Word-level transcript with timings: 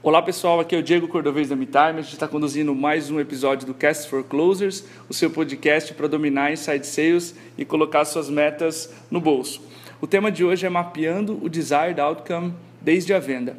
Olá 0.00 0.22
pessoal, 0.22 0.60
aqui 0.60 0.76
é 0.76 0.78
o 0.78 0.82
Diego 0.82 1.08
Cordovez 1.08 1.48
da 1.48 1.56
MeTime. 1.56 1.98
A 1.98 2.02
gente 2.02 2.12
está 2.12 2.28
conduzindo 2.28 2.72
mais 2.72 3.10
um 3.10 3.18
episódio 3.18 3.66
do 3.66 3.74
Cast 3.74 4.08
for 4.08 4.22
Closers, 4.22 4.84
o 5.08 5.12
seu 5.12 5.28
podcast 5.28 5.92
para 5.92 6.06
dominar 6.06 6.52
inside 6.52 6.86
sales 6.86 7.34
e 7.58 7.64
colocar 7.64 8.04
suas 8.04 8.30
metas 8.30 8.94
no 9.10 9.20
bolso. 9.20 9.60
O 10.00 10.06
tema 10.06 10.30
de 10.30 10.44
hoje 10.44 10.64
é 10.64 10.68
mapeando 10.68 11.36
o 11.42 11.48
desired 11.48 12.00
outcome 12.00 12.54
desde 12.80 13.12
a 13.12 13.18
venda. 13.18 13.56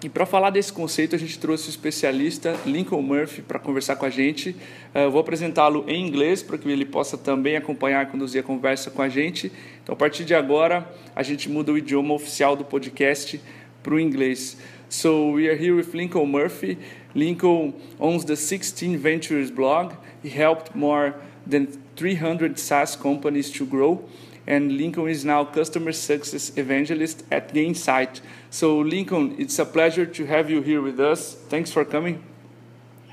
E 0.00 0.08
para 0.08 0.24
falar 0.24 0.50
desse 0.50 0.72
conceito, 0.72 1.16
a 1.16 1.18
gente 1.18 1.40
trouxe 1.40 1.66
o 1.66 1.70
especialista 1.70 2.56
Lincoln 2.64 3.02
Murphy 3.02 3.42
para 3.42 3.58
conversar 3.58 3.96
com 3.96 4.06
a 4.06 4.10
gente. 4.10 4.54
Eh, 4.94 5.06
eu 5.06 5.10
vou 5.10 5.20
apresentá-lo 5.20 5.84
em 5.88 6.06
inglês 6.06 6.40
para 6.40 6.56
que 6.56 6.68
ele 6.68 6.84
possa 6.84 7.18
também 7.18 7.56
acompanhar 7.56 8.06
e 8.06 8.10
conduzir 8.10 8.40
a 8.40 8.44
conversa 8.44 8.92
com 8.92 9.02
a 9.02 9.08
gente. 9.08 9.50
Então, 9.82 9.92
a 9.92 9.96
partir 9.96 10.24
de 10.24 10.36
agora, 10.36 10.88
a 11.16 11.22
gente 11.24 11.48
muda 11.48 11.72
o 11.72 11.78
idioma 11.78 12.14
oficial 12.14 12.54
do 12.54 12.64
podcast 12.64 13.40
para 13.82 13.94
o 13.94 14.00
inglês. 14.00 14.56
So 14.88 15.30
we 15.30 15.48
are 15.48 15.56
here 15.56 15.74
with 15.74 15.94
Lincoln 15.94 16.30
Murphy. 16.30 16.78
Lincoln 17.14 17.74
owns 17.98 18.24
the 18.24 18.36
16 18.36 18.98
Ventures 18.98 19.50
blog. 19.50 19.94
He 20.22 20.30
helped 20.30 20.74
more 20.74 21.14
than 21.46 21.66
300 21.96 22.58
SaaS 22.58 22.96
companies 22.96 23.50
to 23.52 23.66
grow. 23.66 24.08
And 24.46 24.76
Lincoln 24.76 25.08
is 25.08 25.24
now 25.24 25.44
customer 25.44 25.92
success 25.92 26.52
evangelist 26.56 27.24
at 27.30 27.54
Gainsight. 27.54 28.20
So 28.50 28.78
Lincoln, 28.78 29.36
it's 29.38 29.58
a 29.58 29.64
pleasure 29.64 30.06
to 30.06 30.26
have 30.26 30.50
you 30.50 30.60
here 30.60 30.82
with 30.82 31.00
us. 31.00 31.34
Thanks 31.34 31.72
for 31.72 31.84
coming. 31.84 32.22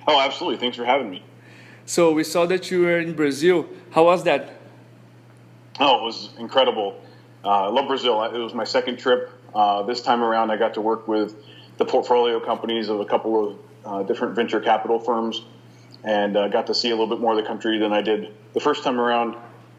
Oh, 0.08 0.20
absolutely. 0.20 0.60
Thanks 0.60 0.78
for 0.78 0.86
having 0.86 1.10
me. 1.10 1.24
So 1.86 2.12
we 2.12 2.24
saw 2.24 2.46
that 2.48 2.70
you 2.70 2.82
were 2.82 3.00
in 3.00 3.14
Brazil. 3.14 3.68
How 3.92 4.06
was 4.06 4.24
that? 4.24 4.54
Oh, 5.80 6.02
it 6.02 6.04
was 6.04 6.30
incredible. 6.38 7.02
Uh, 7.44 7.50
I 7.50 7.68
love 7.68 7.88
Brazil. 7.88 8.22
It 8.24 8.38
was 8.38 8.54
my 8.54 8.66
second 8.66 8.98
trip. 8.98 9.32
Uh, 9.54 9.84
this 9.84 10.02
time 10.02 10.24
around, 10.24 10.52
I 10.52 10.58
got 10.58 10.76
to 10.76 10.82
work 10.82 11.08
with 11.08 11.36
the 11.82 11.92
portfolio 11.92 12.40
companies 12.40 12.90
of 12.90 13.00
a 13.00 13.06
couple 13.06 13.34
of 13.44 13.60
uh, 13.86 14.04
different 14.04 14.36
venture 14.36 14.62
capital 14.62 15.00
firms 15.00 15.42
and 16.04 16.38
uh, 16.38 16.48
got 16.48 16.68
to 16.68 16.76
see 16.76 16.90
a 16.90 16.92
little 16.92 17.08
bit 17.08 17.20
more 17.20 17.32
of 17.32 17.38
the 17.38 17.48
country 17.48 17.80
than 17.80 17.92
I 17.92 18.02
did 18.04 18.32
the 18.54 18.60
first 18.60 18.84
time 18.84 19.00
around. 19.00 19.36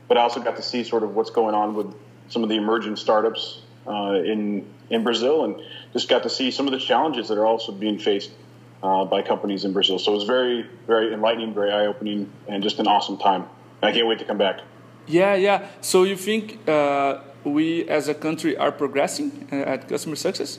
But 0.09 0.19
I 0.19 0.23
also 0.23 0.41
got 0.41 0.57
to 0.57 0.63
see 0.63 0.83
sort 0.83 1.05
of 1.05 1.15
what's 1.15 1.31
going 1.31 1.55
on 1.55 1.77
with 1.77 1.95
some 2.29 2.43
of 2.43 2.49
the 2.49 2.57
emerging 2.57 2.97
startups 2.97 3.63
uh, 3.87 4.15
in 4.15 4.67
in 4.91 5.05
Brazil, 5.05 5.45
and 5.45 5.63
just 5.93 6.09
got 6.09 6.25
to 6.25 6.29
see 6.29 6.51
some 6.51 6.67
of 6.67 6.73
the 6.73 6.81
challenges 6.81 7.29
that 7.29 7.39
are 7.39 7.47
also 7.47 7.71
being 7.71 7.99
faced 8.01 8.33
uh, 8.83 9.05
by 9.05 9.23
companies 9.23 9.65
in 9.65 9.73
Brazil. 9.73 9.99
So 10.01 10.11
it 10.13 10.17
was 10.17 10.25
very, 10.25 10.67
very 10.89 11.15
enlightening, 11.15 11.55
very 11.55 11.71
eye 11.71 11.87
opening, 11.87 12.31
and 12.49 12.65
just 12.65 12.81
an 12.81 12.89
awesome 12.89 13.17
time. 13.17 13.45
I 13.81 13.93
can't 13.93 14.09
wait 14.09 14.19
to 14.19 14.25
come 14.25 14.39
back. 14.39 14.61
Yeah, 15.07 15.35
yeah. 15.37 15.69
So 15.81 16.03
you 16.03 16.17
think 16.17 16.69
uh, 16.69 17.21
we 17.45 17.89
as 17.89 18.09
a 18.09 18.15
country 18.15 18.57
are 18.57 18.73
progressing 18.73 19.49
at 19.53 19.89
customer 19.89 20.17
success? 20.17 20.59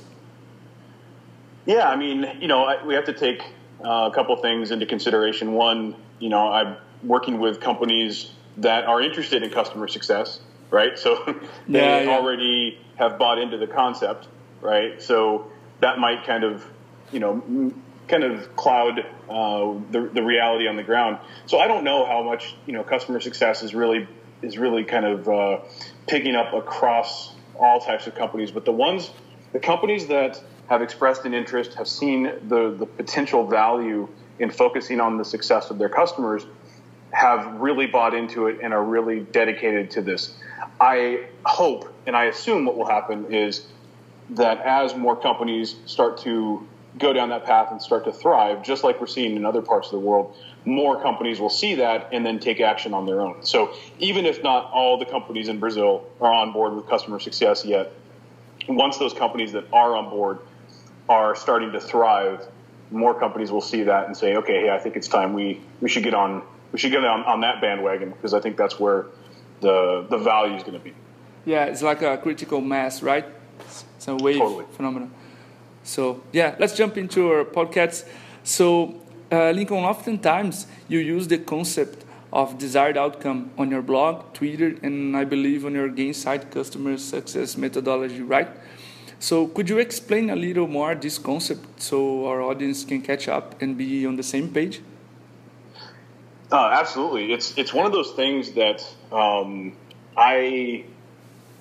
Yeah, 1.65 1.87
I 1.87 1.95
mean, 1.95 2.25
you 2.41 2.47
know, 2.47 2.77
we 2.85 2.93
have 2.95 3.05
to 3.05 3.13
take 3.13 3.41
uh, 3.83 4.09
a 4.11 4.13
couple 4.13 4.35
things 4.37 4.71
into 4.71 4.85
consideration. 4.85 5.53
One, 5.53 5.95
you 6.19 6.29
know, 6.29 6.51
I'm 6.51 6.77
working 7.03 7.39
with 7.39 7.59
companies 7.59 8.31
that 8.57 8.85
are 8.85 9.01
interested 9.01 9.43
in 9.43 9.49
customer 9.49 9.87
success, 9.87 10.39
right? 10.69 10.97
So 10.97 11.23
they 11.67 11.79
yeah, 11.79 12.01
yeah. 12.01 12.09
already 12.09 12.79
have 12.95 13.17
bought 13.17 13.39
into 13.39 13.57
the 13.57 13.67
concept, 13.67 14.27
right? 14.61 15.01
So 15.01 15.51
that 15.79 15.99
might 15.99 16.25
kind 16.25 16.43
of, 16.43 16.65
you 17.11 17.19
know, 17.19 17.73
kind 18.07 18.23
of 18.23 18.55
cloud 18.55 18.99
uh, 19.29 19.73
the, 19.91 20.09
the 20.13 20.21
reality 20.23 20.67
on 20.67 20.75
the 20.75 20.83
ground. 20.83 21.17
So 21.45 21.59
I 21.59 21.67
don't 21.67 21.83
know 21.83 22.05
how 22.05 22.23
much, 22.23 22.55
you 22.65 22.73
know, 22.73 22.83
customer 22.83 23.19
success 23.19 23.63
is 23.63 23.73
really 23.73 24.07
is 24.41 24.57
really 24.57 24.83
kind 24.83 25.05
of 25.05 25.29
uh, 25.29 25.59
picking 26.05 26.35
up 26.35 26.53
across 26.53 27.33
all 27.57 27.79
types 27.79 28.07
of 28.07 28.15
companies, 28.15 28.51
but 28.51 28.65
the 28.65 28.73
ones, 28.73 29.09
the 29.53 29.59
companies 29.59 30.07
that 30.07 30.41
have 30.67 30.81
expressed 30.81 31.25
an 31.25 31.33
interest, 31.33 31.75
have 31.75 31.87
seen 31.87 32.23
the, 32.23 32.75
the 32.77 32.85
potential 32.85 33.47
value 33.47 34.07
in 34.39 34.49
focusing 34.49 34.99
on 34.99 35.17
the 35.17 35.25
success 35.25 35.69
of 35.69 35.77
their 35.77 35.89
customers, 35.89 36.45
have 37.11 37.59
really 37.61 37.85
bought 37.85 38.13
into 38.13 38.47
it 38.47 38.59
and 38.63 38.73
are 38.73 38.83
really 38.83 39.19
dedicated 39.19 39.91
to 39.91 40.01
this. 40.01 40.35
I 40.79 41.27
hope 41.45 41.93
and 42.05 42.15
I 42.15 42.25
assume 42.25 42.65
what 42.65 42.77
will 42.77 42.87
happen 42.87 43.33
is 43.33 43.65
that 44.31 44.59
as 44.61 44.95
more 44.95 45.15
companies 45.15 45.75
start 45.85 46.17
to 46.19 46.67
go 46.97 47.11
down 47.11 47.29
that 47.29 47.45
path 47.45 47.71
and 47.71 47.81
start 47.81 48.05
to 48.05 48.11
thrive, 48.11 48.63
just 48.63 48.83
like 48.83 48.99
we're 48.99 49.07
seeing 49.07 49.35
in 49.35 49.45
other 49.45 49.61
parts 49.61 49.87
of 49.87 49.93
the 49.93 49.99
world, 49.99 50.35
more 50.65 51.01
companies 51.01 51.39
will 51.39 51.49
see 51.49 51.75
that 51.75 52.09
and 52.11 52.25
then 52.25 52.39
take 52.39 52.61
action 52.61 52.93
on 52.93 53.05
their 53.05 53.21
own. 53.21 53.43
So 53.43 53.73
even 53.99 54.25
if 54.25 54.43
not 54.43 54.69
all 54.71 54.97
the 54.97 55.05
companies 55.05 55.47
in 55.47 55.59
Brazil 55.59 56.05
are 56.21 56.31
on 56.31 56.51
board 56.51 56.73
with 56.73 56.87
customer 56.87 57.19
success 57.19 57.65
yet, 57.65 57.91
once 58.67 58.97
those 58.97 59.13
companies 59.13 59.51
that 59.53 59.65
are 59.73 59.95
on 59.95 60.09
board 60.09 60.39
are 61.09 61.35
starting 61.35 61.71
to 61.71 61.79
thrive, 61.79 62.45
more 62.91 63.17
companies 63.17 63.51
will 63.51 63.61
see 63.61 63.83
that 63.83 64.07
and 64.07 64.15
say, 64.15 64.35
okay, 64.37 64.61
hey, 64.61 64.69
I 64.69 64.79
think 64.79 64.95
it's 64.95 65.07
time 65.07 65.33
we, 65.33 65.61
we 65.81 65.89
should 65.89 66.03
get 66.03 66.13
on 66.13 66.43
we 66.73 66.79
should 66.79 66.91
get 66.91 67.05
on, 67.05 67.23
on 67.23 67.41
that 67.41 67.61
bandwagon 67.61 68.09
because 68.09 68.33
I 68.33 68.41
think 68.41 68.57
that's 68.57 68.79
where 68.79 69.05
the 69.61 70.05
the 70.09 70.17
value 70.17 70.55
is 70.55 70.63
going 70.63 70.73
to 70.73 70.83
be. 70.83 70.93
Yeah, 71.45 71.65
it's 71.65 71.81
like 71.81 72.01
a 72.01 72.17
critical 72.17 72.59
mass, 72.61 73.01
right? 73.01 73.25
It's 73.59 74.07
a 74.07 74.15
wave 74.15 74.37
totally. 74.37 74.65
phenomenon. 74.71 75.11
So 75.83 76.23
yeah, 76.33 76.55
let's 76.59 76.75
jump 76.75 76.97
into 76.97 77.31
our 77.31 77.45
podcast. 77.45 78.05
So 78.43 78.95
uh, 79.31 79.51
Lincoln, 79.51 79.77
oftentimes 79.77 80.67
you 80.87 80.99
use 80.99 81.27
the 81.27 81.37
concept 81.37 82.05
of 82.31 82.57
desired 82.57 82.97
outcome 82.97 83.51
on 83.59 83.69
your 83.69 83.83
blog, 83.83 84.33
Twitter, 84.33 84.75
and 84.81 85.15
I 85.15 85.23
believe 85.23 85.65
on 85.65 85.73
your 85.73 85.89
Gainsight 85.89 86.49
customer 86.49 86.97
success 86.97 87.55
methodology, 87.55 88.21
right? 88.21 88.49
So 89.23 89.47
could 89.47 89.69
you 89.69 89.79
explain 89.79 90.29
a 90.29 90.35
little 90.35 90.67
more 90.67 90.95
this 90.95 91.17
concept 91.17 91.81
so 91.81 92.27
our 92.27 92.41
audience 92.41 92.83
can 92.83 93.01
catch 93.01 93.29
up 93.29 93.61
and 93.61 93.77
be 93.77 94.05
on 94.05 94.17
the 94.17 94.23
same 94.23 94.49
page? 94.49 94.81
Uh, 96.51 96.69
absolutely, 96.73 97.31
it's 97.31 97.57
it's 97.57 97.73
one 97.73 97.85
of 97.85 97.93
those 97.93 98.11
things 98.11 98.51
that 98.55 98.85
um, 99.13 99.77
I 100.17 100.83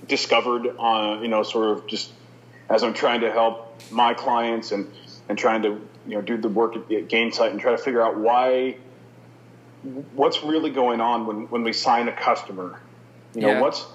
discovered 0.08 0.76
on 0.76 1.22
you 1.22 1.28
know 1.28 1.44
sort 1.44 1.78
of 1.78 1.86
just 1.86 2.10
as 2.68 2.82
I'm 2.82 2.94
trying 2.94 3.20
to 3.20 3.30
help 3.30 3.80
my 3.92 4.12
clients 4.12 4.72
and 4.72 4.90
and 5.28 5.38
trying 5.38 5.62
to 5.62 5.68
you 6.08 6.14
know 6.16 6.20
do 6.20 6.36
the 6.36 6.48
work 6.48 6.74
at 6.74 6.88
Gainsight 6.88 7.52
and 7.52 7.60
try 7.60 7.70
to 7.70 7.78
figure 7.78 8.02
out 8.02 8.18
why 8.18 8.76
what's 10.14 10.42
really 10.42 10.70
going 10.70 11.00
on 11.00 11.26
when 11.28 11.46
when 11.46 11.62
we 11.62 11.72
sign 11.72 12.08
a 12.08 12.12
customer. 12.12 12.80
You 13.36 13.42
know 13.42 13.52
yeah. 13.52 13.60
what's 13.60 13.86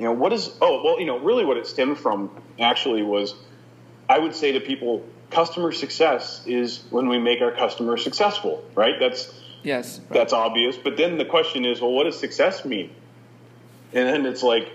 you 0.00 0.06
know, 0.06 0.12
what 0.12 0.32
is, 0.32 0.50
oh, 0.62 0.82
well, 0.82 0.98
you 0.98 1.04
know, 1.04 1.18
really 1.18 1.44
what 1.44 1.58
it 1.58 1.66
stemmed 1.66 1.98
from 1.98 2.30
actually 2.58 3.02
was 3.02 3.34
I 4.08 4.18
would 4.18 4.34
say 4.34 4.52
to 4.52 4.60
people, 4.60 5.04
customer 5.30 5.72
success 5.72 6.42
is 6.46 6.82
when 6.88 7.06
we 7.08 7.18
make 7.18 7.42
our 7.42 7.52
customers 7.52 8.02
successful, 8.02 8.64
right? 8.74 8.94
That's, 8.98 9.30
yes, 9.62 9.98
right. 9.98 10.08
that's 10.08 10.32
obvious. 10.32 10.78
But 10.78 10.96
then 10.96 11.18
the 11.18 11.26
question 11.26 11.66
is, 11.66 11.82
well, 11.82 11.92
what 11.92 12.04
does 12.04 12.18
success 12.18 12.64
mean? 12.64 12.90
And 13.92 14.08
then 14.08 14.24
it's 14.24 14.42
like, 14.42 14.74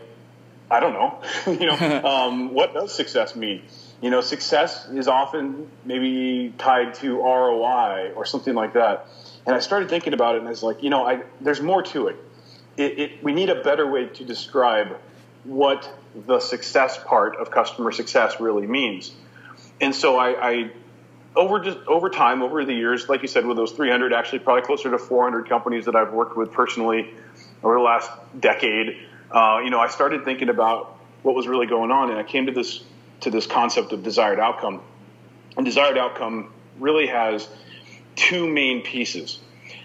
I 0.69 0.79
don't 0.79 0.93
know, 0.93 1.21
you 1.47 1.65
know, 1.65 2.03
um, 2.05 2.53
what 2.53 2.75
does 2.75 2.93
success 2.93 3.35
mean? 3.35 3.63
You 4.01 4.11
know, 4.11 4.21
success 4.21 4.87
is 4.89 5.07
often 5.07 5.71
maybe 5.85 6.53
tied 6.59 6.93
to 6.95 7.17
ROI 7.17 8.11
or 8.15 8.25
something 8.25 8.53
like 8.53 8.73
that. 8.73 9.07
And 9.47 9.55
I 9.55 9.59
started 9.59 9.89
thinking 9.89 10.13
about 10.13 10.35
it, 10.35 10.39
and 10.39 10.47
I 10.47 10.51
was 10.51 10.61
like, 10.61 10.83
you 10.83 10.91
know, 10.91 11.03
I, 11.03 11.23
there's 11.41 11.61
more 11.61 11.81
to 11.81 12.09
it. 12.09 12.17
It, 12.77 12.99
it. 12.99 13.23
We 13.23 13.33
need 13.33 13.49
a 13.49 13.63
better 13.63 13.89
way 13.89 14.05
to 14.05 14.23
describe 14.23 14.97
what 15.45 15.89
the 16.27 16.39
success 16.39 16.97
part 17.03 17.37
of 17.37 17.51
customer 17.51 17.91
success 17.91 18.39
really 18.39 18.67
means. 18.67 19.11
And 19.79 19.93
so 19.93 20.17
I, 20.17 20.49
I 20.49 20.71
over 21.35 21.59
just 21.59 21.77
over 21.87 22.09
time, 22.09 22.41
over 22.41 22.65
the 22.65 22.73
years, 22.73 23.09
like 23.09 23.21
you 23.21 23.27
said, 23.27 23.45
with 23.45 23.57
those 23.57 23.71
300, 23.71 24.13
actually 24.13 24.39
probably 24.39 24.63
closer 24.63 24.91
to 24.91 24.97
400 24.97 25.49
companies 25.49 25.85
that 25.85 25.95
I've 25.95 26.13
worked 26.13 26.37
with 26.37 26.51
personally 26.51 27.13
over 27.63 27.75
the 27.75 27.81
last 27.81 28.09
decade, 28.39 28.97
uh, 29.31 29.59
you 29.63 29.69
know, 29.69 29.79
I 29.79 29.87
started 29.87 30.23
thinking 30.23 30.49
about 30.49 30.97
what 31.23 31.35
was 31.35 31.47
really 31.47 31.67
going 31.67 31.91
on, 31.91 32.09
and 32.09 32.19
I 32.19 32.23
came 32.23 32.45
to 32.45 32.51
this 32.51 32.83
to 33.21 33.31
this 33.31 33.47
concept 33.47 33.91
of 33.91 34.03
desired 34.03 34.39
outcome. 34.39 34.81
And 35.57 35.65
desired 35.65 35.97
outcome 35.97 36.51
really 36.79 37.07
has 37.07 37.47
two 38.15 38.47
main 38.47 38.81
pieces. 38.81 39.39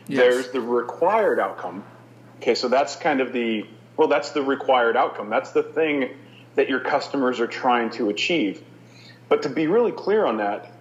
Yes. 0.06 0.18
There's 0.18 0.50
the 0.50 0.60
required 0.60 1.38
outcome. 1.38 1.84
Okay, 2.38 2.54
so 2.54 2.68
that's 2.68 2.96
kind 2.96 3.20
of 3.20 3.32
the 3.32 3.66
well, 4.00 4.08
that's 4.08 4.30
the 4.30 4.42
required 4.42 4.96
outcome. 4.96 5.28
That's 5.28 5.50
the 5.50 5.62
thing 5.62 6.16
that 6.54 6.70
your 6.70 6.80
customers 6.80 7.38
are 7.38 7.46
trying 7.46 7.90
to 7.90 8.08
achieve. 8.08 8.62
But 9.28 9.42
to 9.42 9.50
be 9.50 9.66
really 9.66 9.92
clear 9.92 10.24
on 10.24 10.38
that, 10.38 10.72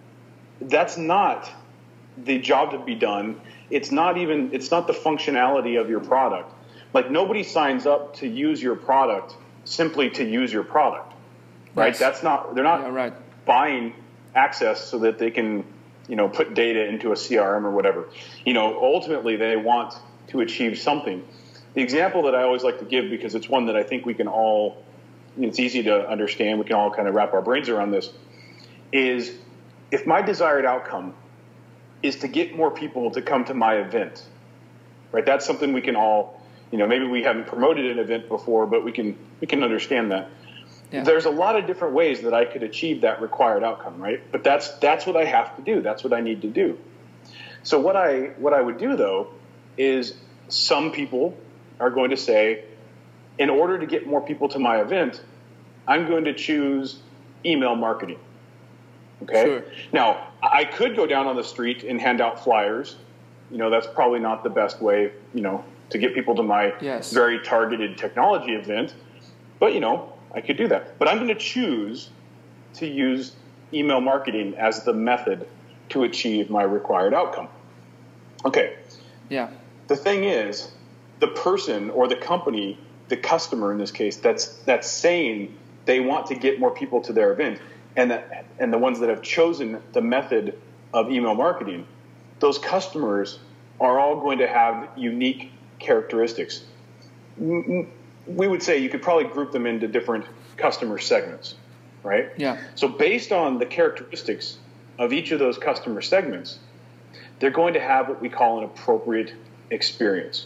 that's 0.62 0.98
not 0.98 1.52
the 2.18 2.40
job 2.40 2.72
to 2.72 2.80
be 2.80 2.96
done. 2.96 3.42
It's 3.70 3.92
not 3.92 4.18
even 4.18 4.52
it's 4.54 4.72
not 4.72 4.88
the 4.88 4.94
functionality 4.94 5.78
of 5.78 5.90
your 5.90 6.00
product. 6.00 6.54
Like 6.94 7.12
nobody 7.12 7.44
signs 7.44 7.86
up 7.86 8.16
to 8.20 8.26
use 8.26 8.64
your 8.64 8.78
product 8.78 9.36
simply 9.66 10.10
to 10.12 10.24
use 10.24 10.54
your 10.54 10.64
product. 10.64 11.12
Right? 11.76 11.88
Yes. 11.88 12.00
That's 12.00 12.24
not 12.24 12.56
they're 12.56 12.64
not 12.64 12.84
yeah, 12.84 12.88
right. 12.88 13.14
buying 13.46 13.96
access 14.34 14.82
so 14.82 15.00
that 15.00 15.20
they 15.20 15.30
can, 15.30 15.66
you 16.08 16.16
know, 16.16 16.30
put 16.30 16.54
data 16.54 16.88
into 16.88 17.12
a 17.12 17.16
CRM 17.16 17.66
or 17.66 17.72
whatever. 17.72 18.08
You 18.46 18.54
know, 18.54 18.82
ultimately 18.82 19.36
they 19.36 19.58
want 19.58 19.94
to 20.28 20.40
achieve 20.40 20.80
something 20.80 21.28
the 21.74 21.82
example 21.82 22.24
that 22.24 22.36
I 22.36 22.44
always 22.44 22.64
like 22.64 22.80
to 22.80 22.86
give 22.86 23.10
because 23.10 23.36
it's 23.36 23.48
one 23.48 23.68
that 23.68 23.76
I 23.76 23.84
think 23.84 24.06
we 24.06 24.14
can 24.14 24.28
all, 24.28 24.84
it's 25.38 25.60
easy 25.60 25.84
to 25.84 26.10
understand. 26.10 26.60
We 26.60 26.66
can 26.66 26.76
all 26.76 26.92
kind 26.92 27.08
of 27.08 27.14
wrap 27.14 27.34
our 27.34 27.42
brains 27.42 27.70
around 27.70 27.92
this. 27.92 28.12
Is 28.92 29.38
if 29.92 30.08
my 30.08 30.22
desired 30.22 30.66
outcome 30.66 31.14
is 32.02 32.18
to 32.18 32.28
get 32.28 32.56
more 32.56 32.72
people 32.72 33.12
to 33.12 33.22
come 33.22 33.46
to 33.46 33.54
my 33.54 33.76
event, 33.76 34.24
right? 35.12 35.26
That's 35.26 35.46
something 35.46 35.74
we 35.74 35.82
can 35.82 35.96
all, 35.96 36.42
you 36.72 36.78
know, 36.78 36.88
maybe 36.88 37.06
we 37.06 37.24
haven't 37.24 37.48
promoted 37.48 37.86
an 37.86 38.00
event 38.00 38.30
before, 38.30 38.66
but 38.66 38.84
we 38.84 38.92
can 38.92 39.18
we 39.42 39.48
can 39.48 39.64
understand 39.64 40.12
that. 40.12 40.30
Yeah. 40.92 41.04
There's 41.04 41.26
a 41.26 41.30
lot 41.30 41.56
of 41.56 41.68
different 41.68 41.94
ways 41.94 42.22
that 42.22 42.34
I 42.34 42.46
could 42.46 42.64
achieve 42.64 43.02
that 43.02 43.22
required 43.22 43.64
outcome, 43.64 44.02
right? 44.02 44.22
But 44.32 44.44
that's 44.44 44.70
that's 44.80 45.06
what 45.06 45.16
I 45.16 45.26
have 45.26 45.56
to 45.58 45.62
do. 45.62 45.82
That's 45.82 46.04
what 46.04 46.14
I 46.14 46.22
need 46.22 46.42
to 46.42 46.48
do. 46.48 46.80
So 47.64 47.80
what 47.80 47.96
I 47.96 48.32
what 48.38 48.54
I 48.54 48.62
would 48.62 48.78
do 48.78 48.96
though 48.96 49.28
is 49.78 50.16
some 50.48 50.92
people 50.92 51.38
are 51.80 51.90
going 51.90 52.10
to 52.10 52.18
say, 52.18 52.64
in 53.38 53.50
order 53.50 53.80
to 53.80 53.86
get 53.86 54.06
more 54.06 54.22
people 54.22 54.50
to 54.50 54.60
my 54.60 54.82
event, 54.82 55.22
I'm 55.88 56.08
going 56.08 56.26
to 56.26 56.34
choose 56.34 57.00
email 57.46 57.76
marketing. 57.76 58.20
Okay. 59.24 59.44
Sure. 59.44 59.64
Now, 59.92 60.28
I 60.42 60.66
could 60.66 60.96
go 60.96 61.06
down 61.06 61.28
on 61.28 61.36
the 61.36 61.44
street 61.44 61.84
and 61.84 62.00
hand 62.00 62.22
out 62.22 62.44
flyers. 62.44 62.98
You 63.52 63.58
know, 63.58 63.70
that's 63.70 63.88
probably 63.88 64.20
not 64.20 64.44
the 64.44 64.50
best 64.50 64.82
way, 64.82 65.12
you 65.34 65.42
know, 65.42 65.64
to 65.90 65.98
get 65.98 66.14
people 66.14 66.36
to 66.36 66.44
my 66.44 66.74
yes. 66.82 67.12
very 67.12 67.40
targeted 67.40 67.98
technology 67.98 68.54
event. 68.54 68.94
But, 69.60 69.74
you 69.74 69.80
know, 69.80 70.14
I 70.34 70.42
could 70.42 70.58
do 70.58 70.68
that. 70.68 71.00
But 71.00 71.08
I'm 71.08 71.18
going 71.18 71.30
to 71.30 71.36
choose 71.36 72.10
to 72.76 72.88
use 72.88 73.34
email 73.74 74.00
marketing 74.00 74.56
as 74.56 74.84
the 74.84 74.94
method 74.94 75.48
to 75.90 76.04
achieve 76.04 76.50
my 76.50 76.64
required 76.64 77.14
outcome. 77.14 77.48
Okay. 78.46 78.78
Yeah. 79.30 79.50
The 79.88 79.96
thing 79.96 80.24
is, 80.24 80.72
the 81.20 81.28
person 81.28 81.90
or 81.90 82.08
the 82.08 82.16
company, 82.16 82.78
the 83.08 83.18
customer 83.18 83.72
in 83.72 83.78
this 83.78 83.92
case, 83.92 84.18
that's 84.18 84.48
that's 84.60 84.90
saying 84.90 85.58
they 85.86 86.00
want 86.00 86.28
to 86.28 86.36
get 86.36 86.60
more 86.60 86.72
people 86.72 87.02
to 87.02 87.14
their 87.14 87.32
event, 87.32 87.60
and 87.96 88.12
that, 88.12 88.46
and 88.60 88.72
the 88.72 88.78
ones 88.78 89.00
that 89.00 89.10
have 89.10 89.22
chosen 89.22 89.82
the 89.94 90.02
method 90.02 90.60
of 90.94 91.12
email 91.12 91.36
marketing, 91.36 91.86
those 92.40 92.58
customers 92.58 93.40
are 93.80 94.00
all 94.00 94.20
going 94.20 94.40
to 94.40 94.48
have 94.48 94.90
unique 94.98 95.52
characteristics. 95.80 96.64
We 97.38 97.88
would 98.28 98.62
say 98.62 98.80
you 98.80 98.90
could 98.90 99.02
probably 99.02 99.26
group 99.26 99.52
them 99.52 99.66
into 99.66 99.88
different 99.88 100.26
customer 100.58 101.00
segments, 101.00 101.56
right? 102.04 102.30
Yeah. 102.38 102.62
So 102.76 102.88
based 102.88 103.32
on 103.32 103.58
the 103.58 103.66
characteristics 103.66 104.58
of 104.98 105.14
each 105.14 105.32
of 105.32 105.40
those 105.40 105.58
customer 105.58 106.02
segments, 106.02 106.60
they're 107.40 107.50
going 107.50 107.76
to 107.76 107.80
have 107.80 108.10
what 108.10 108.22
we 108.22 108.30
call 108.30 108.60
an 108.60 108.66
appropriate 108.66 109.34
experience. 109.72 110.46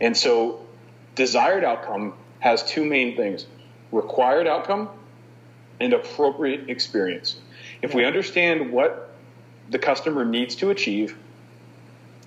And 0.00 0.16
so 0.16 0.60
desired 1.14 1.64
outcome 1.64 2.14
has 2.40 2.62
two 2.62 2.84
main 2.84 3.16
things 3.16 3.46
required 3.92 4.46
outcome 4.46 4.90
and 5.80 5.92
appropriate 5.92 6.68
experience. 6.68 7.36
If 7.82 7.94
we 7.94 8.04
understand 8.04 8.72
what 8.72 9.14
the 9.70 9.78
customer 9.78 10.24
needs 10.24 10.56
to 10.56 10.70
achieve 10.70 11.16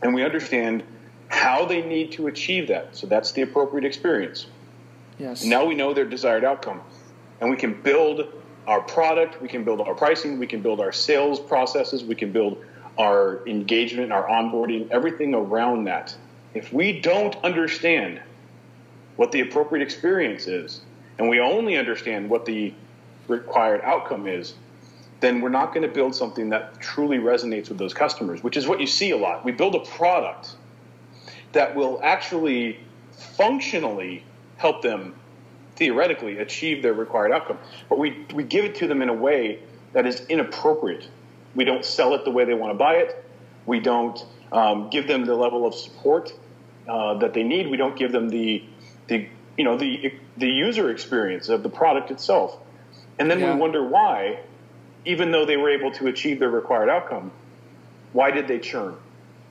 and 0.01 0.13
we 0.13 0.23
understand 0.23 0.83
how 1.27 1.65
they 1.65 1.81
need 1.81 2.13
to 2.13 2.27
achieve 2.27 2.69
that, 2.69 2.95
so 2.95 3.07
that's 3.07 3.33
the 3.33 3.41
appropriate 3.41 3.85
experience. 3.85 4.47
Yes. 5.17 5.43
Now 5.43 5.65
we 5.65 5.75
know 5.75 5.93
their 5.93 6.05
desired 6.05 6.43
outcome 6.43 6.81
and 7.41 7.49
we 7.49 7.57
can 7.57 7.81
build 7.81 8.27
our 8.67 8.81
product, 8.81 9.41
we 9.41 9.47
can 9.47 9.63
build 9.63 9.81
our 9.81 9.95
pricing, 9.95 10.39
we 10.39 10.47
can 10.47 10.61
build 10.61 10.79
our 10.79 10.91
sales 10.91 11.39
processes, 11.39 12.03
we 12.03 12.15
can 12.15 12.31
build 12.31 12.63
our 12.97 13.45
engagement, 13.47 14.11
our 14.11 14.27
onboarding, 14.27 14.89
everything 14.91 15.33
around 15.33 15.85
that. 15.85 16.15
If 16.53 16.73
we 16.73 16.99
don't 16.99 17.35
understand 17.43 18.21
what 19.15 19.31
the 19.31 19.41
appropriate 19.41 19.83
experience 19.83 20.47
is, 20.47 20.81
and 21.17 21.29
we 21.29 21.39
only 21.39 21.77
understand 21.77 22.29
what 22.29 22.45
the 22.45 22.73
required 23.27 23.81
outcome 23.81 24.27
is, 24.27 24.53
then 25.19 25.41
we're 25.41 25.49
not 25.49 25.73
going 25.73 25.87
to 25.87 25.93
build 25.93 26.15
something 26.15 26.49
that 26.49 26.79
truly 26.79 27.17
resonates 27.17 27.69
with 27.69 27.77
those 27.77 27.93
customers, 27.93 28.41
which 28.41 28.55
is 28.55 28.67
what 28.67 28.79
you 28.79 28.87
see 28.87 29.11
a 29.11 29.17
lot. 29.17 29.43
We 29.43 29.51
build 29.51 29.75
a 29.75 29.79
product 29.79 30.55
that 31.51 31.75
will 31.75 31.99
actually 32.03 32.79
functionally 33.11 34.23
help 34.57 34.81
them 34.81 35.15
theoretically 35.75 36.39
achieve 36.39 36.81
their 36.81 36.93
required 36.93 37.31
outcome, 37.31 37.57
but 37.89 37.99
we, 37.99 38.25
we 38.33 38.43
give 38.43 38.65
it 38.65 38.75
to 38.75 38.87
them 38.87 39.01
in 39.01 39.09
a 39.09 39.13
way 39.13 39.59
that 39.93 40.05
is 40.05 40.25
inappropriate. 40.27 41.07
We 41.55 41.63
don't 41.65 41.83
sell 41.83 42.13
it 42.13 42.25
the 42.25 42.31
way 42.31 42.45
they 42.45 42.53
want 42.53 42.71
to 42.71 42.77
buy 42.77 42.95
it. 42.95 43.25
We 43.65 43.79
don't 43.79 44.23
um, 44.51 44.89
give 44.89 45.07
them 45.07 45.25
the 45.25 45.35
level 45.35 45.65
of 45.65 45.75
support 45.75 46.33
uh, 46.87 47.15
that 47.15 47.33
they 47.33 47.43
need. 47.43 47.69
We 47.69 47.77
don't 47.77 47.97
give 47.97 48.11
them 48.11 48.29
the, 48.29 48.63
the 49.07 49.27
you 49.57 49.63
know 49.63 49.77
the 49.77 50.13
the 50.37 50.47
user 50.47 50.89
experience 50.89 51.49
of 51.49 51.63
the 51.63 51.69
product 51.69 52.11
itself. 52.11 52.57
And 53.19 53.29
then 53.29 53.39
yeah. 53.39 53.53
we 53.53 53.59
wonder 53.59 53.83
why, 53.83 54.39
even 55.05 55.31
though 55.31 55.45
they 55.45 55.57
were 55.57 55.69
able 55.69 55.91
to 55.91 56.07
achieve 56.07 56.39
their 56.39 56.49
required 56.49 56.89
outcome, 56.89 57.31
why 58.13 58.31
did 58.31 58.47
they 58.47 58.59
churn? 58.59 58.95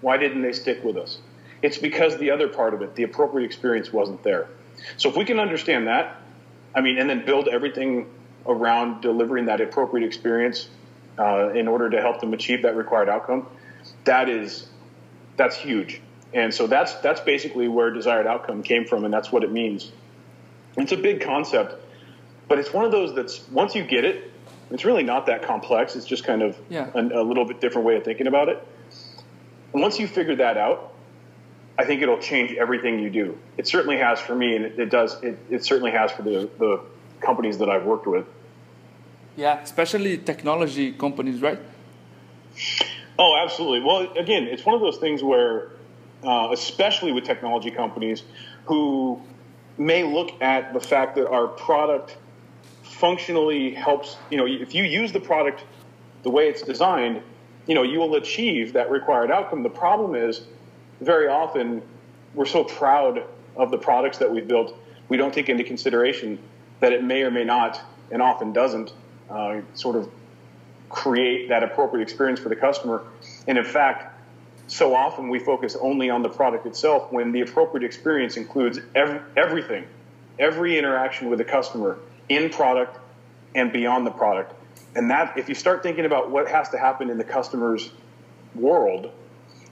Why 0.00 0.17
didn't 0.17 0.43
they 0.43 0.53
stick 0.53 0.83
with 0.83 0.97
us? 0.97 1.19
It's 1.61 1.77
because 1.77 2.17
the 2.19 2.31
other 2.31 2.49
part 2.49 2.73
of 2.73 2.83
it, 2.83 2.95
the 2.95 3.03
appropriate 3.03 3.45
experience, 3.45 3.93
wasn't 3.93 4.23
there. 4.23 4.49
So 4.97 5.09
if 5.09 5.17
we 5.17 5.25
can 5.25 5.39
understand 5.39 5.87
that, 5.89 6.23
I 6.75 6.81
mean, 6.81 6.99
and 6.99 7.11
then 7.11 7.25
build 7.25 7.49
everything 7.49 8.09
around 8.47 9.03
delivering 9.03 9.47
that 9.47 9.61
appropriate 9.61 10.06
experience 10.06 10.69
uh, 11.19 11.50
in 11.50 11.69
order 11.69 11.91
to 11.91 12.00
help 12.00 12.21
them 12.21 12.33
achieve 12.33 12.62
that 12.62 12.77
required 12.77 13.09
outcome, 13.09 13.47
that 14.05 14.29
is 14.29 14.69
that's 15.38 15.56
huge. 15.56 16.02
And 16.35 16.52
so 16.52 16.67
that's 16.67 16.93
that's 16.96 17.23
basically 17.23 17.69
where 17.69 17.90
desired 17.90 18.26
outcome 18.26 18.62
came 18.62 18.85
from, 18.85 19.06
and 19.06 19.14
that's 19.14 19.32
what 19.32 19.43
it 19.44 19.50
means. 19.50 19.90
It's 20.76 20.93
a 20.93 20.96
big 20.96 21.23
concept 21.23 21.75
but 22.49 22.58
it's 22.58 22.73
one 22.73 22.85
of 22.85 22.90
those 22.90 23.14
that's 23.14 23.46
once 23.50 23.75
you 23.75 23.85
get 23.85 24.05
it, 24.05 24.32
it's 24.70 24.85
really 24.85 25.02
not 25.02 25.26
that 25.26 25.43
complex. 25.43 25.94
It's 25.94 26.06
just 26.06 26.25
kind 26.25 26.43
of 26.43 26.58
yeah. 26.69 26.90
a, 26.94 27.00
a 27.00 27.23
little 27.23 27.44
bit 27.44 27.61
different 27.61 27.87
way 27.87 27.96
of 27.96 28.05
thinking 28.05 28.26
about 28.26 28.49
it. 28.49 28.67
And 29.73 29.82
once 29.82 29.99
you 29.99 30.08
figure 30.08 30.37
that 30.37 30.56
out, 30.56 30.94
I 31.79 31.85
think 31.85 32.02
it'll 32.02 32.19
change 32.19 32.52
everything 32.52 32.99
you 32.99 33.11
do. 33.11 33.38
It 33.56 33.69
certainly 33.69 33.99
has 33.99 34.19
for 34.19 34.35
me, 34.35 34.56
and 34.56 34.64
it, 34.64 34.79
it 34.81 34.90
does. 34.90 35.23
It, 35.23 35.38
it 35.49 35.64
certainly 35.64 35.93
has 35.93 36.11
for 36.11 36.23
the, 36.23 36.50
the 36.58 36.81
companies 37.20 37.58
that 37.58 37.69
I've 37.69 37.85
worked 37.85 38.06
with. 38.06 38.26
Yeah, 39.37 39.61
especially 39.61 40.19
technology 40.19 40.93
companies, 40.93 41.40
right? 41.40 41.61
Oh, 43.19 43.37
absolutely. 43.37 43.81
Well, 43.81 44.12
again, 44.17 44.44
it's 44.44 44.65
one 44.65 44.75
of 44.76 44.81
those 44.81 44.99
things 44.99 45.23
where, 45.23 45.70
uh, 46.23 46.50
especially 46.53 47.12
with 47.12 47.25
technology 47.25 47.70
companies, 47.70 48.23
who 48.67 49.20
may 49.76 50.05
look 50.05 50.41
at 50.41 50.73
the 50.73 50.81
fact 50.81 51.17
that 51.17 51.29
our 51.29 51.49
product 51.49 52.17
functionally 52.82 53.75
helps, 53.75 54.17
you 54.31 54.37
know, 54.37 54.47
if 54.47 54.75
you 54.75 54.85
use 54.85 55.12
the 55.12 55.20
product 55.20 55.65
the 56.23 56.31
way 56.31 56.49
it's 56.49 56.62
designed, 56.62 57.23
you 57.67 57.75
know, 57.75 57.82
you 57.82 57.99
will 57.99 58.15
achieve 58.15 58.73
that 58.73 58.91
required 58.91 59.31
outcome. 59.31 59.62
The 59.62 59.69
problem 59.69 60.14
is 60.14 60.42
very 61.00 61.28
often 61.28 61.83
we're 62.35 62.47
so 62.47 62.64
proud 62.64 63.25
of 63.57 63.71
the 63.71 63.78
products 63.78 64.19
that 64.19 64.31
we've 64.31 64.47
built, 64.47 64.76
we 65.09 65.16
don't 65.16 65.35
take 65.35 65.49
into 65.49 65.64
consideration 65.64 66.38
that 66.81 66.92
it 66.92 67.02
may 67.02 67.23
or 67.23 67.31
may 67.31 67.45
not, 67.45 67.81
and 68.11 68.23
often 68.23 68.52
doesn't, 68.52 68.92
uh, 69.31 69.61
sort 69.75 69.97
of 69.97 70.09
create 70.88 71.49
that 71.49 71.62
appropriate 71.62 72.02
experience 72.02 72.40
for 72.40 72.49
the 72.49 72.57
customer. 72.57 73.04
And 73.47 73.59
in 73.59 73.64
fact, 73.64 74.14
so 74.66 74.95
often 74.95 75.28
we 75.28 75.38
focus 75.38 75.76
only 75.80 76.11
on 76.11 76.23
the 76.23 76.28
product 76.28 76.66
itself 76.66 77.11
when 77.11 77.33
the 77.33 77.40
appropriate 77.40 77.85
experience 77.85 78.37
includes 78.37 78.78
ev- 78.95 79.23
everything, 79.37 79.85
every 80.38 80.78
interaction 80.78 81.30
with 81.30 81.38
the 81.38 81.45
customer 81.45 81.99
in 82.28 82.50
product 82.50 82.99
and 83.54 83.73
beyond 83.73 84.07
the 84.07 84.11
product. 84.11 84.54
And 84.95 85.11
that, 85.11 85.38
if 85.38 85.49
you 85.49 85.54
start 85.54 85.83
thinking 85.83 86.04
about 86.04 86.30
what 86.30 86.49
has 86.49 86.68
to 86.71 86.78
happen 86.78 87.11
in 87.11 87.18
the 87.18 87.25
customer's 87.25 87.90
world 88.54 89.11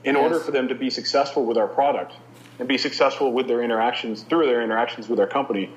in 0.03 0.15
yes. 0.15 0.23
order 0.23 0.39
for 0.39 0.51
them 0.51 0.67
to 0.69 0.75
be 0.75 0.89
successful 0.89 1.45
with 1.45 1.57
our 1.57 1.67
product 1.67 2.13
and 2.59 2.67
be 2.67 2.77
successful 2.77 3.31
with 3.31 3.47
their 3.47 3.61
interactions 3.61 4.23
through 4.23 4.45
their 4.47 4.61
interactions 4.61 5.07
with 5.07 5.19
our 5.19 5.27
company, 5.27 5.71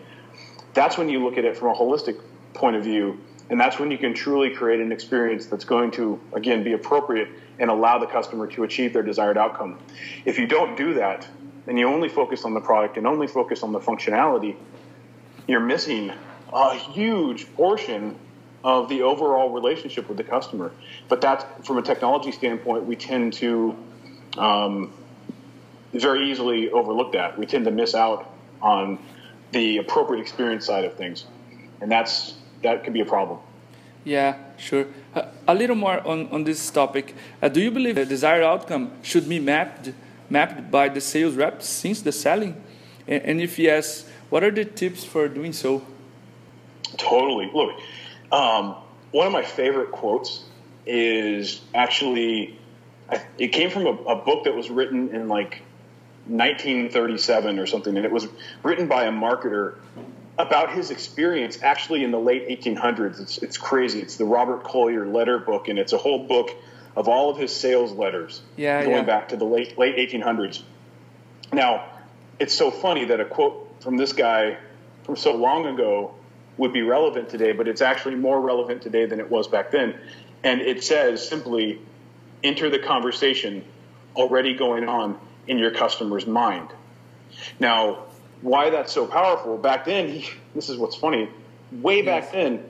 that's 0.73 0.97
when 0.97 1.09
you 1.09 1.23
look 1.23 1.37
at 1.37 1.45
it 1.45 1.57
from 1.57 1.69
a 1.69 1.75
holistic 1.75 2.19
point 2.55 2.77
of 2.77 2.85
view. 2.85 3.19
And 3.51 3.61
that's 3.61 3.79
when 3.79 3.91
you 3.91 3.99
can 3.99 4.15
truly 4.15 4.51
create 4.51 4.81
an 4.81 4.93
experience 4.93 5.47
that's 5.47 5.65
going 5.65 5.91
to, 5.93 6.21
again, 6.33 6.63
be 6.63 6.73
appropriate 6.73 7.29
and 7.59 7.69
allow 7.69 7.99
the 7.99 8.07
customer 8.07 8.47
to 8.47 8.63
achieve 8.63 8.93
their 8.93 9.03
desired 9.03 9.37
outcome. 9.37 9.79
If 10.25 10.39
you 10.39 10.47
don't 10.47 10.77
do 10.77 10.95
that, 10.95 11.29
and 11.67 11.79
you 11.79 11.87
only 11.87 12.09
focus 12.09 12.45
on 12.45 12.55
the 12.55 12.61
product 12.61 12.97
and 12.97 13.07
only 13.07 13.27
focus 13.27 13.63
on 13.63 13.73
the 13.73 13.81
functionality, 13.81 14.57
you're 15.47 15.61
missing 15.61 16.13
a 16.53 16.75
huge 16.75 17.53
portion 17.55 18.17
of 18.65 18.89
the 18.89 19.03
overall 19.03 19.51
relationship 19.51 20.09
with 20.09 20.17
the 20.17 20.25
customer. 20.25 20.73
But 21.09 21.21
that, 21.23 21.65
from 21.65 21.79
a 21.79 21.83
technology 21.83 22.33
standpoint, 22.33 22.85
we 22.85 22.97
tend 22.97 23.35
to 23.35 23.77
um, 24.37 24.93
very 25.93 26.31
easily 26.31 26.71
overlook 26.71 27.13
that. 27.13 27.39
We 27.39 27.47
tend 27.47 27.65
to 27.67 27.71
miss 27.71 27.95
out 27.95 28.33
on 28.63 28.99
the 29.53 29.79
appropriate 29.79 30.23
experience 30.23 30.67
side 30.67 30.85
of 30.85 30.95
things, 30.95 31.25
and 31.81 31.91
that's 31.91 32.35
that 32.63 32.85
could 32.85 32.93
be 32.93 33.01
a 33.01 33.07
problem. 33.07 33.39
Yeah, 34.05 34.37
sure. 34.57 34.87
Uh, 35.15 35.27
a 35.47 35.55
little 35.55 35.77
more 35.77 36.07
on, 36.07 36.29
on 36.29 36.45
this 36.45 36.71
topic. 36.71 37.15
Uh, 37.43 37.49
do 37.49 37.61
you 37.61 37.71
believe 37.71 37.97
the 37.97 38.07
desired 38.07 38.43
outcome 38.43 38.93
should 39.03 39.29
be 39.29 39.39
mapped 39.39 39.93
mapped 40.31 40.71
by 40.71 40.89
the 40.89 41.01
sales 41.01 41.35
rep 41.35 41.63
since 41.63 42.01
the 42.03 42.13
selling? 42.13 42.63
And, 43.07 43.23
and 43.23 43.41
if 43.41 43.59
yes, 43.59 44.09
what 44.31 44.45
are 44.45 44.51
the 44.51 44.65
tips 44.65 45.05
for 45.05 45.29
doing 45.29 45.53
so? 45.53 45.83
Totally. 46.97 47.51
Look, 47.53 47.79
um, 48.33 48.77
one 49.11 49.27
of 49.27 49.33
my 49.33 49.43
favorite 49.43 49.91
quotes 49.91 50.45
is 50.87 51.61
actually 51.75 52.59
it 53.39 53.49
came 53.49 53.71
from 53.71 53.87
a, 53.87 53.93
a 53.93 54.17
book 54.17 54.45
that 54.45 54.55
was 54.55 54.71
written 54.71 55.15
in 55.15 55.29
like 55.29 55.63
1937 56.27 57.59
or 57.59 57.67
something, 57.67 57.97
and 57.97 58.07
it 58.07 58.13
was 58.13 58.29
written 58.63 58.87
by 58.87 59.05
a 59.05 59.11
marketer 59.11 59.77
about 60.41 60.73
his 60.73 60.91
experience 60.91 61.63
actually 61.63 62.03
in 62.03 62.11
the 62.11 62.19
late 62.19 62.49
1800s. 62.49 63.21
It's, 63.21 63.39
it's 63.39 63.59
crazy. 63.59 64.01
It's 64.01 64.17
the 64.17 64.25
Robert 64.25 64.65
Collier 64.65 65.07
letter 65.07 65.39
book, 65.39 65.69
and 65.69 65.79
it's 65.79 65.93
a 65.93 65.99
whole 65.99 66.27
book 66.27 66.51
of 66.97 67.09
all 67.09 67.31
of 67.31 67.37
his 67.37 67.55
sales 67.55 67.93
letters 67.93 68.43
yeah, 68.57 68.83
going 68.83 68.97
yeah. 68.97 69.03
back 69.03 69.29
to 69.29 69.37
the 69.37 69.45
late 69.45 69.79
late 69.79 69.97
1800s. 69.97 70.63
Now, 71.53 71.85
it's 72.39 72.55
so 72.55 72.71
funny 72.71 73.07
that 73.07 73.21
a 73.21 73.25
quote 73.25 73.83
from 73.83 73.97
this 73.97 74.13
guy 74.13 74.57
from 75.05 75.17
so 75.17 75.35
long 75.35 75.67
ago 75.67 76.15
would 76.57 76.73
be 76.73 76.83
relevant 76.83 77.29
today, 77.29 77.53
but 77.53 77.69
it's 77.69 77.81
actually 77.81 78.17
more 78.17 78.41
relevant 78.41 78.83
today 78.83 79.07
than 79.07 79.21
it 79.21 79.31
was 79.31 79.49
back 79.49 79.71
then. 79.71 79.99
And 80.43 80.61
it 80.61 80.83
says 80.85 81.27
simply, 81.27 81.81
enter 82.43 82.71
the 82.71 82.79
conversation 82.79 83.65
already 84.17 84.55
going 84.55 84.89
on 84.89 85.19
in 85.47 85.59
your 85.59 85.71
customer's 85.71 86.27
mind. 86.27 86.69
Now, 87.59 88.05
why 88.43 88.71
that's 88.71 88.93
so 88.93 89.07
powerful, 89.07 89.57
back 89.59 89.85
then, 89.85 90.09
he, 90.09 90.29
this 90.55 90.69
is 90.69 90.77
what's 90.77 90.97
funny, 90.97 91.29
way 91.73 92.03
back 92.03 92.33
then, 92.33 92.65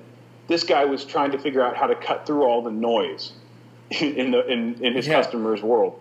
this 0.48 0.64
guy 0.64 0.84
was 0.84 1.04
trying 1.04 1.32
to 1.32 1.38
figure 1.38 1.62
out 1.62 1.76
how 1.76 1.86
to 1.86 1.94
cut 1.94 2.26
through 2.26 2.44
all 2.44 2.62
the 2.62 2.72
noise 2.72 3.32
in, 3.90 4.30
the, 4.32 4.46
in, 4.46 4.84
in 4.84 4.94
his 4.94 5.06
Yeah. 5.06 5.14
customer's 5.22 5.62
world. 5.62 5.98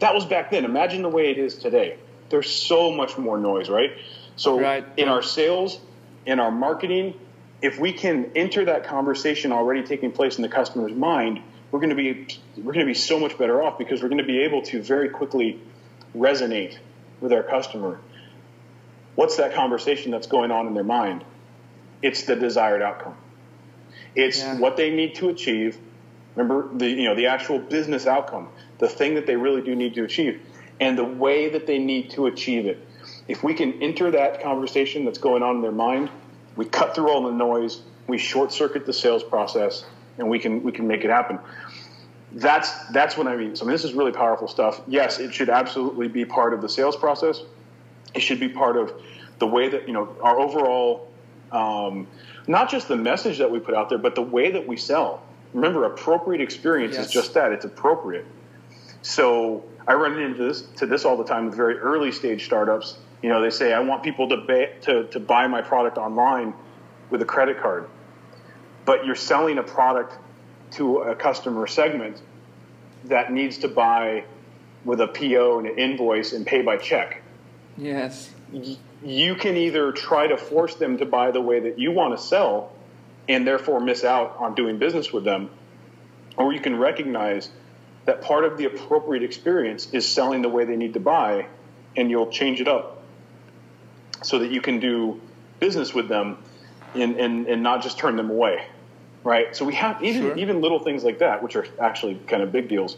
That 0.00 0.14
was 0.14 0.24
back 0.24 0.50
then. 0.50 0.64
Imagine 0.64 1.02
the 1.02 1.08
way 1.08 1.30
it 1.30 1.38
is 1.38 1.56
today. 1.56 1.96
There's 2.30 2.50
so 2.50 2.90
much 2.92 3.18
more 3.18 3.38
noise, 3.38 3.68
right? 3.68 3.90
So 4.36 4.58
Right. 4.58 4.84
in 4.96 5.08
our 5.08 5.22
sales, 5.22 5.78
in 6.24 6.40
our 6.40 6.50
marketing, 6.50 7.14
if 7.60 7.78
we 7.78 7.92
can 7.92 8.30
enter 8.34 8.64
that 8.64 8.84
conversation 8.84 9.52
already 9.52 9.82
taking 9.82 10.12
place 10.12 10.36
in 10.36 10.42
the 10.42 10.48
customer's 10.48 10.92
mind, 10.92 11.40
we're 11.70 11.80
going 11.80 11.90
to 11.90 11.96
be 11.96 12.26
we're 12.56 12.72
going 12.72 12.86
to 12.86 12.90
be 12.90 12.94
so 12.94 13.18
much 13.20 13.36
better 13.36 13.62
off 13.62 13.78
because 13.78 14.02
we're 14.02 14.08
going 14.08 14.18
to 14.22 14.26
be 14.26 14.40
able 14.40 14.62
to 14.62 14.82
very 14.82 15.08
quickly 15.10 15.58
resonate 16.16 16.76
with 17.20 17.32
our 17.32 17.42
customer. 17.42 18.00
What's 19.20 19.36
that 19.36 19.52
conversation 19.52 20.12
that's 20.12 20.28
going 20.28 20.50
on 20.50 20.66
in 20.66 20.72
their 20.72 20.82
mind? 20.82 21.24
It's 22.00 22.22
the 22.22 22.36
desired 22.36 22.80
outcome. 22.80 23.16
It's 24.16 24.40
Yeah. 24.40 24.58
what 24.58 24.78
they 24.78 24.88
need 24.88 25.16
to 25.16 25.28
achieve. 25.28 25.76
Remember 26.34 26.70
the 26.72 26.88
you 26.88 27.04
know 27.04 27.14
the 27.14 27.26
actual 27.26 27.58
business 27.58 28.06
outcome, 28.06 28.48
the 28.78 28.88
thing 28.88 29.16
that 29.16 29.26
they 29.26 29.36
really 29.36 29.60
do 29.60 29.76
need 29.76 29.92
to 29.96 30.04
achieve, 30.04 30.40
and 30.80 30.96
the 30.96 31.04
way 31.04 31.50
that 31.50 31.66
they 31.66 31.78
need 31.78 32.08
to 32.12 32.28
achieve 32.28 32.64
it. 32.64 32.78
If 33.28 33.44
we 33.44 33.52
can 33.52 33.82
enter 33.82 34.10
that 34.10 34.42
conversation 34.42 35.04
that's 35.04 35.18
going 35.18 35.42
on 35.42 35.56
in 35.56 35.60
their 35.60 35.70
mind, 35.70 36.08
we 36.56 36.64
cut 36.64 36.94
through 36.94 37.10
all 37.10 37.24
the 37.24 37.30
noise, 37.30 37.82
we 38.06 38.16
short 38.16 38.52
circuit 38.52 38.86
the 38.86 38.94
sales 38.94 39.22
process, 39.22 39.84
and 40.16 40.30
we 40.30 40.38
can 40.38 40.62
we 40.62 40.72
can 40.72 40.86
make 40.88 41.04
it 41.04 41.10
happen. 41.10 41.38
That's 42.32 42.70
that's 42.86 43.18
what 43.18 43.26
I 43.26 43.36
mean. 43.36 43.54
So 43.54 43.64
I 43.64 43.68
mean, 43.68 43.74
this 43.74 43.84
is 43.84 43.92
really 43.92 44.12
powerful 44.12 44.48
stuff. 44.48 44.80
Yes, 44.86 45.18
it 45.18 45.34
should 45.34 45.50
absolutely 45.50 46.08
be 46.08 46.24
part 46.24 46.54
of 46.54 46.62
the 46.62 46.70
sales 46.70 46.96
process. 46.96 47.42
It 48.14 48.20
should 48.20 48.40
be 48.40 48.48
part 48.48 48.76
of 48.76 48.92
the 49.38 49.46
way 49.46 49.68
that 49.68 49.86
you 49.86 49.92
know 49.94 50.14
our 50.22 50.38
overall, 50.38 51.08
um, 51.52 52.06
not 52.46 52.70
just 52.70 52.88
the 52.88 52.96
message 52.96 53.38
that 53.38 53.50
we 53.50 53.58
put 53.58 53.74
out 53.74 53.88
there, 53.88 53.98
but 53.98 54.14
the 54.14 54.22
way 54.22 54.50
that 54.52 54.66
we 54.66 54.76
sell. 54.76 55.22
Remember, 55.54 55.84
appropriate 55.84 56.40
experience 56.40 56.94
Yes. 56.96 57.06
is 57.06 57.12
just 57.12 57.34
that. 57.34 57.52
It's 57.52 57.64
appropriate. 57.64 58.24
So 59.02 59.64
I 59.86 59.94
run 59.94 60.18
into 60.18 60.44
this 60.44 60.62
to 60.76 60.86
this 60.86 61.04
all 61.04 61.16
the 61.16 61.24
time 61.24 61.46
with 61.46 61.54
very 61.54 61.78
early 61.78 62.12
stage 62.12 62.44
startups. 62.44 62.98
You 63.22 63.28
know, 63.28 63.40
they 63.42 63.50
say 63.50 63.72
I 63.72 63.80
want 63.80 64.02
people 64.02 64.28
to 64.28 64.36
ba- 64.38 64.70
to 64.82 65.04
to 65.04 65.20
buy 65.20 65.46
my 65.46 65.62
product 65.62 65.98
online 65.98 66.54
with 67.10 67.22
a 67.22 67.24
credit 67.24 67.60
card, 67.60 67.88
but 68.84 69.04
you're 69.04 69.14
selling 69.16 69.58
a 69.58 69.62
product 69.62 70.16
to 70.72 70.98
a 70.98 71.14
customer 71.16 71.66
segment 71.66 72.20
that 73.04 73.32
needs 73.32 73.58
to 73.58 73.68
buy 73.68 74.24
with 74.84 75.00
a 75.00 75.06
PO 75.08 75.58
and 75.58 75.66
an 75.68 75.78
invoice 75.78 76.32
and 76.32 76.46
pay 76.46 76.62
by 76.62 76.76
check. 76.76 77.22
Yes. 77.76 78.30
Y- 78.52 78.76
You 79.02 79.34
can 79.34 79.56
either 79.56 79.92
try 79.92 80.26
to 80.26 80.36
force 80.36 80.74
them 80.74 80.98
to 80.98 81.06
buy 81.06 81.30
the 81.30 81.40
way 81.40 81.60
that 81.60 81.78
you 81.78 81.90
want 81.92 82.16
to 82.18 82.22
sell 82.22 82.72
and 83.28 83.46
therefore 83.46 83.80
miss 83.80 84.04
out 84.04 84.36
on 84.38 84.54
doing 84.54 84.78
business 84.78 85.10
with 85.12 85.24
them, 85.24 85.48
or 86.36 86.52
you 86.52 86.60
can 86.60 86.76
recognize 86.78 87.48
that 88.04 88.20
part 88.22 88.44
of 88.44 88.58
the 88.58 88.64
appropriate 88.66 89.22
experience 89.22 89.88
is 89.92 90.06
selling 90.06 90.42
the 90.42 90.48
way 90.48 90.64
they 90.64 90.76
need 90.76 90.94
to 90.94 91.00
buy 91.00 91.46
and 91.96 92.10
you'll 92.10 92.30
change 92.30 92.60
it 92.60 92.68
up 92.68 93.02
so 94.22 94.38
that 94.40 94.50
you 94.50 94.60
can 94.60 94.80
do 94.80 95.20
business 95.60 95.94
with 95.94 96.08
them 96.08 96.36
and, 96.94 97.16
and, 97.16 97.46
and 97.46 97.62
not 97.62 97.82
just 97.82 97.98
turn 97.98 98.16
them 98.16 98.30
away 98.30 98.64
right 99.22 99.54
so 99.54 99.64
we 99.64 99.74
have 99.74 100.02
even 100.02 100.22
Sure. 100.22 100.36
even 100.38 100.60
little 100.60 100.78
things 100.78 101.04
like 101.04 101.18
that 101.18 101.42
which 101.42 101.56
are 101.56 101.66
actually 101.80 102.14
kind 102.26 102.42
of 102.42 102.50
big 102.52 102.68
deals 102.68 102.96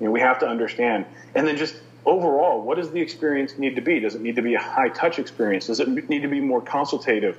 you 0.00 0.06
know 0.06 0.10
we 0.12 0.20
have 0.20 0.40
to 0.40 0.46
understand 0.48 1.06
and 1.34 1.46
then 1.46 1.56
just 1.56 1.74
overall 2.06 2.62
what 2.62 2.76
does 2.76 2.90
the 2.90 3.00
experience 3.00 3.58
need 3.58 3.76
to 3.76 3.82
be? 3.82 4.00
Does 4.00 4.14
it 4.14 4.20
need 4.20 4.36
to 4.36 4.42
be 4.42 4.54
a 4.54 4.60
high 4.60 4.88
touch 4.88 5.18
experience? 5.18 5.66
Does 5.66 5.80
it 5.80 5.88
need 6.08 6.22
to 6.22 6.28
be 6.28 6.40
more 6.40 6.60
consultative? 6.60 7.38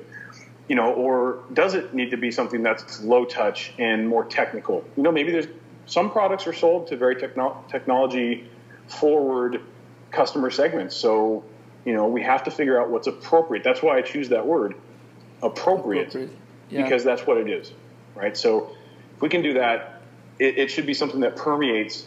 You 0.68 0.76
know 0.76 0.94
or 0.94 1.40
does 1.54 1.76
it 1.76 1.94
need 1.94 2.12
to 2.12 2.18
be 2.18 2.32
something 2.32 2.64
that's 2.64 3.02
low 3.02 3.26
touch 3.26 3.74
and 3.78 4.08
more 4.08 4.26
technical? 4.26 4.84
You 4.98 5.04
know 5.04 5.12
maybe 5.12 5.32
there's 5.32 5.48
some 5.86 6.10
products 6.12 6.48
are 6.48 6.54
sold 6.54 6.88
to 6.88 6.98
very 6.98 7.16
techno- 7.16 7.64
technology 7.70 8.50
forward 8.88 9.62
customer 10.12 10.50
segments. 10.50 10.96
So 10.96 11.44
you 11.86 11.94
know 11.94 12.08
we 12.08 12.24
have 12.24 12.44
to 12.46 12.52
figure 12.52 12.80
out 12.82 12.90
what's 12.90 13.08
appropriate. 13.08 13.64
That's 13.64 13.82
why 13.84 13.98
i 13.98 14.02
choose 14.02 14.30
that 14.30 14.46
word 14.48 14.76
appropriate, 15.44 16.08
Appropriate. 16.08 16.38
Yeah. 16.70 16.84
because 16.84 17.04
that's 17.04 17.28
what 17.28 17.38
it 17.38 17.50
is 17.50 17.72
right? 18.16 18.36
So 18.36 18.72
if 19.16 19.22
we 19.22 19.30
can 19.30 19.42
do 19.44 19.54
that 19.54 20.02
it, 20.40 20.58
it 20.58 20.72
should 20.72 20.86
be 20.86 20.94
something 20.94 21.20
that 21.22 21.36
permeates 21.36 22.06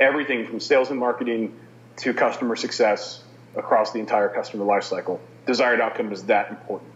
everything 0.00 0.46
from 0.46 0.58
sales 0.60 0.90
and 0.90 0.98
marketing 0.98 1.54
to 1.96 2.14
customer 2.14 2.56
success 2.56 3.22
across 3.56 3.92
the 3.92 3.98
entire 3.98 4.28
customer 4.28 4.64
lifecycle 4.64 5.18
desired 5.46 5.80
outcome 5.80 6.12
is 6.12 6.24
that 6.24 6.50
important 6.50 6.90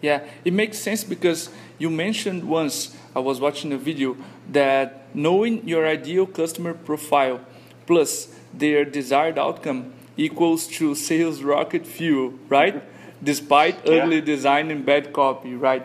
Yeah, 0.00 0.20
it 0.44 0.52
makes 0.52 0.78
sense 0.78 1.04
because 1.04 1.48
you 1.78 1.88
mentioned 1.88 2.42
once, 2.48 2.96
I 3.14 3.20
was 3.20 3.38
watching 3.40 3.72
a 3.72 3.78
video, 3.78 4.16
that 4.50 5.06
knowing 5.14 5.66
your 5.68 5.86
ideal 5.86 6.26
customer 6.26 6.74
profile 6.74 7.38
plus 7.86 8.28
their 8.52 8.84
desired 8.84 9.38
outcome 9.38 9.92
equals 10.16 10.66
to 10.78 10.94
sales 10.94 11.42
rocket 11.42 11.86
fuel, 11.86 12.34
right? 12.48 12.82
Despite 13.22 13.86
Yeah. 13.86 14.20
design 14.20 14.70
and 14.70 14.84
bad 14.84 15.12
copy, 15.12 15.54
right? 15.54 15.84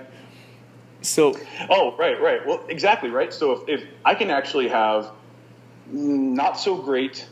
So, 1.01 1.35
Oh, 1.69 1.95
right, 1.97 2.19
right. 2.19 2.45
Well, 2.45 2.61
exactly, 2.69 3.09
right. 3.09 3.31
So 3.33 3.51
if, 3.51 3.59
if 3.69 3.87
I 4.03 4.15
can 4.15 4.31
actually 4.31 4.67
have 4.69 5.11
not 5.91 6.59
so 6.59 6.75
great, 6.75 7.25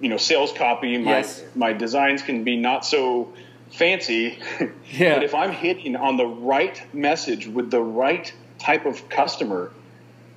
you 0.00 0.08
know, 0.08 0.16
sales 0.16 0.52
copy, 0.52 0.98
my 0.98 1.18
Yes. 1.18 1.42
my 1.54 1.72
designs 1.72 2.22
can 2.22 2.44
be 2.44 2.56
not 2.56 2.84
so 2.84 3.32
fancy, 3.70 4.38
Yeah. 4.92 5.14
but 5.14 5.22
if 5.24 5.34
I'm 5.34 5.52
hitting 5.52 5.96
on 5.96 6.16
the 6.16 6.26
right 6.26 6.80
message 6.94 7.46
with 7.46 7.70
the 7.70 7.80
right 7.80 8.32
type 8.58 8.84
of 8.86 9.08
customer, 9.08 9.70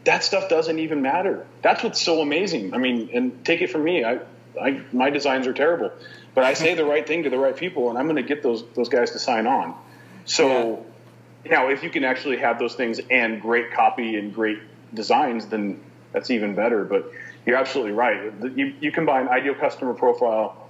that 0.05 0.23
stuff 0.23 0.49
doesn't 0.49 0.79
even 0.79 1.01
matter. 1.01 1.45
That's 1.61 1.83
what's 1.83 2.01
so 2.01 2.21
amazing. 2.21 2.73
I 2.73 2.77
mean, 2.77 3.09
and 3.13 3.43
take 3.45 3.61
it 3.61 3.69
from 3.71 3.83
me, 3.83 4.03
I, 4.03 4.19
I 4.61 4.81
my 4.91 5.09
designs 5.09 5.47
are 5.47 5.53
terrible, 5.53 5.91
but 6.35 6.43
I 6.43 6.53
say 6.53 6.73
the 6.81 6.85
right 6.85 7.07
thing 7.07 7.23
to 7.23 7.29
the 7.29 7.37
right 7.39 7.55
people, 7.55 7.89
and 7.89 7.97
I'm 7.97 8.05
going 8.05 8.17
to 8.17 8.23
get 8.23 8.43
those 8.43 8.63
those 8.75 8.89
guys 8.89 9.11
to 9.11 9.19
sign 9.19 9.47
on. 9.47 9.75
So. 10.25 10.85
Now, 11.45 11.67
if 11.67 11.83
you 11.83 11.89
can 11.89 12.05
actually 12.05 12.37
have 12.37 12.57
those 12.57 12.73
things 12.75 13.01
and 13.11 13.41
great 13.41 13.73
copy 13.73 14.15
and 14.15 14.33
great 14.33 14.59
designs, 14.93 15.47
then 15.47 15.81
that's 16.13 16.31
even 16.31 16.55
better. 16.55 16.85
But 16.85 17.11
you're 17.45 17.57
absolutely 17.57 17.93
right. 17.93 18.33
You, 18.55 18.73
you 18.79 18.91
combine 18.91 19.27
ideal 19.27 19.55
customer 19.55 19.93
profile 19.93 20.67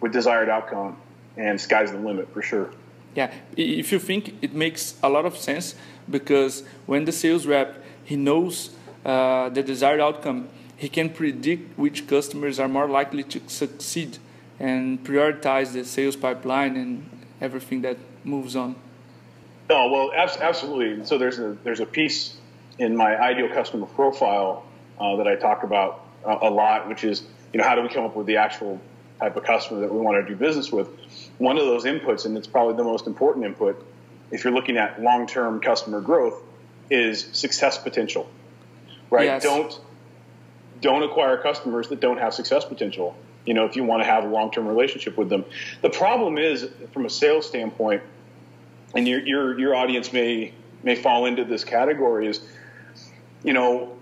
with 0.00 0.12
desired 0.12 0.48
outcome, 0.48 0.96
and 1.36 1.60
sky's 1.60 1.92
the 1.92 1.98
limit 1.98 2.32
for 2.32 2.42
sure. 2.42 2.72
yeah, 3.14 3.32
if 3.56 3.92
you 3.92 3.98
think 3.98 4.34
it 4.42 4.54
makes 4.54 4.94
a 5.02 5.08
lot 5.08 5.24
of 5.24 5.36
sense 5.36 5.74
because 6.08 6.62
when 6.86 7.04
the 7.04 7.12
sales 7.12 7.46
rep 7.46 7.82
he 8.04 8.16
knows 8.16 8.70
uh, 9.04 9.48
the 9.50 9.62
desired 9.62 10.00
outcome, 10.00 10.48
he 10.76 10.88
can 10.88 11.10
predict 11.10 11.78
which 11.78 12.06
customers 12.06 12.58
are 12.58 12.68
more 12.68 12.88
likely 12.88 13.22
to 13.22 13.40
succeed 13.46 14.18
and 14.58 15.02
prioritize 15.04 15.72
the 15.72 15.84
sales 15.84 16.16
pipeline 16.16 16.76
and 16.76 17.08
everything 17.40 17.82
that 17.82 17.96
moves 18.24 18.56
on. 18.56 18.74
Oh 19.70 19.90
well, 19.90 20.12
abs- 20.14 20.36
absolutely. 20.38 21.04
So 21.06 21.18
there's 21.18 21.38
a 21.38 21.56
there's 21.64 21.80
a 21.80 21.86
piece 21.86 22.36
in 22.78 22.96
my 22.96 23.16
ideal 23.16 23.48
customer 23.48 23.86
profile 23.86 24.64
uh, 24.98 25.16
that 25.16 25.28
I 25.28 25.36
talk 25.36 25.62
about 25.62 26.04
uh, 26.24 26.38
a 26.42 26.50
lot, 26.50 26.88
which 26.88 27.04
is 27.04 27.22
you 27.52 27.58
know 27.58 27.66
how 27.66 27.74
do 27.74 27.82
we 27.82 27.88
come 27.88 28.04
up 28.04 28.16
with 28.16 28.26
the 28.26 28.36
actual 28.36 28.80
type 29.20 29.36
of 29.36 29.44
customer 29.44 29.80
that 29.80 29.92
we 29.92 29.98
want 29.98 30.24
to 30.24 30.28
do 30.28 30.36
business 30.36 30.72
with. 30.72 30.88
One 31.38 31.58
of 31.58 31.66
those 31.66 31.84
inputs, 31.84 32.24
and 32.24 32.36
it's 32.36 32.46
probably 32.46 32.74
the 32.76 32.84
most 32.84 33.06
important 33.06 33.44
input, 33.44 33.84
if 34.30 34.44
you're 34.44 34.52
looking 34.52 34.76
at 34.76 35.00
long-term 35.02 35.60
customer 35.60 36.00
growth, 36.00 36.40
is 36.88 37.28
success 37.32 37.78
potential. 37.78 38.28
Right? 39.10 39.26
Yes. 39.26 39.42
Don't 39.42 39.80
don't 40.80 41.02
acquire 41.02 41.36
customers 41.36 41.88
that 41.88 42.00
don't 42.00 42.18
have 42.18 42.32
success 42.32 42.64
potential. 42.64 43.14
You 43.44 43.54
know, 43.54 43.66
if 43.66 43.76
you 43.76 43.84
want 43.84 44.02
to 44.02 44.08
have 44.08 44.24
a 44.24 44.28
long-term 44.28 44.66
relationship 44.66 45.16
with 45.16 45.28
them. 45.28 45.44
The 45.82 45.90
problem 45.90 46.38
is, 46.38 46.68
from 46.92 47.06
a 47.06 47.10
sales 47.10 47.46
standpoint, 47.46 48.02
and 48.94 49.06
your 49.06 49.20
your 49.20 49.58
your 49.58 49.74
audience 49.74 50.12
may 50.12 50.54
may 50.82 50.94
fall 50.94 51.26
into 51.26 51.44
this 51.44 51.64
category 51.64 52.28
is, 52.28 52.40
you 53.44 53.52
know, 53.52 53.96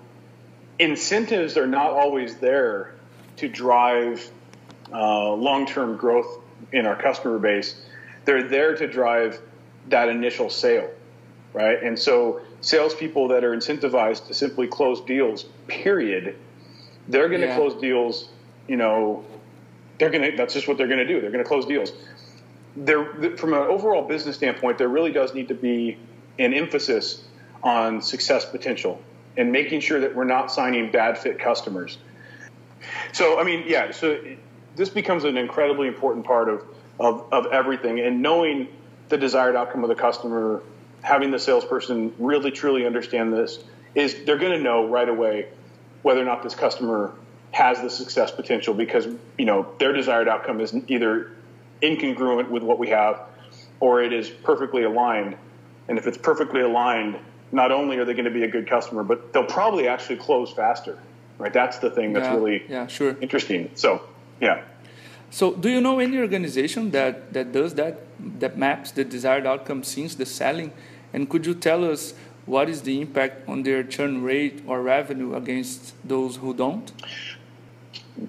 incentives 0.78 1.56
are 1.56 1.66
not 1.66 1.90
always 1.90 2.36
there 2.36 2.94
to 3.36 3.48
drive 3.48 4.30
uh, 4.92 5.32
long-term 5.32 5.96
growth 5.96 6.40
in 6.72 6.86
our 6.86 7.00
customer 7.00 7.38
base. 7.38 7.80
They're 8.24 8.48
there 8.48 8.76
to 8.76 8.86
drive 8.86 9.40
that 9.88 10.08
initial 10.08 10.50
sale, 10.50 10.90
right? 11.52 11.82
And 11.82 11.98
so 11.98 12.40
salespeople 12.60 13.28
that 13.28 13.44
are 13.44 13.56
incentivized 13.56 14.26
to 14.28 14.34
simply 14.34 14.66
close 14.66 15.00
deals, 15.00 15.44
period, 15.66 16.36
they're 17.08 17.28
going 17.28 17.40
to 17.40 17.46
yeah. 17.48 17.56
close 17.56 17.80
deals. 17.80 18.28
You 18.66 18.76
know, 18.76 19.24
they're 19.98 20.10
going 20.10 20.30
to. 20.30 20.36
That's 20.36 20.52
just 20.52 20.68
what 20.68 20.76
they're 20.76 20.88
going 20.88 20.98
to 20.98 21.06
do. 21.06 21.20
They're 21.20 21.30
going 21.30 21.42
to 21.42 21.48
close 21.48 21.64
deals. 21.64 21.92
There, 22.76 23.36
from 23.36 23.54
an 23.54 23.60
overall 23.60 24.06
business 24.06 24.36
standpoint, 24.36 24.78
there 24.78 24.88
really 24.88 25.10
does 25.10 25.34
need 25.34 25.48
to 25.48 25.54
be 25.54 25.96
an 26.38 26.52
emphasis 26.52 27.24
on 27.62 28.02
success 28.02 28.44
potential 28.44 29.02
and 29.38 29.52
making 29.52 29.80
sure 29.80 30.00
that 30.00 30.14
we're 30.14 30.24
not 30.24 30.52
signing 30.52 30.90
bad 30.90 31.16
fit 31.16 31.38
customers. 31.38 31.96
So, 33.12 33.40
I 33.40 33.44
mean, 33.44 33.64
yeah. 33.66 33.92
So 33.92 34.20
this 34.76 34.90
becomes 34.90 35.24
an 35.24 35.38
incredibly 35.38 35.88
important 35.88 36.26
part 36.26 36.48
of, 36.48 36.64
of, 37.00 37.32
of 37.32 37.46
everything, 37.46 38.00
and 38.00 38.20
knowing 38.20 38.68
the 39.08 39.16
desired 39.16 39.56
outcome 39.56 39.82
of 39.82 39.88
the 39.88 39.94
customer 39.94 40.62
having 41.02 41.30
the 41.30 41.38
salesperson 41.38 42.12
really 42.18 42.50
truly 42.50 42.84
understand 42.84 43.32
this 43.32 43.62
is 43.94 44.24
they're 44.24 44.36
going 44.36 44.52
to 44.52 44.62
know 44.62 44.86
right 44.88 45.08
away 45.08 45.48
whether 46.02 46.20
or 46.20 46.24
not 46.24 46.42
this 46.42 46.54
customer 46.54 47.14
has 47.52 47.80
the 47.80 47.88
success 47.88 48.30
potential 48.30 48.74
because 48.74 49.06
you 49.38 49.44
know 49.44 49.66
their 49.78 49.92
desired 49.92 50.28
outcome 50.28 50.60
is 50.60 50.74
either 50.88 51.30
incongruent 51.82 52.50
with 52.50 52.62
what 52.62 52.78
we 52.78 52.88
have 52.88 53.20
or 53.80 54.02
it 54.02 54.12
is 54.12 54.28
perfectly 54.28 54.82
aligned 54.82 55.36
and 55.88 55.98
if 55.98 56.06
it's 56.06 56.18
perfectly 56.18 56.60
aligned 56.60 57.18
not 57.52 57.72
only 57.72 57.96
are 57.98 58.04
they 58.04 58.14
going 58.14 58.24
to 58.24 58.30
be 58.30 58.44
a 58.44 58.48
good 58.48 58.66
customer 58.68 59.02
but 59.02 59.32
they'll 59.32 59.44
probably 59.44 59.88
actually 59.88 60.16
close 60.16 60.52
faster 60.52 60.98
right 61.38 61.52
that's 61.52 61.78
the 61.78 61.90
thing 61.90 62.12
that's 62.12 62.26
yeah, 62.26 62.34
really 62.34 62.62
yeah, 62.68 62.86
sure. 62.86 63.16
interesting 63.20 63.70
so 63.74 64.02
yeah 64.40 64.62
so 65.30 65.54
do 65.54 65.68
you 65.68 65.80
know 65.80 65.98
any 65.98 66.18
organization 66.18 66.90
that 66.90 67.32
that 67.32 67.52
does 67.52 67.74
that 67.74 68.00
that 68.40 68.56
maps 68.56 68.92
the 68.92 69.04
desired 69.04 69.46
outcome 69.46 69.82
since 69.82 70.14
the 70.14 70.26
selling 70.26 70.72
and 71.12 71.28
could 71.28 71.46
you 71.46 71.54
tell 71.54 71.84
us 71.84 72.14
what 72.48 72.68
is 72.70 72.82
the 72.82 73.00
impact 73.00 73.46
on 73.46 73.62
their 73.62 73.82
churn 73.82 74.22
rate 74.22 74.62
or 74.66 74.80
revenue 74.80 75.34
against 75.34 75.94
those 76.08 76.36
who 76.36 76.54
don't? 76.54 76.90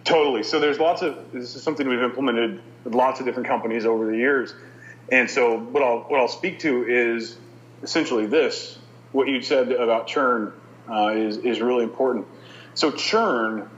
Totally. 0.03 0.43
So 0.43 0.59
there's 0.59 0.77
lots 0.77 1.01
of 1.01 1.31
this 1.31 1.55
is 1.55 1.63
something 1.63 1.88
we've 1.88 2.01
implemented 2.01 2.61
with 2.83 2.93
lots 2.93 3.19
of 3.19 3.25
different 3.25 3.47
companies 3.47 3.85
over 3.85 4.05
the 4.05 4.17
years. 4.17 4.53
And 5.11 5.29
so 5.29 5.57
what 5.57 5.81
I'll 5.81 6.01
what 6.01 6.19
I'll 6.19 6.27
speak 6.27 6.59
to 6.59 6.85
is 6.85 7.38
essentially 7.81 8.25
this. 8.25 8.77
What 9.12 9.28
you 9.28 9.42
said 9.42 9.72
about 9.72 10.08
churn 10.08 10.54
uh, 10.89 11.10
is 11.10 11.38
is 11.38 11.62
really 11.62 11.84
important. 11.84 12.28
So 12.74 12.92
churn 12.92 13.70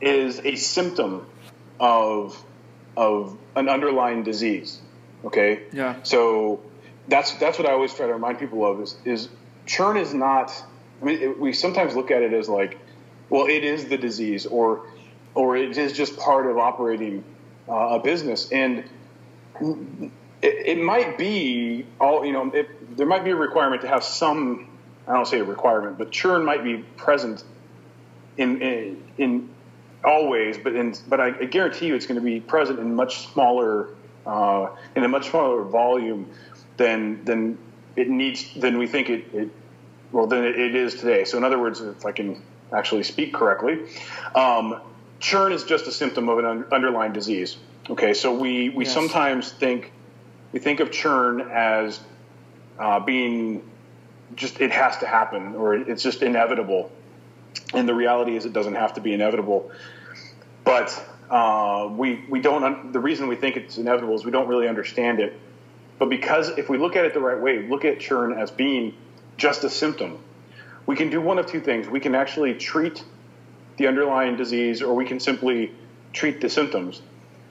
is 0.00 0.40
a 0.40 0.56
symptom 0.56 1.26
of 1.78 2.42
of 2.96 3.36
an 3.54 3.68
underlying 3.68 4.22
disease. 4.22 4.80
Okay. 5.24 5.62
Yeah. 5.72 6.02
So 6.02 6.60
that's 7.08 7.34
that's 7.34 7.58
what 7.58 7.68
I 7.68 7.72
always 7.72 7.94
try 7.94 8.06
to 8.06 8.12
remind 8.12 8.38
people 8.38 8.64
of 8.64 8.80
is 8.80 8.96
is 9.04 9.28
churn 9.66 9.96
is 9.96 10.14
not. 10.14 10.52
I 11.00 11.04
mean, 11.04 11.20
it, 11.20 11.38
we 11.38 11.52
sometimes 11.52 11.94
look 11.94 12.10
at 12.10 12.22
it 12.22 12.32
as 12.32 12.48
like, 12.48 12.78
well, 13.28 13.46
it 13.46 13.64
is 13.64 13.86
the 13.86 13.98
disease, 13.98 14.46
or 14.46 14.86
or 15.34 15.56
it 15.56 15.76
is 15.76 15.92
just 15.92 16.16
part 16.18 16.46
of 16.46 16.56
operating 16.56 17.22
uh, 17.68 17.72
a 17.72 17.98
business, 17.98 18.50
and 18.50 18.84
it, 19.60 20.12
it, 20.42 20.78
might 20.78 21.18
be 21.18 21.86
all 22.00 22.24
you 22.24 22.32
know. 22.32 22.50
It, 22.52 22.68
there 22.96 23.06
might 23.06 23.24
be 23.24 23.30
a 23.30 23.36
requirement 23.36 23.82
to 23.82 23.88
have 23.88 24.04
some. 24.04 24.68
I 25.06 25.12
don't 25.12 25.26
say 25.26 25.38
a 25.38 25.44
requirement, 25.44 25.98
but 25.98 26.10
churn 26.10 26.44
might 26.44 26.64
be 26.64 26.78
present 26.96 27.44
in 28.36 28.60
in, 28.60 29.02
in 29.18 29.48
always, 30.04 30.58
but 30.58 30.74
in 30.74 30.94
but 31.08 31.20
I, 31.20 31.26
I 31.28 31.44
guarantee 31.44 31.86
you 31.86 31.94
it's 31.94 32.06
going 32.06 32.20
to 32.20 32.24
be 32.24 32.40
present 32.40 32.78
in 32.78 32.94
much 32.94 33.28
smaller 33.28 33.88
uh, 34.26 34.68
in 34.94 35.04
a 35.04 35.08
much 35.08 35.30
smaller 35.30 35.62
volume 35.62 36.30
than 36.76 37.24
than 37.24 37.58
it 37.94 38.08
needs 38.08 38.52
than 38.54 38.78
we 38.78 38.86
think 38.86 39.10
it, 39.10 39.34
it 39.34 39.50
well 40.12 40.26
than 40.26 40.44
it, 40.44 40.58
it 40.58 40.74
is 40.74 40.94
today. 40.94 41.24
So 41.24 41.38
in 41.38 41.44
other 41.44 41.58
words, 41.58 41.80
if 41.80 42.04
I 42.04 42.12
can 42.12 42.42
actually 42.72 43.04
speak 43.04 43.32
correctly, 43.32 43.80
um, 44.34 44.80
churn 45.20 45.52
is 45.52 45.64
just 45.64 45.86
a 45.86 45.92
symptom 45.92 46.28
of 46.28 46.38
an 46.38 46.44
un- 46.44 46.66
underlying 46.72 47.12
disease. 47.12 47.56
Okay, 47.88 48.14
so 48.14 48.34
we 48.34 48.68
we 48.70 48.84
yes. 48.84 48.92
sometimes 48.92 49.52
think 49.52 49.92
we 50.52 50.58
think 50.58 50.80
of 50.80 50.90
churn 50.90 51.40
as 51.40 52.00
uh, 52.78 53.00
being 53.00 53.68
just 54.34 54.60
it 54.60 54.70
has 54.72 54.96
to 54.98 55.06
happen 55.06 55.54
or 55.54 55.74
it's 55.74 56.02
just 56.02 56.22
inevitable, 56.22 56.90
and 57.74 57.88
the 57.88 57.94
reality 57.94 58.36
is 58.36 58.44
it 58.44 58.52
doesn't 58.52 58.74
have 58.74 58.94
to 58.94 59.00
be 59.00 59.12
inevitable. 59.12 59.70
But 60.64 60.90
uh, 61.30 61.88
we 61.92 62.24
we 62.28 62.40
don't. 62.40 62.64
Un- 62.64 62.92
the 62.92 63.00
reason 63.00 63.28
we 63.28 63.36
think 63.36 63.56
it's 63.56 63.78
inevitable 63.78 64.14
is 64.14 64.24
we 64.24 64.30
don't 64.30 64.48
really 64.48 64.68
understand 64.68 65.20
it 65.20 65.38
but 65.98 66.08
because 66.08 66.50
if 66.58 66.68
we 66.68 66.78
look 66.78 66.96
at 66.96 67.04
it 67.04 67.14
the 67.14 67.20
right 67.20 67.40
way, 67.40 67.66
look 67.66 67.84
at 67.84 68.00
churn 68.00 68.32
as 68.32 68.50
being 68.50 68.94
just 69.36 69.64
a 69.64 69.70
symptom, 69.70 70.18
we 70.84 70.96
can 70.96 71.10
do 71.10 71.20
one 71.20 71.38
of 71.38 71.46
two 71.46 71.60
things. 71.60 71.88
We 71.88 72.00
can 72.00 72.14
actually 72.14 72.54
treat 72.54 73.02
the 73.76 73.86
underlying 73.86 74.36
disease, 74.36 74.82
or 74.82 74.94
we 74.94 75.04
can 75.04 75.20
simply 75.20 75.72
treat 76.12 76.40
the 76.40 76.48
symptoms. 76.48 77.02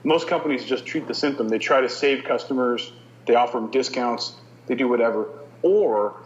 Most 0.04 0.28
companies 0.28 0.64
just 0.64 0.86
treat 0.86 1.06
the 1.06 1.14
symptom. 1.14 1.48
They 1.48 1.58
try 1.58 1.80
to 1.80 1.88
save 1.88 2.24
customers, 2.24 2.92
they 3.26 3.34
offer 3.34 3.58
them 3.58 3.70
discounts, 3.70 4.34
they 4.66 4.74
do 4.74 4.88
whatever. 4.88 5.28
Or 5.62 6.20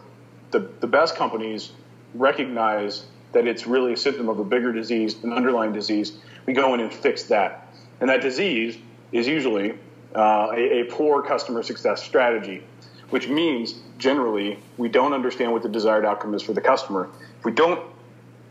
the, 0.51 0.59
the 0.79 0.87
best 0.87 1.15
companies 1.15 1.71
recognize 2.13 3.05
that 3.31 3.47
it's 3.47 3.65
really 3.65 3.93
a 3.93 3.97
symptom 3.97 4.29
of 4.29 4.39
a 4.39 4.43
bigger 4.43 4.73
disease, 4.73 5.23
an 5.23 5.33
underlying 5.33 5.73
disease. 5.73 6.13
We 6.45 6.53
go 6.53 6.73
in 6.73 6.79
and 6.81 6.93
fix 6.93 7.23
that. 7.23 7.73
And 7.99 8.09
that 8.09 8.21
disease 8.21 8.77
is 9.11 9.27
usually 9.27 9.73
uh, 10.15 10.49
a, 10.53 10.81
a 10.81 10.83
poor 10.85 11.21
customer 11.21 11.63
success 11.63 12.03
strategy, 12.03 12.63
which 13.09 13.27
means 13.27 13.75
generally 13.97 14.59
we 14.77 14.89
don't 14.89 15.13
understand 15.13 15.53
what 15.53 15.63
the 15.63 15.69
desired 15.69 16.05
outcome 16.05 16.33
is 16.33 16.41
for 16.41 16.53
the 16.53 16.61
customer. 16.61 17.09
If 17.39 17.45
we 17.45 17.51
don't 17.51 17.81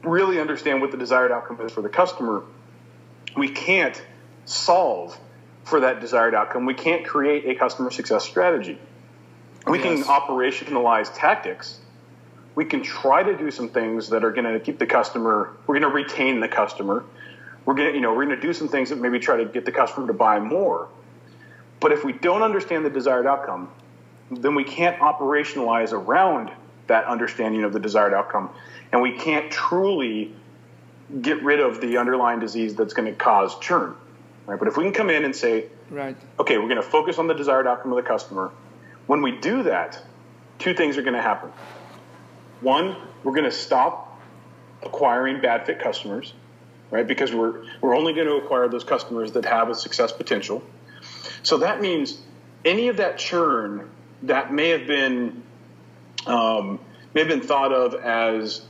really 0.03 0.41
understand 0.41 0.81
what 0.81 0.91
the 0.91 0.97
desired 0.97 1.33
outcome 1.33 1.61
is 1.61 1.73
for 1.73 1.83
the 1.83 1.89
customer, 1.89 2.43
we 3.37 3.49
can't 3.49 4.01
solve 4.47 5.19
for 5.65 5.81
that 5.81 6.01
desired 6.01 6.35
outcome. 6.35 6.65
We 6.65 6.75
can't 6.75 7.07
create 7.07 7.47
a 7.47 7.55
customer 7.55 7.91
success 7.91 8.25
strategy. 8.25 8.79
We 9.67 9.79
yes. 9.79 10.05
can 10.05 10.05
operationalize 10.05 11.11
tactics. 11.15 11.79
We 12.55 12.65
can 12.65 12.83
try 12.83 13.23
to 13.23 13.37
do 13.37 13.51
some 13.51 13.69
things 13.69 14.09
that 14.11 14.25
are 14.25 14.33
going 14.33 14.53
to 14.53 14.61
keep 14.61 14.79
the 14.79 14.87
customer. 14.87 15.53
We're 15.67 15.79
going 15.79 15.91
to 15.91 15.95
retain 15.95 16.41
the 16.41 16.49
customer. 16.49 17.05
We're 17.65 17.75
going 17.75 17.91
to, 17.91 17.95
you 17.95 18.01
know, 18.01 18.15
we're 18.15 18.25
going 18.25 18.37
to 18.37 18.43
do 18.43 18.53
some 18.53 18.69
things 18.69 18.91
that 18.91 18.97
maybe 18.97 19.19
try 19.19 19.37
to 19.37 19.45
get 19.45 19.65
the 19.65 19.73
customer 19.73 20.07
to 20.07 20.13
buy 20.13 20.39
more. 20.41 20.89
But 21.79 21.93
if 21.93 22.05
we 22.05 22.13
don't 22.13 22.43
understand 22.43 22.85
the 22.85 22.91
desired 22.91 23.27
outcome, 23.27 23.71
then 24.31 24.55
we 24.55 24.65
can't 24.65 24.99
operationalize 24.99 25.93
around 25.93 26.51
that 26.87 27.05
understanding 27.05 27.65
of 27.65 27.73
the 27.73 27.81
desired 27.81 28.15
outcome. 28.15 28.51
And 28.93 29.01
we 29.03 29.17
can't 29.17 29.51
truly 29.51 30.35
get 31.21 31.43
rid 31.43 31.61
of 31.61 31.81
the 31.81 31.99
underlying 31.99 32.41
disease 32.41 32.75
that's 32.75 32.95
going 32.95 33.07
to 33.07 33.17
cause 33.17 33.59
churn. 33.59 33.95
Right? 34.47 34.59
But 34.59 34.69
if 34.69 34.77
we 34.77 34.85
can 34.85 34.93
come 34.93 35.11
in 35.11 35.25
and 35.25 35.35
say, 35.35 35.67
right. 35.91 36.17
okay, 36.39 36.59
we're 36.59 36.69
going 36.69 36.77
to 36.77 36.83
focus 36.83 37.19
on 37.19 37.27
the 37.27 37.35
desired 37.35 37.67
outcome 37.67 37.93
of 37.93 37.97
the 37.97 38.09
customer, 38.09 38.51
when 39.11 39.23
we 39.23 39.33
do 39.33 39.65
that, 39.65 40.01
two 40.61 40.73
things 40.73 40.97
are 40.97 41.03
going 41.03 41.17
to 41.17 41.21
happen. 41.21 41.51
One, 42.61 42.95
we're 43.25 43.33
going 43.33 43.43
to 43.43 43.51
stop 43.51 44.23
acquiring 44.85 45.41
bad 45.41 45.67
fit 45.67 45.81
customers, 45.81 46.33
right? 46.93 47.05
Because 47.05 47.35
we're, 47.35 47.65
we're 47.81 47.97
only 47.97 48.13
going 48.13 48.29
to 48.29 48.35
acquire 48.35 48.69
those 48.69 48.85
customers 48.85 49.33
that 49.33 49.45
have 49.47 49.69
a 49.69 49.75
success 49.75 50.13
potential. 50.13 50.63
So 51.43 51.59
that 51.59 51.81
means 51.81 52.23
any 52.65 52.87
of 52.87 52.99
that 52.99 53.19
churn 53.19 53.91
that 54.23 54.53
may 54.53 54.69
have 54.69 54.87
been 54.87 55.43
um, 56.29 56.79
may 57.13 57.23
have 57.23 57.29
been 57.29 57.41
thought 57.41 57.73
of 57.73 57.95
as 57.95 58.65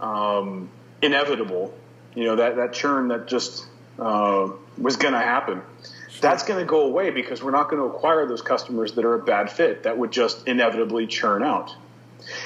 um, 0.00 0.70
inevitable, 1.02 1.74
you 2.14 2.24
know, 2.24 2.36
that, 2.36 2.56
that 2.56 2.72
churn 2.72 3.08
that 3.08 3.28
just 3.28 3.66
uh, 3.98 4.48
was 4.78 4.96
going 4.96 5.12
to 5.12 5.20
happen. 5.20 5.60
That's 6.24 6.42
going 6.42 6.58
to 6.58 6.64
go 6.64 6.84
away 6.84 7.10
because 7.10 7.42
we're 7.42 7.50
not 7.50 7.68
going 7.68 7.82
to 7.82 7.94
acquire 7.94 8.24
those 8.26 8.40
customers 8.40 8.92
that 8.94 9.04
are 9.04 9.14
a 9.14 9.22
bad 9.22 9.50
fit 9.50 9.82
that 9.82 9.98
would 9.98 10.10
just 10.10 10.48
inevitably 10.48 11.06
churn 11.06 11.42
out. 11.42 11.76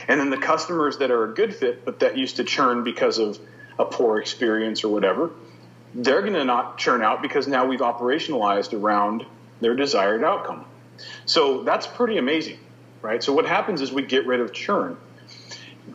And 0.09 0.19
then 0.19 0.31
the 0.31 0.37
customers 0.37 0.99
that 0.99 1.13
are 1.13 1.23
a 1.23 1.33
good 1.33 1.55
fit 1.55 1.85
but 1.85 2.01
that 2.01 2.19
used 2.19 2.37
to 2.37 2.45
churn 2.45 2.83
because 2.83 3.19
of 3.19 3.39
a 3.79 3.85
poor 3.85 4.19
experience 4.19 4.83
or 4.83 4.89
whatever, 4.89 5.31
they're 5.95 6.23
going 6.23 6.33
to 6.35 6.45
not 6.45 6.79
churn 6.79 7.03
out 7.03 7.23
because 7.23 7.47
now 7.47 7.67
we've 7.67 7.79
operationalized 7.79 8.73
around 8.73 9.25
their 9.61 9.77
desired 9.77 10.25
outcome. 10.25 10.65
So 11.25 11.63
that's 11.63 11.87
pretty 11.87 12.19
amazing, 12.19 12.59
right? 13.01 13.23
So 13.23 13.33
what 13.33 13.47
happens 13.47 13.81
is 13.81 13.93
we 13.93 14.03
get 14.03 14.27
rid 14.27 14.41
of 14.41 14.53
churn. 14.53 14.97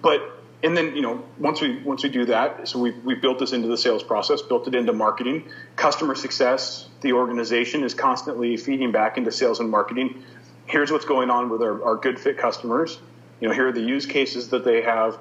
But 0.02 0.22
and 0.64 0.76
then 0.78 0.96
you 0.96 1.02
know 1.02 1.24
once 1.38 1.62
we 1.62 1.82
once 1.84 2.04
we 2.04 2.10
do 2.10 2.26
that, 2.26 2.68
so 2.68 2.80
we 2.80 2.92
we 2.92 3.16
built 3.16 3.40
this 3.40 3.54
into 3.54 3.68
the 3.68 3.78
sales 3.78 4.04
process, 4.04 4.42
built 4.42 4.68
it 4.68 4.76
into 4.76 4.94
marketing, 4.94 5.48
customer 5.76 6.16
success. 6.16 6.88
The 7.02 7.14
organization 7.14 7.84
is 7.84 7.94
constantly 7.94 8.58
feeding 8.58 8.92
back 8.92 9.18
into 9.18 9.32
sales 9.32 9.60
and 9.60 9.70
marketing. 9.70 10.24
Here's 10.66 10.92
what's 10.92 11.06
going 11.06 11.30
on 11.30 11.50
with 11.50 11.62
our, 11.62 11.84
our 11.84 11.96
good 11.98 12.20
fit 12.20 12.38
customers. 12.38 12.98
You 13.42 13.50
know, 13.50 13.54
here 13.54 13.68
are 13.68 13.72
the 13.74 13.82
use 13.82 14.06
cases 14.06 14.50
that 14.50 14.64
they 14.64 14.82
have. 14.84 15.20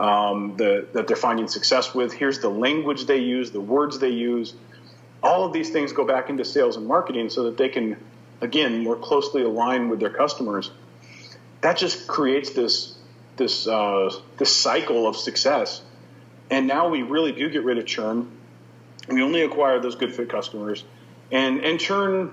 um, 0.00 0.56
the, 0.56 0.88
that 0.94 1.06
they're 1.06 1.16
finding 1.16 1.46
success 1.46 1.94
with. 1.94 2.12
Here's 2.12 2.40
the 2.40 2.48
language 2.48 3.06
they 3.06 3.18
use, 3.18 3.50
the 3.50 3.60
words 3.60 3.98
they 3.98 4.08
use. 4.08 4.54
All 5.22 5.44
of 5.44 5.52
these 5.52 5.70
things 5.70 5.92
go 5.92 6.06
back 6.06 6.30
into 6.30 6.44
sales 6.44 6.76
and 6.76 6.86
marketing 6.86 7.28
so 7.28 7.44
that 7.44 7.58
they 7.58 7.68
can, 7.68 7.98
again, 8.40 8.82
more 8.82 8.96
closely 8.96 9.42
align 9.42 9.90
with 9.90 10.00
their 10.00 10.10
customers. 10.10 10.70
That 11.60 11.76
just 11.76 12.08
creates 12.08 12.50
this 12.50 12.96
this 13.40 13.66
uh, 13.66 14.14
this 14.36 14.54
cycle 14.54 15.08
of 15.08 15.16
success. 15.16 15.82
And 16.50 16.68
now 16.68 16.88
we 16.88 17.02
really 17.02 17.32
do 17.32 17.48
get 17.50 17.64
rid 17.64 17.78
of 17.78 17.86
churn. 17.86 18.30
We 19.08 19.22
only 19.22 19.42
acquire 19.42 19.80
those 19.80 19.96
good 19.96 20.14
fit 20.14 20.28
customers, 20.28 20.84
and 21.32 21.64
and 21.64 21.80
churn, 21.80 22.32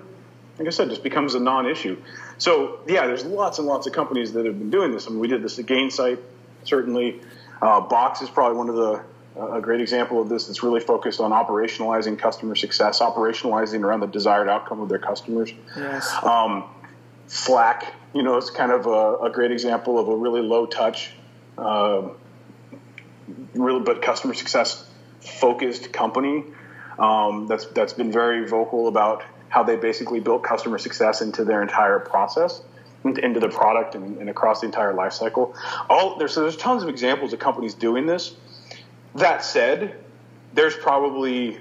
like 0.60 0.68
I 0.68 0.72
said, 0.72 0.90
just 0.90 1.02
becomes 1.02 1.34
a 1.34 1.40
non-issue. 1.40 1.98
So 2.38 2.80
yeah, 2.88 3.08
there's 3.08 3.26
lots 3.26 3.58
and 3.58 3.68
lots 3.68 3.88
of 3.88 3.94
companies 3.94 4.34
that 4.34 4.46
have 4.46 4.60
been 4.60 4.70
doing 4.70 4.92
this. 4.92 5.08
I 5.08 5.10
mean, 5.10 5.20
we 5.20 5.28
did 5.28 5.42
this 5.42 5.58
at 5.58 5.66
Gainsight, 5.66 6.20
certainly. 6.64 7.22
Uh, 7.60 7.82
Box 7.82 8.22
is 8.22 8.30
probably 8.30 8.58
one 8.58 8.70
of 8.70 8.76
the 8.76 9.02
a 9.40 9.62
great 9.62 9.82
example 9.82 10.22
of 10.22 10.30
this 10.30 10.48
that's 10.48 10.64
really 10.64 10.80
focused 10.80 11.20
on 11.20 11.32
operationalizing 11.32 12.18
customer 12.18 12.56
success, 12.56 13.00
operationalizing 13.00 13.84
around 13.84 14.00
the 14.00 14.08
desired 14.08 14.50
outcome 14.50 14.82
of 14.82 14.90
their 14.90 15.00
customers. 15.00 15.54
Yes. 15.76 16.12
Um, 16.24 16.64
Slack, 17.28 17.94
you 18.14 18.24
know, 18.24 18.38
is 18.38 18.50
kind 18.50 18.72
of 18.72 18.86
a, 18.86 19.26
a, 19.26 19.30
great 19.30 19.52
example 19.52 20.00
of 20.00 20.08
a 20.08 20.16
really 20.16 20.42
low 20.42 20.66
touch, 20.66 21.12
uh, 21.58 22.10
really 23.54 23.82
but 23.82 24.02
customer 24.02 24.34
success 24.34 24.90
focused 25.20 25.92
company 25.92 26.44
um, 26.98 27.48
that's 27.48 27.66
that's 27.68 27.94
been 27.94 28.12
very 28.12 28.48
vocal 28.48 28.88
about 28.88 29.24
how 29.50 29.64
they 29.64 29.76
basically 29.76 30.20
built 30.20 30.44
customer 30.44 30.78
success 30.78 31.22
into 31.22 31.44
their 31.44 31.62
entire 31.62 32.00
process 32.00 32.62
into 33.04 33.40
the 33.40 33.50
product 33.50 33.96
and, 33.96 34.18
and 34.18 34.30
across 34.30 34.62
the 34.62 34.66
entire 34.66 34.94
lifecycle. 34.94 35.56
All 35.90 36.18
there's 36.18 36.34
so 36.34 36.42
there's 36.42 36.58
tons 36.58 36.84
of 36.84 36.90
examples 36.90 37.34
of 37.34 37.40
companies 37.40 37.74
doing 37.74 38.06
this. 38.06 38.36
That 39.16 39.44
said, 39.44 39.96
there's 40.54 40.76
probably 40.76 41.60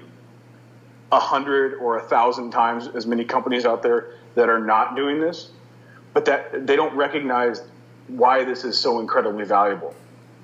a 1.11 1.19
hundred 1.19 1.75
or 1.75 1.97
a 1.97 2.01
thousand 2.01 2.51
times 2.51 2.87
as 2.87 3.05
many 3.05 3.23
companies 3.23 3.65
out 3.65 3.81
there 3.81 4.13
that 4.35 4.49
are 4.49 4.59
not 4.59 4.95
doing 4.95 5.21
this, 5.21 5.51
but 6.17 6.25
that 6.25 6.65
they 6.65 6.75
don't 6.75 6.95
recognize 6.95 7.61
why 8.07 8.43
this 8.43 8.63
is 8.63 8.75
so 8.75 8.99
incredibly 8.99 9.45
valuable, 9.45 9.93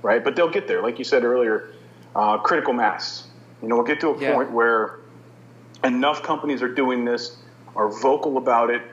right? 0.04 0.24
But 0.24 0.36
they'll 0.36 0.52
get 0.52 0.68
there, 0.68 0.84
like 0.84 1.00
you 1.00 1.04
said 1.04 1.24
earlier, 1.24 1.72
uh, 2.16 2.38
critical 2.38 2.74
mass. 2.74 3.28
You 3.60 3.70
know, 3.70 3.78
we'll 3.78 3.86
get 3.86 4.00
to 4.02 4.10
a 4.10 4.22
yeah. 4.22 4.36
point 4.36 4.52
where 4.52 5.00
enough 5.84 6.22
companies 6.22 6.62
are 6.62 6.72
doing 6.72 7.06
this, 7.06 7.36
are 7.76 7.90
vocal 7.90 8.38
about 8.38 8.70
it, 8.70 8.84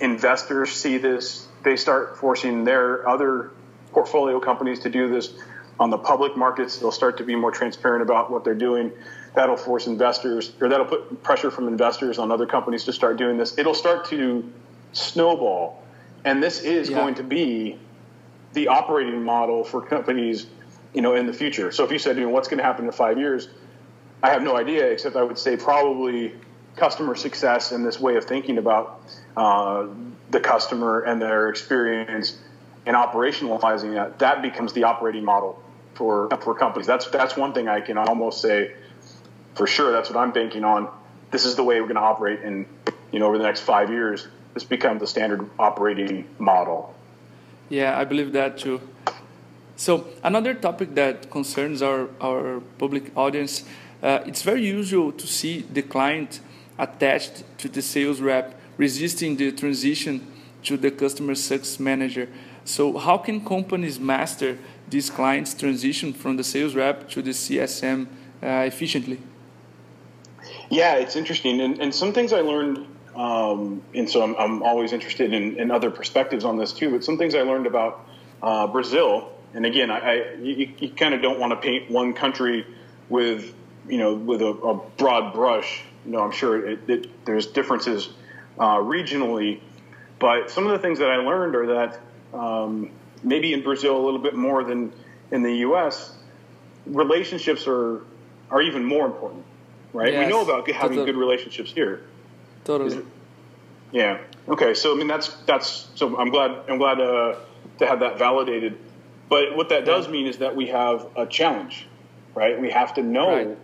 investors 0.00 0.72
see 0.72 0.96
this, 0.96 1.46
they 1.64 1.76
start 1.76 2.16
forcing 2.16 2.64
their 2.64 3.06
other 3.06 3.50
portfolio 3.90 4.40
companies 4.40 4.78
to 4.80 4.88
do 4.88 5.10
this 5.10 5.34
on 5.78 5.90
the 5.90 5.98
public 5.98 6.34
markets. 6.34 6.78
They'll 6.78 6.92
start 6.92 7.18
to 7.18 7.24
be 7.24 7.34
more 7.34 7.50
transparent 7.50 8.00
about 8.00 8.30
what 8.30 8.42
they're 8.42 8.54
doing. 8.54 8.90
That'll 9.34 9.58
force 9.58 9.86
investors, 9.86 10.50
or 10.62 10.70
that'll 10.70 10.86
put 10.86 11.22
pressure 11.22 11.50
from 11.50 11.68
investors 11.68 12.18
on 12.18 12.32
other 12.32 12.46
companies 12.46 12.84
to 12.84 12.94
start 12.94 13.18
doing 13.18 13.36
this. 13.36 13.58
It'll 13.58 13.74
start 13.74 14.06
to 14.06 14.50
snowball. 14.94 15.81
And 16.24 16.42
this 16.42 16.60
is 16.60 16.88
yeah. 16.88 16.96
going 16.96 17.14
to 17.16 17.22
be 17.22 17.78
the 18.52 18.68
operating 18.68 19.22
model 19.22 19.64
for 19.64 19.80
companies, 19.80 20.46
you 20.94 21.02
know, 21.02 21.14
in 21.14 21.26
the 21.26 21.32
future. 21.32 21.72
So 21.72 21.84
if 21.84 21.90
you 21.90 21.98
said, 21.98 22.16
you 22.16 22.22
know, 22.22 22.30
what's 22.30 22.48
going 22.48 22.58
to 22.58 22.64
happen 22.64 22.84
in 22.84 22.92
five 22.92 23.18
years, 23.18 23.48
I 24.22 24.30
have 24.30 24.42
no 24.42 24.56
idea, 24.56 24.86
except 24.90 25.16
I 25.16 25.22
would 25.22 25.38
say 25.38 25.56
probably 25.56 26.34
customer 26.76 27.14
success 27.14 27.72
and 27.72 27.84
this 27.84 27.98
way 27.98 28.16
of 28.16 28.24
thinking 28.24 28.58
about 28.58 29.02
uh, 29.36 29.86
the 30.30 30.40
customer 30.40 31.00
and 31.00 31.20
their 31.20 31.48
experience 31.48 32.38
and 32.86 32.96
operationalizing 32.96 33.94
that, 33.94 34.18
that 34.20 34.42
becomes 34.42 34.72
the 34.72 34.84
operating 34.84 35.24
model 35.24 35.62
for 35.94 36.28
for 36.40 36.54
companies. 36.54 36.86
That's 36.86 37.08
that's 37.08 37.36
one 37.36 37.52
thing 37.52 37.68
I 37.68 37.80
can 37.80 37.98
almost 37.98 38.40
say 38.40 38.74
for 39.54 39.66
sure. 39.66 39.92
That's 39.92 40.10
what 40.10 40.18
I'm 40.18 40.32
banking 40.32 40.64
on. 40.64 40.88
This 41.30 41.44
is 41.44 41.54
the 41.54 41.64
way 41.64 41.80
we're 41.80 41.86
going 41.86 41.96
to 41.96 42.02
operate 42.02 42.40
in 42.40 42.66
you 43.10 43.18
know 43.18 43.26
over 43.26 43.38
the 43.38 43.44
next 43.44 43.60
five 43.60 43.90
years. 43.90 44.26
This 44.54 44.64
becomes 44.64 45.00
the 45.00 45.06
standard 45.06 45.48
operating 45.58 46.28
model. 46.38 46.94
Yeah, 47.68 47.98
I 47.98 48.04
believe 48.04 48.32
that 48.32 48.58
too. 48.58 48.80
So 49.76 50.06
another 50.22 50.54
topic 50.54 50.94
that 50.94 51.30
concerns 51.30 51.82
our 51.82 52.08
our 52.20 52.60
public 52.78 53.16
audience, 53.16 53.64
uh, 54.02 54.20
it's 54.26 54.42
very 54.42 54.64
usual 54.64 55.12
to 55.12 55.26
see 55.26 55.62
the 55.72 55.82
client 55.82 56.40
attached 56.78 57.44
to 57.58 57.68
the 57.68 57.82
sales 57.82 58.20
rep 58.20 58.58
resisting 58.76 59.36
the 59.36 59.52
transition 59.52 60.26
to 60.64 60.76
the 60.76 60.90
customer 60.90 61.34
success 61.34 61.78
manager. 61.80 62.28
So, 62.64 62.96
how 62.96 63.18
can 63.18 63.44
companies 63.44 63.98
master 63.98 64.58
these 64.88 65.10
clients' 65.10 65.54
transition 65.54 66.12
from 66.12 66.36
the 66.36 66.44
sales 66.44 66.74
rep 66.74 67.08
to 67.10 67.22
the 67.22 67.30
CSM 67.30 68.06
uh, 68.42 68.46
efficiently? 68.72 69.18
Yeah, 70.70 70.94
it's 70.94 71.16
interesting. 71.16 71.60
And, 71.60 71.80
and 71.80 71.94
some 71.94 72.12
things 72.12 72.32
I 72.32 72.40
learned, 72.40 72.86
um, 73.14 73.82
and 73.94 74.08
so 74.08 74.22
I'm, 74.22 74.36
I'm 74.36 74.62
always 74.62 74.92
interested 74.92 75.32
in, 75.32 75.58
in, 75.58 75.70
other 75.70 75.90
perspectives 75.90 76.44
on 76.44 76.56
this 76.56 76.72
too, 76.72 76.90
but 76.90 77.04
some 77.04 77.18
things 77.18 77.34
I 77.34 77.42
learned 77.42 77.66
about 77.66 78.06
uh, 78.42 78.66
Brazil. 78.68 79.30
And 79.54 79.66
again, 79.66 79.90
I, 79.90 79.98
I 79.98 80.34
you, 80.40 80.72
you 80.78 80.88
kind 80.90 81.12
of 81.12 81.20
don't 81.20 81.38
want 81.38 81.52
to 81.52 81.56
paint 81.56 81.90
one 81.90 82.14
country 82.14 82.66
with, 83.10 83.54
you 83.86 83.98
know, 83.98 84.14
with 84.14 84.40
a, 84.40 84.46
a 84.46 84.74
broad 84.96 85.34
brush. 85.34 85.82
You 86.06 86.12
know, 86.12 86.20
I'm 86.20 86.32
sure 86.32 86.66
it, 86.66 86.88
it, 86.88 87.24
there's 87.26 87.46
differences 87.46 88.08
uh, 88.58 88.76
regionally. 88.76 89.60
But 90.18 90.50
some 90.50 90.66
of 90.66 90.72
the 90.72 90.78
things 90.78 91.00
that 91.00 91.10
I 91.10 91.16
learned 91.16 91.54
are 91.54 91.66
that 91.66 92.00
um, 92.32 92.90
maybe 93.22 93.52
in 93.52 93.62
Brazil 93.62 93.96
a 93.96 94.02
little 94.02 94.20
bit 94.20 94.34
more 94.34 94.64
than 94.64 94.92
in 95.30 95.42
the 95.42 95.56
U.S., 95.56 96.16
relationships 96.86 97.66
are 97.66 98.02
are 98.50 98.62
even 98.62 98.84
more 98.84 99.06
important, 99.06 99.44
right? 99.92 100.12
Yes, 100.12 100.26
we 100.26 100.30
know 100.30 100.42
about 100.42 100.70
having 100.70 101.04
good 101.04 101.16
relationships 101.16 101.72
here. 101.72 102.02
Totally. 102.64 103.04
yeah. 103.92 104.18
Okay. 104.48 104.74
So 104.74 104.94
I 104.94 104.96
mean, 104.96 105.08
that's 105.08 105.28
that's. 105.46 105.88
So 105.94 106.16
I'm 106.16 106.30
glad 106.30 106.64
I'm 106.68 106.78
glad 106.78 107.00
uh, 107.00 107.36
to 107.78 107.86
have 107.86 108.00
that 108.00 108.18
validated. 108.18 108.78
But 109.28 109.56
what 109.56 109.70
that 109.70 109.84
does 109.84 110.08
mean 110.08 110.26
is 110.26 110.38
that 110.38 110.54
we 110.54 110.66
have 110.68 111.06
a 111.16 111.26
challenge, 111.26 111.86
right? 112.34 112.60
We 112.60 112.70
have 112.70 112.94
to 112.94 113.02
know 113.02 113.34
right. 113.34 113.58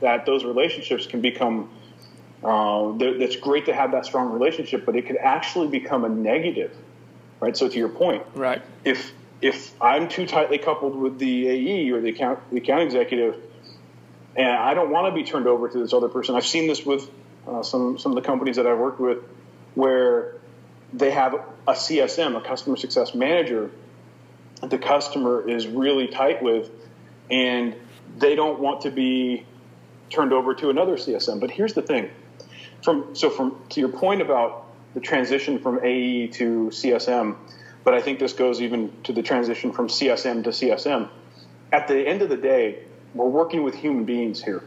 that 0.00 0.26
those 0.26 0.44
relationships 0.44 1.06
can 1.06 1.20
become 1.22 1.70
uh, 2.44 2.92
that's 2.98 3.36
great 3.36 3.66
to 3.66 3.74
have 3.74 3.92
that 3.92 4.04
strong 4.04 4.30
relationship, 4.30 4.84
but 4.84 4.96
it 4.96 5.06
could 5.06 5.16
actually 5.16 5.68
become 5.68 6.04
a 6.04 6.10
negative, 6.10 6.76
right? 7.40 7.56
So 7.56 7.68
to 7.68 7.78
your 7.78 7.88
point, 7.88 8.22
right? 8.34 8.60
If 8.84 9.12
if 9.40 9.72
I'm 9.80 10.08
too 10.08 10.26
tightly 10.26 10.58
coupled 10.58 10.94
with 10.94 11.18
the 11.18 11.48
AE 11.48 11.90
or 11.90 12.00
the 12.00 12.10
account 12.10 12.40
the 12.50 12.58
account 12.58 12.82
executive, 12.82 13.36
and 14.36 14.48
I 14.48 14.74
don't 14.74 14.90
want 14.90 15.06
to 15.06 15.14
be 15.14 15.26
turned 15.26 15.46
over 15.46 15.68
to 15.68 15.78
this 15.78 15.94
other 15.94 16.08
person, 16.08 16.34
I've 16.34 16.46
seen 16.46 16.68
this 16.68 16.84
with 16.84 17.10
uh, 17.46 17.62
some 17.62 17.98
some 17.98 18.12
of 18.12 18.16
the 18.16 18.26
companies 18.26 18.56
that 18.56 18.66
I've 18.66 18.78
worked 18.78 19.00
with, 19.00 19.18
where 19.74 20.36
they 20.92 21.10
have 21.10 21.34
a 21.66 21.72
CSM, 21.72 22.36
a 22.36 22.40
customer 22.40 22.76
success 22.76 23.14
manager, 23.14 23.70
that 24.60 24.70
the 24.70 24.78
customer 24.78 25.48
is 25.48 25.66
really 25.66 26.08
tight 26.08 26.42
with, 26.42 26.70
and 27.30 27.74
they 28.18 28.34
don't 28.34 28.60
want 28.60 28.82
to 28.82 28.90
be 28.90 29.46
turned 30.10 30.32
over 30.32 30.54
to 30.54 30.70
another 30.70 30.96
CSM. 30.96 31.40
But 31.40 31.50
here's 31.50 31.74
the 31.74 31.82
thing 31.82 32.10
from 32.82 33.14
so 33.14 33.30
from 33.30 33.56
to 33.70 33.80
your 33.80 33.88
point 33.88 34.22
about 34.22 34.66
the 34.94 35.00
transition 35.00 35.58
from 35.58 35.80
AE 35.82 36.28
to 36.28 36.68
CSM, 36.70 37.36
but 37.82 37.94
I 37.94 38.00
think 38.00 38.18
this 38.18 38.32
goes 38.32 38.62
even 38.62 38.92
to 39.04 39.12
the 39.12 39.22
transition 39.22 39.72
from 39.72 39.88
CSM 39.88 40.44
to 40.44 40.50
CSM. 40.50 41.08
At 41.72 41.88
the 41.88 42.06
end 42.06 42.22
of 42.22 42.28
the 42.28 42.36
day, 42.36 42.84
we're 43.14 43.28
working 43.28 43.62
with 43.62 43.74
human 43.74 44.04
beings 44.04 44.42
here. 44.42 44.62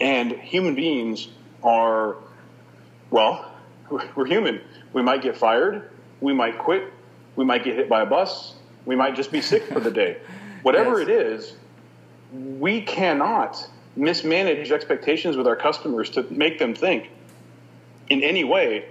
And 0.00 0.32
human 0.32 0.74
beings 0.74 1.28
are, 1.62 2.16
well, 3.10 3.52
we're 4.16 4.26
human. 4.26 4.60
We 4.92 5.02
might 5.02 5.22
get 5.22 5.36
fired. 5.36 5.90
We 6.20 6.32
might 6.32 6.58
quit. 6.58 6.92
We 7.36 7.44
might 7.44 7.64
get 7.64 7.76
hit 7.76 7.88
by 7.88 8.02
a 8.02 8.06
bus. 8.06 8.54
We 8.86 8.96
might 8.96 9.14
just 9.14 9.30
be 9.30 9.40
sick 9.40 9.64
for 9.64 9.80
the 9.80 9.90
day. 9.90 10.18
Whatever 10.62 10.98
yes. 10.98 11.08
it 11.08 11.10
is, 11.10 11.54
we 12.32 12.82
cannot 12.82 13.68
mismanage 13.96 14.70
expectations 14.70 15.36
with 15.36 15.46
our 15.46 15.56
customers 15.56 16.10
to 16.10 16.22
make 16.30 16.58
them 16.58 16.74
think 16.74 17.10
in 18.08 18.22
any 18.22 18.44
way 18.44 18.86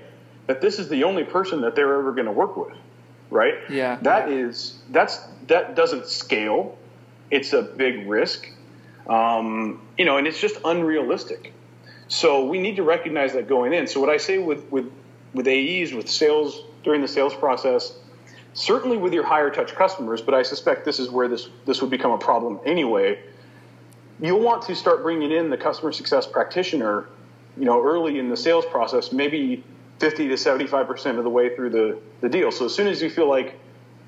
that 0.48 0.62
this 0.62 0.80
is 0.80 0.90
the 0.90 1.04
only 1.04 1.24
person 1.24 1.62
that 1.62 1.76
they're 1.76 2.00
ever 2.00 2.12
going 2.12 2.26
to 2.26 2.32
work 2.32 2.58
with 2.58 2.76
right 3.30 3.56
yeah 3.70 3.98
that 4.02 4.30
is 4.30 4.80
that's 4.90 5.20
that 5.48 5.76
doesn't 5.76 6.08
scale 6.08 6.78
it's 7.32 7.54
a 7.54 7.62
big 7.62 8.08
risk 8.08 8.50
um, 9.08 9.82
you 9.98 10.06
know 10.06 10.18
and 10.18 10.28
it's 10.28 10.40
just 10.40 10.58
unrealistic 10.66 11.54
so 12.10 12.46
we 12.46 12.60
need 12.60 12.76
to 12.76 12.84
recognize 12.84 13.34
that 13.34 13.48
going 13.48 13.74
in 13.74 13.88
so 13.88 14.00
what 14.00 14.10
i 14.10 14.18
say 14.18 14.38
with 14.38 14.70
with 14.72 14.92
with 15.34 15.48
aes 15.48 15.94
with 15.94 16.10
sales 16.10 16.64
during 16.84 17.02
the 17.02 17.08
sales 17.08 17.34
process 17.34 17.98
certainly 18.54 18.98
with 18.98 19.14
your 19.14 19.24
higher 19.24 19.50
touch 19.50 19.74
customers 19.74 20.22
but 20.22 20.34
i 20.34 20.44
suspect 20.44 20.84
this 20.84 21.00
is 21.00 21.10
where 21.10 21.28
this 21.28 21.48
this 21.66 21.82
would 21.82 21.90
become 21.90 22.12
a 22.12 22.18
problem 22.18 22.60
anyway 22.66 23.18
you'll 24.22 24.40
want 24.40 24.62
to 24.64 24.76
start 24.76 25.02
bringing 25.02 25.32
in 25.32 25.50
the 25.50 25.58
customer 25.58 25.92
success 25.92 26.28
practitioner, 26.28 27.08
you 27.58 27.66
know, 27.66 27.82
early 27.82 28.20
in 28.20 28.30
the 28.30 28.38
sales 28.38 28.66
process, 28.66 29.12
maybe 29.12 29.64
50 30.00 30.28
to 30.30 30.36
75% 30.36 31.18
of 31.18 31.24
the 31.24 31.30
way 31.30 31.56
through 31.56 31.70
the, 31.70 31.98
the 32.22 32.30
deal. 32.30 32.52
So 32.52 32.66
as 32.66 32.76
soon 32.76 32.88
as 32.88 33.02
you 33.02 33.10
feel 33.10 33.28
like, 33.28 33.60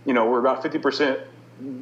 you 0.06 0.14
know, 0.14 0.30
we're 0.30 0.40
about 0.40 0.64
50% 0.64 1.22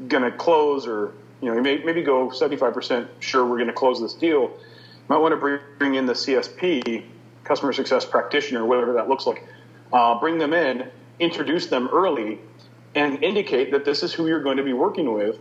going 0.08 0.24
to 0.24 0.32
close 0.32 0.88
or 0.88 1.14
you 1.42 1.54
know, 1.54 1.62
may, 1.62 1.78
maybe 1.84 2.02
go 2.02 2.28
75% 2.28 3.08
sure 3.20 3.46
we're 3.46 3.58
going 3.58 3.68
to 3.68 3.74
close 3.74 4.02
this 4.02 4.14
deal. 4.14 4.52
Might 5.10 5.18
want 5.18 5.34
to 5.34 5.60
bring 5.80 5.96
in 5.96 6.06
the 6.06 6.14
CSP, 6.14 7.04
customer 7.44 7.74
success 7.74 8.06
practitioner, 8.06 8.64
whatever 8.64 8.94
that 8.94 9.10
looks 9.10 9.26
like. 9.26 9.44
Uh, 9.92 10.20
bring 10.20 10.38
them 10.38 10.54
in, 10.54 10.88
introduce 11.20 11.66
them 11.66 11.90
early, 11.92 12.40
and 12.94 13.22
indicate 13.24 13.72
that 13.72 13.86
this 13.86 14.04
is 14.04 14.14
who 14.14 14.28
you're 14.28 14.44
going 14.44 14.58
to 14.58 14.64
be 14.64 14.74
working 14.74 15.12
with 15.12 15.40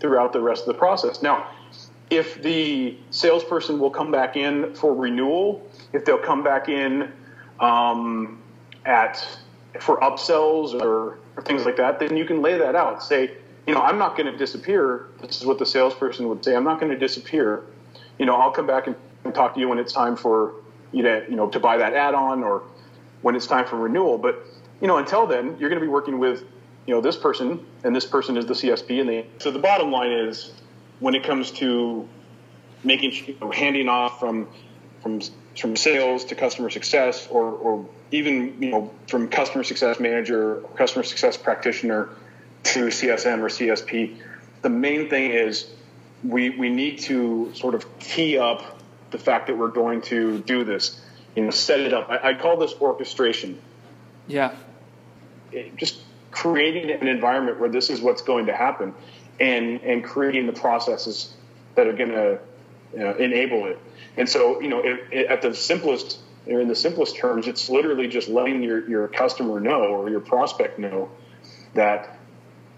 throughout 0.00 0.32
the 0.32 0.40
rest 0.40 0.62
of 0.62 0.66
the 0.66 0.74
process. 0.74 1.22
Now, 1.22 1.48
if 2.10 2.42
the 2.42 2.98
salesperson 3.10 3.78
will 3.78 3.90
come 3.90 4.10
back 4.10 4.36
in 4.36 4.74
for 4.74 4.92
renewal, 4.92 5.64
if 5.92 6.04
they'll 6.04 6.18
come 6.18 6.42
back 6.42 6.68
in 6.68 7.12
um, 7.60 8.42
at 8.84 9.24
for 9.80 9.98
upsells 10.00 10.74
or, 10.80 11.18
or 11.36 11.42
things 11.44 11.64
like 11.64 11.76
that, 11.76 12.00
then 12.00 12.16
you 12.16 12.24
can 12.24 12.42
lay 12.42 12.58
that 12.58 12.74
out. 12.74 13.04
Say, 13.04 13.36
you 13.68 13.74
know, 13.74 13.82
I'm 13.82 13.98
not 13.98 14.16
going 14.16 14.30
to 14.30 14.36
disappear. 14.36 15.06
This 15.20 15.40
is 15.40 15.46
what 15.46 15.60
the 15.60 15.66
salesperson 15.66 16.28
would 16.28 16.44
say. 16.44 16.56
I'm 16.56 16.64
not 16.64 16.80
going 16.80 16.90
to 16.90 16.98
disappear. 16.98 17.62
You 18.18 18.26
know, 18.26 18.36
I'll 18.36 18.50
come 18.50 18.66
back 18.66 18.86
and, 18.86 18.96
and 19.24 19.34
talk 19.34 19.54
to 19.54 19.60
you 19.60 19.68
when 19.68 19.78
it's 19.78 19.92
time 19.92 20.16
for 20.16 20.54
you 20.92 21.02
to, 21.02 21.24
you 21.28 21.36
know, 21.36 21.48
to 21.50 21.60
buy 21.60 21.76
that 21.78 21.94
add-on 21.94 22.42
or 22.42 22.62
when 23.22 23.36
it's 23.36 23.46
time 23.46 23.66
for 23.66 23.76
renewal. 23.76 24.18
But 24.18 24.44
you 24.80 24.86
know, 24.86 24.98
until 24.98 25.26
then, 25.26 25.56
you're 25.58 25.70
going 25.70 25.80
to 25.80 25.86
be 25.86 25.90
working 25.90 26.18
with, 26.18 26.44
you 26.86 26.94
know, 26.94 27.00
this 27.00 27.16
person, 27.16 27.64
and 27.82 27.96
this 27.96 28.06
person 28.06 28.36
is 28.36 28.46
the 28.46 28.54
CSP. 28.54 29.00
And 29.00 29.08
they, 29.08 29.26
so 29.38 29.50
the 29.50 29.58
bottom 29.58 29.90
line 29.90 30.12
is, 30.12 30.52
when 31.00 31.14
it 31.14 31.24
comes 31.24 31.50
to 31.52 32.08
making, 32.84 33.12
you 33.26 33.36
know, 33.40 33.50
handing 33.50 33.88
off 33.88 34.20
from 34.20 34.48
from 35.02 35.20
from 35.58 35.76
sales 35.76 36.24
to 36.26 36.34
customer 36.34 36.70
success, 36.70 37.26
or 37.28 37.50
or 37.50 37.88
even 38.10 38.62
you 38.62 38.70
know 38.70 38.90
from 39.08 39.28
customer 39.28 39.64
success 39.64 40.00
manager, 40.00 40.62
customer 40.76 41.02
success 41.02 41.36
practitioner 41.36 42.10
to 42.64 42.86
CSM 42.86 43.38
or 43.40 43.48
CSP, 43.48 44.16
the 44.62 44.68
main 44.68 45.08
thing 45.08 45.30
is 45.30 45.70
we 46.28 46.50
we 46.50 46.68
need 46.68 46.98
to 47.00 47.52
sort 47.54 47.74
of 47.74 47.86
tee 47.98 48.38
up 48.38 48.80
the 49.10 49.18
fact 49.18 49.46
that 49.46 49.56
we're 49.56 49.68
going 49.68 50.02
to 50.02 50.38
do 50.38 50.64
this. 50.64 51.00
You 51.34 51.44
know, 51.44 51.50
set 51.50 51.80
it 51.80 51.92
up. 51.92 52.08
I, 52.08 52.30
I 52.30 52.34
call 52.34 52.56
this 52.56 52.74
orchestration. 52.80 53.60
Yeah. 54.26 54.54
It, 55.52 55.76
just 55.76 56.00
creating 56.30 56.90
an 56.90 57.08
environment 57.08 57.60
where 57.60 57.68
this 57.68 57.90
is 57.90 58.00
what's 58.00 58.22
going 58.22 58.46
to 58.46 58.56
happen, 58.56 58.94
and 59.38 59.80
and 59.82 60.04
creating 60.04 60.46
the 60.46 60.52
processes 60.52 61.32
that 61.74 61.86
are 61.86 61.92
going 61.92 62.10
to 62.10 62.34
uh, 62.34 62.38
you 62.92 62.98
know, 62.98 63.14
enable 63.14 63.66
it. 63.66 63.78
And 64.16 64.28
so, 64.28 64.60
you 64.60 64.68
know, 64.68 64.80
it, 64.80 65.04
it, 65.10 65.26
at 65.26 65.42
the 65.42 65.54
simplest, 65.54 66.18
or 66.46 66.60
in 66.60 66.68
the 66.68 66.74
simplest 66.74 67.16
terms, 67.16 67.46
it's 67.46 67.68
literally 67.68 68.08
just 68.08 68.28
letting 68.28 68.62
your, 68.62 68.88
your 68.88 69.08
customer 69.08 69.60
know 69.60 69.84
or 69.84 70.08
your 70.08 70.20
prospect 70.20 70.78
know 70.78 71.10
that 71.74 72.15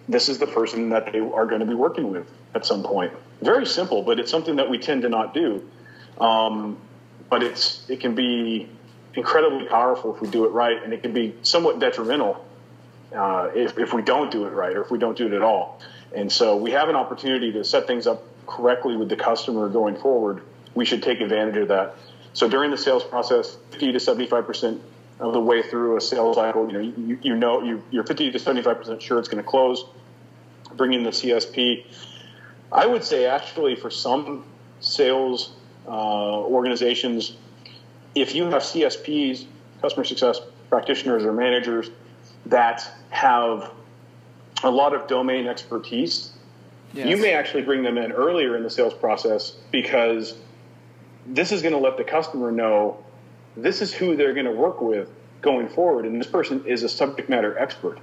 this 0.08 0.28
is 0.28 0.38
the 0.38 0.46
person 0.46 0.90
that 0.90 1.12
they 1.12 1.20
are 1.20 1.46
going 1.46 1.60
to 1.60 1.66
be 1.66 1.74
working 1.74 2.10
with 2.10 2.26
at 2.54 2.64
some 2.64 2.82
point. 2.82 3.12
Very 3.42 3.66
simple, 3.66 4.02
but 4.02 4.18
it's 4.18 4.30
something 4.30 4.56
that 4.56 4.68
we 4.68 4.78
tend 4.78 5.02
to 5.02 5.08
not 5.08 5.34
do. 5.34 5.68
Um, 6.18 6.78
but 7.28 7.42
it's 7.42 7.88
it 7.88 8.00
can 8.00 8.14
be 8.14 8.68
incredibly 9.14 9.66
powerful 9.66 10.14
if 10.14 10.20
we 10.20 10.28
do 10.28 10.44
it 10.44 10.48
right, 10.48 10.82
and 10.82 10.92
it 10.92 11.02
can 11.02 11.12
be 11.12 11.34
somewhat 11.42 11.78
detrimental 11.78 12.44
uh, 13.14 13.50
if, 13.54 13.78
if 13.78 13.92
we 13.92 14.02
don't 14.02 14.30
do 14.30 14.46
it 14.46 14.50
right 14.50 14.76
or 14.76 14.82
if 14.82 14.90
we 14.90 14.98
don't 14.98 15.16
do 15.16 15.26
it 15.26 15.32
at 15.32 15.42
all. 15.42 15.80
And 16.14 16.30
so 16.30 16.56
we 16.56 16.70
have 16.72 16.88
an 16.88 16.96
opportunity 16.96 17.52
to 17.52 17.64
set 17.64 17.86
things 17.86 18.06
up 18.06 18.24
correctly 18.46 18.96
with 18.96 19.08
the 19.08 19.16
customer 19.16 19.68
going 19.68 19.96
forward. 19.96 20.42
We 20.74 20.84
should 20.84 21.02
take 21.02 21.20
advantage 21.20 21.56
of 21.56 21.68
that. 21.68 21.96
So 22.32 22.48
during 22.48 22.70
the 22.70 22.78
sales 22.78 23.04
process, 23.04 23.56
50 23.70 23.92
to 23.92 24.00
75 24.00 24.46
percent 24.46 24.82
of 25.20 25.32
the 25.32 25.40
way 25.40 25.62
through 25.62 25.96
a 25.96 26.00
sales 26.00 26.36
cycle, 26.36 26.66
you 26.70 26.72
know, 26.72 26.80
you, 26.80 27.18
you 27.22 27.34
know 27.34 27.62
you, 27.62 27.82
you're 27.90 28.04
50 28.04 28.30
to 28.30 28.38
75 28.38 28.78
percent 28.78 29.02
sure 29.02 29.18
it's 29.18 29.28
going 29.28 29.42
to 29.42 29.48
close. 29.48 29.84
Bring 30.76 30.92
in 30.92 31.02
the 31.02 31.10
CSP. 31.10 31.84
I 32.70 32.86
would 32.86 33.02
say 33.02 33.26
actually 33.26 33.74
for 33.74 33.90
some 33.90 34.44
sales 34.80 35.52
uh, 35.86 35.90
organizations, 35.90 37.36
if 38.14 38.34
you 38.34 38.44
have 38.44 38.62
CSPs, 38.62 39.46
customer 39.80 40.04
success 40.04 40.40
practitioners 40.68 41.24
or 41.24 41.32
managers 41.32 41.90
that 42.46 42.86
have 43.10 43.72
a 44.62 44.70
lot 44.70 44.94
of 44.94 45.06
domain 45.06 45.46
expertise, 45.46 46.32
yes. 46.92 47.08
you 47.08 47.16
may 47.16 47.32
actually 47.32 47.62
bring 47.62 47.82
them 47.82 47.96
in 47.96 48.12
earlier 48.12 48.56
in 48.56 48.62
the 48.62 48.70
sales 48.70 48.94
process 48.94 49.52
because 49.70 50.34
this 51.26 51.52
is 51.52 51.62
going 51.62 51.74
to 51.74 51.80
let 51.80 51.96
the 51.96 52.04
customer 52.04 52.50
know 52.50 53.02
this 53.56 53.82
is 53.82 53.92
who 53.92 54.16
they're 54.16 54.34
going 54.34 54.46
to 54.46 54.52
work 54.52 54.80
with 54.80 55.08
going 55.40 55.68
forward, 55.68 56.04
and 56.04 56.20
this 56.20 56.26
person 56.26 56.64
is 56.66 56.82
a 56.82 56.88
subject 56.88 57.28
matter 57.28 57.58
expert. 57.58 57.98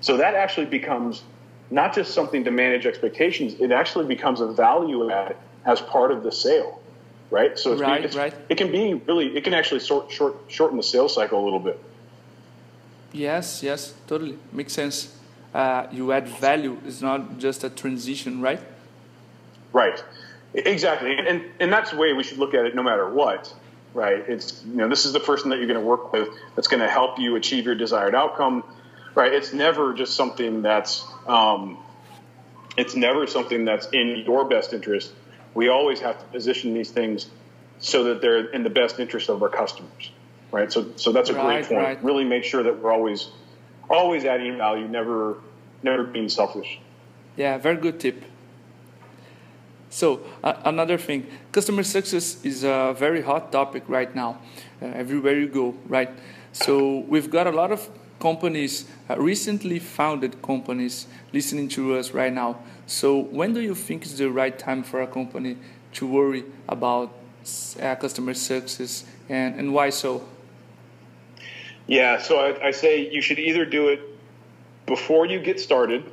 So 0.00 0.16
that 0.16 0.34
actually 0.34 0.66
becomes 0.66 1.22
not 1.70 1.94
just 1.94 2.14
something 2.14 2.44
to 2.44 2.50
manage 2.50 2.86
expectations; 2.86 3.60
it 3.60 3.70
actually 3.70 4.06
becomes 4.06 4.40
a 4.40 4.46
value 4.46 5.10
add 5.10 5.36
as 5.64 5.80
part 5.80 6.10
of 6.10 6.22
the 6.22 6.32
sale, 6.32 6.80
right? 7.30 7.58
So 7.58 7.72
it's, 7.72 7.80
right, 7.80 8.04
it's, 8.04 8.16
right. 8.16 8.34
it 8.48 8.56
can 8.56 8.72
be 8.72 8.94
really, 8.94 9.36
it 9.36 9.44
can 9.44 9.54
actually 9.54 9.80
short, 9.80 10.10
short, 10.10 10.36
shorten 10.48 10.76
the 10.76 10.82
sales 10.82 11.14
cycle 11.14 11.42
a 11.42 11.44
little 11.44 11.60
bit. 11.60 11.78
Yes, 13.12 13.62
yes, 13.62 13.94
totally 14.06 14.38
makes 14.52 14.72
sense. 14.72 15.16
Uh, 15.52 15.86
you 15.90 16.12
add 16.12 16.28
value; 16.28 16.78
it's 16.86 17.00
not 17.00 17.38
just 17.38 17.64
a 17.64 17.70
transition, 17.70 18.40
right? 18.40 18.60
Right, 19.72 20.02
exactly, 20.54 21.16
and 21.16 21.44
and 21.58 21.72
that's 21.72 21.90
the 21.90 21.96
way 21.96 22.12
we 22.12 22.22
should 22.22 22.38
look 22.38 22.54
at 22.54 22.64
it, 22.64 22.74
no 22.74 22.82
matter 22.82 23.08
what 23.08 23.52
right? 23.94 24.28
It's 24.28 24.64
you 24.64 24.76
know 24.76 24.88
this 24.88 25.06
is 25.06 25.12
the 25.12 25.20
person 25.20 25.50
that 25.50 25.58
you're 25.58 25.66
going 25.66 25.80
to 25.80 25.86
work 25.86 26.12
with 26.12 26.28
that's 26.54 26.68
going 26.68 26.82
to 26.82 26.88
help 26.88 27.18
you 27.18 27.36
achieve 27.36 27.66
your 27.66 27.74
desired 27.74 28.14
outcome, 28.14 28.64
right? 29.14 29.32
It's 29.32 29.52
never 29.52 29.94
just 29.94 30.14
something 30.14 30.62
that's 30.62 31.04
um, 31.26 31.78
it's 32.76 32.94
never 32.94 33.26
something 33.26 33.64
that's 33.64 33.86
in 33.86 34.22
your 34.26 34.48
best 34.48 34.72
interest. 34.72 35.12
We 35.54 35.68
always 35.68 36.00
have 36.00 36.18
to 36.18 36.24
position 36.26 36.74
these 36.74 36.90
things 36.90 37.26
so 37.80 38.04
that 38.04 38.20
they're 38.20 38.50
in 38.50 38.62
the 38.62 38.70
best 38.70 39.00
interest 39.00 39.28
of 39.28 39.42
our 39.42 39.48
customers, 39.48 40.10
right? 40.52 40.72
So 40.72 40.92
so 40.96 41.12
that's 41.12 41.30
a 41.30 41.34
right, 41.34 41.64
great 41.64 41.68
point. 41.68 41.86
Right. 41.86 42.04
Really 42.04 42.24
make 42.24 42.44
sure 42.44 42.62
that 42.62 42.80
we're 42.80 42.92
always 42.92 43.28
always 43.88 44.24
adding 44.24 44.56
value, 44.56 44.86
never 44.86 45.38
never 45.82 46.04
being 46.04 46.28
selfish. 46.28 46.78
Yeah, 47.36 47.58
very 47.58 47.76
good 47.76 47.98
tip. 48.00 48.24
So 49.90 50.20
uh, 50.44 50.54
another 50.64 50.96
thing, 50.96 51.26
customer 51.50 51.82
success 51.82 52.38
is 52.44 52.62
a 52.62 52.94
very 52.96 53.22
hot 53.22 53.50
topic 53.50 53.82
right 53.88 54.14
now, 54.14 54.38
uh, 54.80 54.86
everywhere 54.86 55.36
you 55.36 55.48
go, 55.48 55.74
right? 55.88 56.10
So 56.52 57.00
we've 57.08 57.28
got 57.28 57.48
a 57.48 57.50
lot 57.50 57.72
of 57.72 57.90
companies, 58.20 58.84
uh, 59.08 59.16
recently 59.18 59.80
founded 59.80 60.40
companies, 60.42 61.08
listening 61.32 61.68
to 61.70 61.96
us 61.96 62.12
right 62.12 62.32
now. 62.32 62.60
So 62.86 63.18
when 63.18 63.52
do 63.52 63.60
you 63.60 63.74
think 63.74 64.04
is 64.04 64.16
the 64.16 64.30
right 64.30 64.56
time 64.56 64.84
for 64.84 65.02
a 65.02 65.08
company 65.08 65.56
to 65.94 66.06
worry 66.06 66.44
about 66.68 67.12
uh, 67.82 67.96
customer 67.96 68.34
success, 68.34 69.04
and, 69.28 69.58
and 69.58 69.74
why 69.74 69.90
so? 69.90 70.22
Yeah, 71.88 72.22
so 72.22 72.38
I, 72.38 72.68
I 72.68 72.70
say 72.70 73.10
you 73.10 73.20
should 73.20 73.40
either 73.40 73.64
do 73.64 73.88
it 73.88 74.00
before 74.86 75.26
you 75.26 75.40
get 75.40 75.58
started 75.58 76.04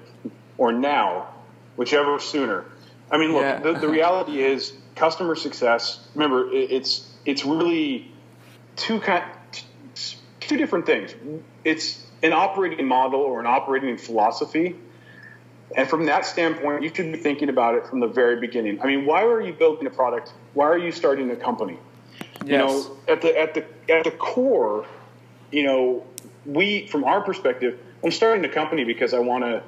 or 0.58 0.72
now, 0.72 1.28
whichever 1.76 2.18
sooner 2.18 2.66
I 3.10 3.18
mean, 3.18 3.34
look, 3.34 3.42
yeah. 3.42 3.60
the, 3.60 3.74
the 3.74 3.88
reality 3.88 4.42
is 4.42 4.74
customer 4.96 5.36
success. 5.36 6.06
Remember, 6.14 6.52
it, 6.52 6.72
it's 6.72 7.10
it's 7.26 7.46
really 7.46 8.12
two 8.76 9.00
kind, 9.00 9.24
two 10.40 10.58
different 10.58 10.86
things. 10.86 11.14
It's 11.64 12.06
an 12.24 12.34
operating 12.34 12.86
model 12.88 13.22
or 13.22 13.40
an 13.40 13.48
operating 13.48 13.98
philosophy, 13.98 14.76
and 15.76 15.90
from 15.90 16.06
that 16.06 16.26
standpoint, 16.26 16.84
you 16.84 16.94
should 16.94 17.12
be 17.12 17.18
thinking 17.18 17.50
about 17.50 17.76
it 17.76 17.88
from 17.88 18.00
the 18.00 18.08
very 18.08 18.40
beginning. 18.40 18.82
I 18.82 18.88
mean, 18.88 19.06
why 19.06 19.24
are 19.24 19.42
you 19.42 19.54
building 19.54 19.88
a 19.88 19.92
product? 19.92 20.34
Why 20.54 20.66
are 20.66 20.78
you 20.78 20.92
starting 20.92 21.30
a 21.32 21.36
company? 21.36 21.78
Yes. 22.46 22.50
You 22.50 22.58
know, 22.58 22.98
at 23.08 23.22
the 23.22 23.40
at 23.40 23.54
the 23.54 23.66
at 23.94 24.04
the 24.04 24.12
core, 24.12 24.86
you 25.52 25.64
know, 25.64 26.06
we 26.46 26.88
from 26.88 27.04
our 27.04 27.22
perspective, 27.22 27.80
I'm 28.04 28.12
starting 28.12 28.44
a 28.46 28.50
company 28.50 28.84
because 28.84 29.14
I 29.14 29.20
want 29.20 29.44
to 29.44 29.64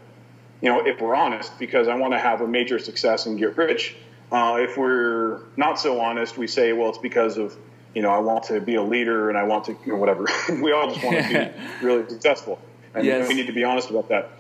you 0.62 0.70
know, 0.70 0.86
if 0.86 1.00
we're 1.00 1.16
honest, 1.16 1.58
because 1.58 1.88
I 1.88 1.96
want 1.96 2.14
to 2.14 2.20
have 2.20 2.42
a 2.42 2.48
major 2.48 2.80
success 2.80 3.26
and 3.26 3.38
get 3.38 3.58
rich. 3.58 3.96
Uh, 4.32 4.58
if 4.60 4.78
we're 4.78 5.42
not 5.58 5.80
so 5.80 6.00
honest, 6.02 6.38
we 6.38 6.48
say, 6.48 6.74
well, 6.74 6.90
it's 6.90 6.98
because 6.98 7.38
of, 7.38 7.56
you 7.96 8.02
know, 8.02 8.10
I 8.10 8.20
want 8.20 8.44
to 8.46 8.60
be 8.60 8.76
a 8.76 8.84
leader 8.84 9.30
and 9.30 9.38
I 9.38 9.44
want 9.44 9.66
to, 9.66 9.78
you 9.86 9.94
know, 9.94 9.98
whatever. 9.98 10.26
we 10.62 10.72
all 10.72 10.92
just 10.94 11.04
want 11.04 11.18
to 11.18 11.54
be 11.54 11.62
really 11.86 12.08
successful. 12.10 12.60
And 12.94 13.06
yes. 13.06 13.28
we 13.28 13.36
need 13.36 13.48
to 13.48 13.54
be 13.54 13.64
honest 13.64 13.90
about 13.90 14.10
that. 14.10 14.32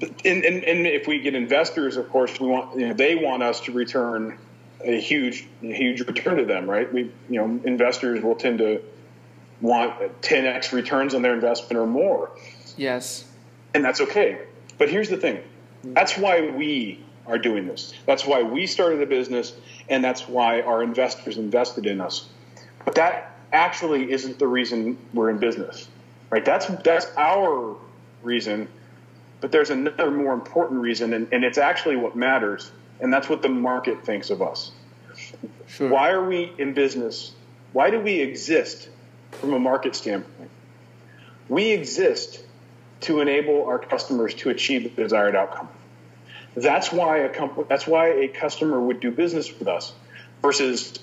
And, 0.00 0.44
and, 0.44 0.62
and 0.64 0.86
if 0.86 1.06
we 1.06 1.20
get 1.20 1.34
investors, 1.34 1.96
of 1.96 2.08
course, 2.10 2.38
we 2.38 2.48
want, 2.48 2.78
you 2.78 2.88
know, 2.88 2.94
they 2.94 3.14
want 3.14 3.42
us 3.42 3.60
to 3.62 3.72
return 3.72 4.38
a 4.84 5.00
huge, 5.00 5.46
a 5.62 5.72
huge 5.72 6.00
return 6.00 6.36
to 6.36 6.44
them, 6.44 6.68
right? 6.68 6.92
We, 6.92 7.10
you 7.28 7.40
know, 7.40 7.60
investors 7.64 8.22
will 8.22 8.36
tend 8.36 8.58
to 8.58 8.82
want 9.60 10.20
10x 10.22 10.72
returns 10.72 11.14
on 11.14 11.22
their 11.22 11.34
investment 11.34 11.78
or 11.78 11.86
more. 11.86 12.30
Yes. 12.76 13.24
And 13.74 13.84
that's 13.84 14.00
okay. 14.02 14.38
But 14.78 14.90
here's 14.90 15.08
the 15.08 15.16
thing 15.16 15.42
that's 15.94 16.16
why 16.16 16.50
we 16.50 17.00
are 17.26 17.38
doing 17.38 17.66
this. 17.66 17.92
That's 18.06 18.24
why 18.24 18.42
we 18.42 18.66
started 18.66 19.02
a 19.02 19.06
business, 19.06 19.52
and 19.88 20.02
that's 20.04 20.28
why 20.28 20.62
our 20.62 20.82
investors 20.82 21.36
invested 21.38 21.86
in 21.86 22.00
us. 22.00 22.28
But 22.84 22.94
that 22.96 23.36
actually 23.52 24.12
isn't 24.12 24.38
the 24.38 24.46
reason 24.46 24.96
we're 25.12 25.30
in 25.30 25.38
business, 25.38 25.88
right? 26.30 26.44
That's 26.44 26.66
that's 26.84 27.06
our 27.16 27.76
reason. 28.22 28.68
But 29.40 29.52
there's 29.52 29.70
another 29.70 30.10
more 30.10 30.32
important 30.32 30.80
reason, 30.80 31.12
and, 31.12 31.28
and 31.32 31.44
it's 31.44 31.58
actually 31.58 31.96
what 31.96 32.16
matters. 32.16 32.70
and 33.00 33.12
that's 33.12 33.28
what 33.28 33.42
the 33.42 33.48
market 33.48 34.04
thinks 34.04 34.30
of 34.30 34.40
us. 34.42 34.72
Sure. 35.66 35.88
Why 35.88 36.10
are 36.10 36.24
we 36.24 36.52
in 36.58 36.74
business? 36.74 37.32
Why 37.72 37.90
do 37.90 38.00
we 38.00 38.20
exist 38.20 38.88
from 39.32 39.52
a 39.52 39.58
market 39.58 39.94
standpoint? 39.94 40.50
We 41.48 41.72
exist 41.72 42.42
to 43.02 43.20
enable 43.20 43.66
our 43.66 43.78
customers 43.78 44.34
to 44.34 44.50
achieve 44.50 44.84
the 44.84 45.02
desired 45.02 45.36
outcome. 45.36 45.68
That's 46.54 46.90
why 46.90 47.18
a 47.18 47.28
comp- 47.28 47.68
that's 47.68 47.86
why 47.86 48.08
a 48.08 48.28
customer 48.28 48.80
would 48.80 49.00
do 49.00 49.10
business 49.10 49.56
with 49.58 49.68
us 49.68 49.92
versus 50.42 50.98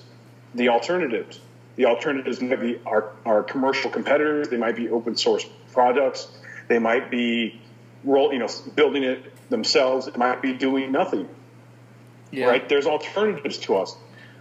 the 0.54 0.70
alternatives. 0.70 1.40
The 1.76 1.86
alternatives 1.86 2.40
might 2.40 2.60
be 2.60 2.80
our, 2.86 3.10
our 3.24 3.42
commercial 3.42 3.90
competitors. 3.90 4.48
They 4.48 4.56
might 4.56 4.76
be 4.76 4.88
open 4.88 5.16
source 5.16 5.46
products. 5.72 6.28
They 6.68 6.78
might 6.78 7.10
be 7.10 7.60
roll, 8.04 8.32
you 8.32 8.38
know, 8.38 8.48
building 8.74 9.02
it 9.02 9.32
themselves. 9.50 10.06
It 10.06 10.16
might 10.16 10.42
be 10.42 10.52
doing 10.52 10.92
nothing. 10.92 11.28
Yeah. 12.30 12.46
Right? 12.46 12.68
There's 12.68 12.86
alternatives 12.86 13.58
to 13.58 13.76
us, 13.76 13.96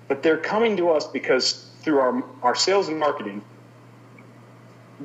but 0.08 0.24
they're 0.24 0.38
coming 0.38 0.78
to 0.78 0.90
us 0.92 1.08
because 1.08 1.70
through 1.82 2.00
our 2.00 2.24
our 2.42 2.56
sales 2.56 2.88
and 2.88 3.00
marketing, 3.00 3.44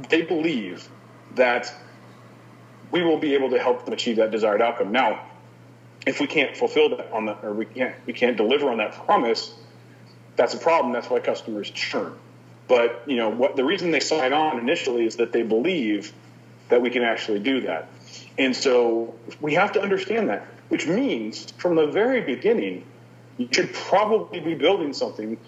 they 0.09 0.23
believe 0.23 0.89
that 1.35 1.73
we 2.91 3.03
will 3.03 3.19
be 3.19 3.35
able 3.35 3.51
to 3.51 3.59
help 3.59 3.85
them 3.85 3.95
achieve 3.95 4.17
that 4.17 4.31
desired 4.31 4.63
outcome. 4.63 4.93
Now, 4.93 5.27
if 6.07 6.21
we 6.21 6.27
can't 6.27 6.57
fulfill 6.57 6.91
that 6.91 7.13
on 7.13 7.27
the, 7.27 7.37
or 7.43 7.53
we 7.53 7.67
can't 7.67 7.95
we 8.07 8.13
can't 8.13 8.37
deliver 8.37 8.71
on 8.71 8.79
that 8.79 8.95
promise, 8.95 9.55
that's 10.37 10.55
a 10.55 10.59
problem. 10.59 10.93
That's 10.93 11.11
why 11.11 11.21
customers 11.21 11.71
churn. 11.71 12.15
But 12.67 13.03
you 13.07 13.17
know 13.17 13.31
what 13.31 13.57
the 13.57 13.65
reason 13.65 13.91
they 13.91 14.01
sign 14.01 14.33
on 14.33 14.59
initially 14.59 15.05
is 15.05 15.17
that 15.17 15.33
they 15.33 15.43
believe 15.43 16.13
that 16.69 16.83
we 16.83 16.91
can 16.91 17.03
actually 17.03 17.41
do 17.41 17.63
that. 17.63 17.89
And 18.39 18.55
so 18.55 19.15
we 19.41 19.55
have 19.55 19.73
to 19.73 19.83
understand 19.83 20.29
that, 20.29 20.47
which 20.69 20.87
means 20.87 21.51
from 21.53 21.75
the 21.75 21.87
very 21.87 22.21
beginning, 22.21 22.85
you 23.37 23.49
should 23.51 23.73
probably 23.73 24.41
be 24.41 24.55
building 24.55 24.93
something 24.93 25.39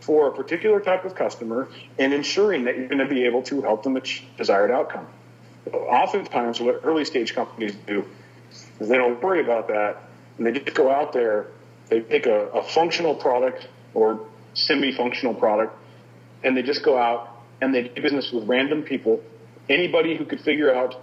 for 0.00 0.28
a 0.28 0.32
particular 0.32 0.80
type 0.80 1.04
of 1.04 1.14
customer 1.14 1.68
and 1.98 2.12
ensuring 2.12 2.64
that 2.64 2.76
you're 2.76 2.88
going 2.88 2.98
to 2.98 3.12
be 3.12 3.24
able 3.24 3.42
to 3.42 3.62
help 3.62 3.82
them 3.82 3.96
achieve 3.96 4.28
desired 4.36 4.70
outcome. 4.70 5.06
Oftentimes, 5.72 6.60
what 6.60 6.80
early 6.84 7.04
stage 7.04 7.34
companies 7.34 7.74
do 7.86 8.04
is 8.80 8.88
they 8.88 8.96
don't 8.96 9.22
worry 9.22 9.40
about 9.40 9.68
that 9.68 10.02
and 10.38 10.46
they 10.46 10.52
just 10.52 10.76
go 10.76 10.90
out 10.90 11.12
there, 11.12 11.46
they 11.88 12.00
pick 12.00 12.26
a, 12.26 12.48
a 12.48 12.62
functional 12.62 13.14
product 13.14 13.66
or 13.94 14.26
semi 14.54 14.92
functional 14.92 15.34
product, 15.34 15.76
and 16.44 16.56
they 16.56 16.62
just 16.62 16.84
go 16.84 16.98
out 16.98 17.30
and 17.60 17.74
they 17.74 17.88
do 17.88 18.02
business 18.02 18.30
with 18.32 18.46
random 18.46 18.82
people, 18.82 19.22
anybody 19.68 20.16
who 20.16 20.24
could 20.24 20.40
figure 20.40 20.74
out, 20.74 21.00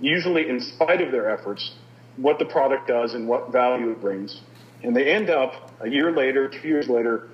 usually 0.00 0.48
in 0.48 0.60
spite 0.60 1.00
of 1.00 1.10
their 1.10 1.30
efforts, 1.30 1.74
what 2.16 2.38
the 2.38 2.44
product 2.44 2.86
does 2.86 3.14
and 3.14 3.26
what 3.26 3.50
value 3.50 3.90
it 3.90 4.00
brings. 4.00 4.40
And 4.82 4.94
they 4.94 5.10
end 5.10 5.30
up 5.30 5.72
a 5.80 5.88
year 5.88 6.12
later, 6.12 6.48
two 6.48 6.68
years 6.68 6.88
later, 6.88 7.28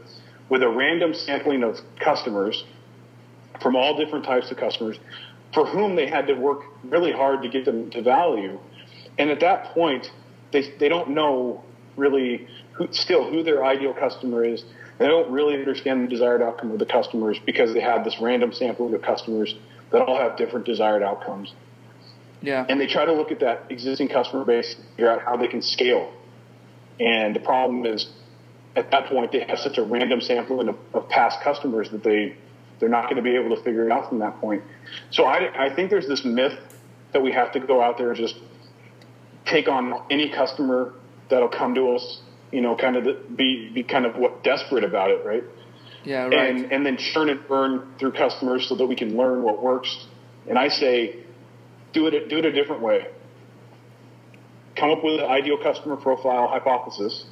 with 0.48 0.62
a 0.62 0.68
random 0.68 1.12
sampling 1.14 1.62
of 1.62 1.80
customers 1.98 2.64
from 3.60 3.76
all 3.76 3.96
different 3.96 4.24
types 4.24 4.50
of 4.50 4.56
customers 4.56 4.98
for 5.52 5.66
whom 5.66 5.96
they 5.96 6.08
had 6.08 6.26
to 6.28 6.34
work 6.34 6.62
really 6.84 7.12
hard 7.12 7.42
to 7.42 7.48
get 7.48 7.64
them 7.64 7.90
to 7.90 8.02
value. 8.02 8.58
And 9.18 9.30
at 9.30 9.40
that 9.40 9.74
point, 9.74 10.10
they, 10.52 10.72
they 10.78 10.88
don't 10.88 11.10
know 11.10 11.62
really 11.96 12.48
who, 12.72 12.88
still 12.92 13.28
who 13.28 13.42
their 13.42 13.64
ideal 13.64 13.92
customer 13.92 14.44
is. 14.44 14.64
They 14.98 15.06
don't 15.06 15.30
really 15.30 15.54
understand 15.54 16.04
the 16.04 16.08
desired 16.08 16.42
outcome 16.42 16.70
of 16.70 16.78
the 16.78 16.86
customers 16.86 17.38
because 17.44 17.74
they 17.74 17.80
have 17.80 18.04
this 18.04 18.16
random 18.20 18.52
sampling 18.52 18.94
of 18.94 19.02
customers 19.02 19.54
that 19.90 20.02
all 20.02 20.18
have 20.18 20.36
different 20.36 20.64
desired 20.64 21.02
outcomes. 21.02 21.52
Yeah. 22.40 22.64
And 22.68 22.80
they 22.80 22.86
try 22.86 23.04
to 23.04 23.12
look 23.12 23.30
at 23.30 23.40
that 23.40 23.66
existing 23.70 24.08
customer 24.08 24.44
base, 24.44 24.74
figure 24.96 25.10
out 25.10 25.22
how 25.22 25.36
they 25.36 25.48
can 25.48 25.62
scale. 25.62 26.12
And 26.98 27.34
the 27.34 27.40
problem 27.40 27.86
is, 27.86 28.08
at 28.74 28.90
that 28.90 29.06
point, 29.06 29.32
they 29.32 29.40
have 29.40 29.58
such 29.58 29.78
a 29.78 29.82
random 29.82 30.20
sampling 30.20 30.68
of, 30.68 30.76
of 30.94 31.08
past 31.08 31.40
customers 31.42 31.90
that 31.90 32.02
they 32.02 32.36
they're 32.82 32.88
not 32.88 33.04
going 33.04 33.14
to 33.14 33.22
be 33.22 33.36
able 33.36 33.54
to 33.54 33.62
figure 33.62 33.86
it 33.86 33.92
out 33.92 34.08
from 34.08 34.18
that 34.18 34.40
point. 34.40 34.60
So 35.12 35.22
I, 35.22 35.66
I 35.66 35.72
think 35.72 35.88
there's 35.88 36.08
this 36.08 36.24
myth 36.24 36.58
that 37.12 37.22
we 37.22 37.30
have 37.30 37.52
to 37.52 37.60
go 37.60 37.80
out 37.80 37.96
there 37.96 38.08
and 38.10 38.18
just 38.18 38.34
take 39.46 39.68
on 39.68 40.02
any 40.10 40.30
customer 40.30 40.92
that'll 41.30 41.48
come 41.48 41.76
to 41.76 41.94
us, 41.94 42.20
you 42.50 42.60
know, 42.60 42.74
kind 42.74 42.96
of 42.96 43.04
the, 43.04 43.12
be 43.36 43.70
be 43.72 43.84
kind 43.84 44.04
of 44.04 44.16
what 44.16 44.42
desperate 44.42 44.82
about 44.82 45.12
it, 45.12 45.24
right? 45.24 45.44
Yeah, 46.02 46.24
right. 46.24 46.50
And 46.50 46.72
and 46.72 46.84
then 46.84 46.96
churn 46.96 47.28
and 47.28 47.46
burn 47.46 47.94
through 48.00 48.14
customers 48.14 48.68
so 48.68 48.74
that 48.74 48.86
we 48.86 48.96
can 48.96 49.16
learn 49.16 49.44
what 49.44 49.62
works. 49.62 50.04
And 50.48 50.58
I 50.58 50.66
say, 50.66 51.20
do 51.92 52.08
it 52.08 52.28
do 52.28 52.38
it 52.38 52.44
a 52.44 52.50
different 52.50 52.82
way. 52.82 53.06
Come 54.74 54.90
up 54.90 55.04
with 55.04 55.20
an 55.20 55.30
ideal 55.30 55.62
customer 55.62 55.94
profile 55.94 56.48
hypothesis. 56.48 57.26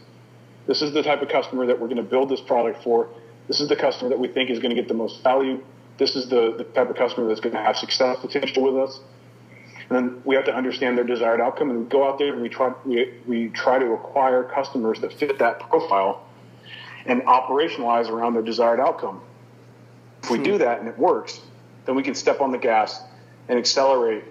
This 0.68 0.80
is 0.80 0.94
the 0.94 1.02
type 1.02 1.22
of 1.22 1.28
customer 1.28 1.66
that 1.66 1.80
we're 1.80 1.88
going 1.88 1.96
to 1.96 2.04
build 2.04 2.28
this 2.28 2.40
product 2.40 2.84
for. 2.84 3.08
This 3.50 3.58
is 3.58 3.66
the 3.66 3.74
customer 3.74 4.10
that 4.10 4.20
we 4.20 4.28
think 4.28 4.48
is 4.48 4.60
going 4.60 4.76
to 4.76 4.80
get 4.80 4.86
the 4.86 4.94
most 4.94 5.24
value. 5.24 5.60
This 5.98 6.14
is 6.14 6.28
the, 6.28 6.54
the 6.56 6.62
type 6.62 6.88
of 6.88 6.94
customer 6.94 7.26
that's 7.26 7.40
going 7.40 7.56
to 7.56 7.60
have 7.60 7.76
success 7.76 8.16
potential 8.20 8.62
with 8.62 8.76
us. 8.76 9.00
And 9.88 9.98
then 9.98 10.22
we 10.24 10.36
have 10.36 10.44
to 10.44 10.54
understand 10.54 10.96
their 10.96 11.04
desired 11.04 11.40
outcome 11.40 11.68
and 11.68 11.80
we 11.80 11.84
go 11.86 12.08
out 12.08 12.20
there 12.20 12.32
and 12.32 12.42
we 12.42 12.48
try, 12.48 12.72
we, 12.84 13.12
we 13.26 13.48
try 13.48 13.80
to 13.80 13.86
acquire 13.86 14.44
customers 14.44 15.00
that 15.00 15.12
fit 15.12 15.40
that 15.40 15.58
profile 15.68 16.24
and 17.06 17.22
operationalize 17.22 18.08
around 18.08 18.34
their 18.34 18.42
desired 18.42 18.78
outcome. 18.78 19.20
If 20.22 20.30
we 20.30 20.38
do 20.38 20.52
hmm. 20.52 20.58
that 20.58 20.78
and 20.78 20.88
it 20.88 20.96
works, 20.96 21.40
then 21.86 21.96
we 21.96 22.04
can 22.04 22.14
step 22.14 22.40
on 22.40 22.52
the 22.52 22.58
gas 22.58 23.02
and 23.48 23.58
accelerate 23.58 24.22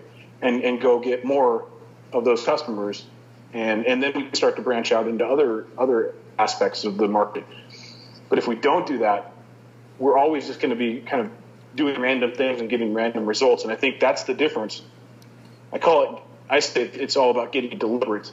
and, 0.41 0.63
and 0.63 0.79
go 0.79 0.97
get 1.01 1.25
more 1.25 1.67
of 2.13 2.23
those 2.23 2.45
customers. 2.45 3.05
And, 3.51 3.85
and 3.85 4.01
then 4.01 4.13
we 4.15 4.23
can 4.23 4.33
start 4.33 4.55
to 4.55 4.61
branch 4.61 4.93
out 4.93 5.09
into 5.09 5.27
other, 5.27 5.67
other 5.77 6.15
aspects 6.37 6.85
of 6.85 6.95
the 6.95 7.09
market. 7.09 7.43
But 8.29 8.37
if 8.37 8.47
we 8.47 8.55
don't 8.55 8.85
do 8.85 8.99
that, 8.99 9.33
we're 9.97 10.17
always 10.17 10.47
just 10.47 10.59
going 10.59 10.69
to 10.69 10.75
be 10.77 11.01
kind 11.01 11.25
of 11.25 11.31
doing 11.75 11.99
random 11.99 12.31
things 12.31 12.61
and 12.61 12.69
getting 12.69 12.93
random 12.93 13.25
results. 13.25 13.63
And 13.63 13.71
I 13.71 13.75
think 13.75 13.99
that's 13.99 14.23
the 14.23 14.33
difference. 14.33 14.81
I 15.73 15.79
call 15.79 16.03
it, 16.15 16.21
I 16.49 16.59
say 16.59 16.83
it's 16.83 17.17
all 17.17 17.31
about 17.31 17.51
getting 17.51 17.77
deliberate. 17.77 18.31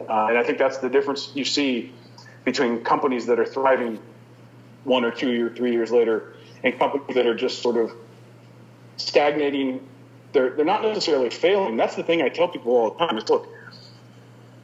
Uh, 0.00 0.26
and 0.28 0.38
I 0.38 0.42
think 0.44 0.58
that's 0.58 0.78
the 0.78 0.88
difference 0.88 1.30
you 1.34 1.44
see 1.44 1.92
between 2.44 2.84
companies 2.84 3.26
that 3.26 3.38
are 3.38 3.44
thriving 3.46 3.98
one 4.84 5.04
or 5.04 5.10
two 5.10 5.46
or 5.46 5.50
three 5.50 5.72
years 5.72 5.90
later 5.90 6.34
and 6.62 6.78
companies 6.78 7.14
that 7.14 7.26
are 7.26 7.34
just 7.34 7.62
sort 7.62 7.76
of 7.76 7.92
stagnating. 8.96 9.86
They're, 10.32 10.50
they're 10.50 10.64
not 10.64 10.82
necessarily 10.82 11.30
failing. 11.30 11.76
That's 11.76 11.94
the 11.96 12.02
thing 12.02 12.22
I 12.22 12.28
tell 12.28 12.48
people 12.48 12.72
all 12.76 12.90
the 12.90 12.98
time 12.98 13.16
is 13.16 13.28
look, 13.28 13.48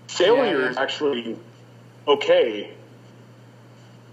failure 0.09 0.61
Yeah. 0.61 0.70
is 0.70 0.77
actually 0.77 1.38
okay. 2.07 2.74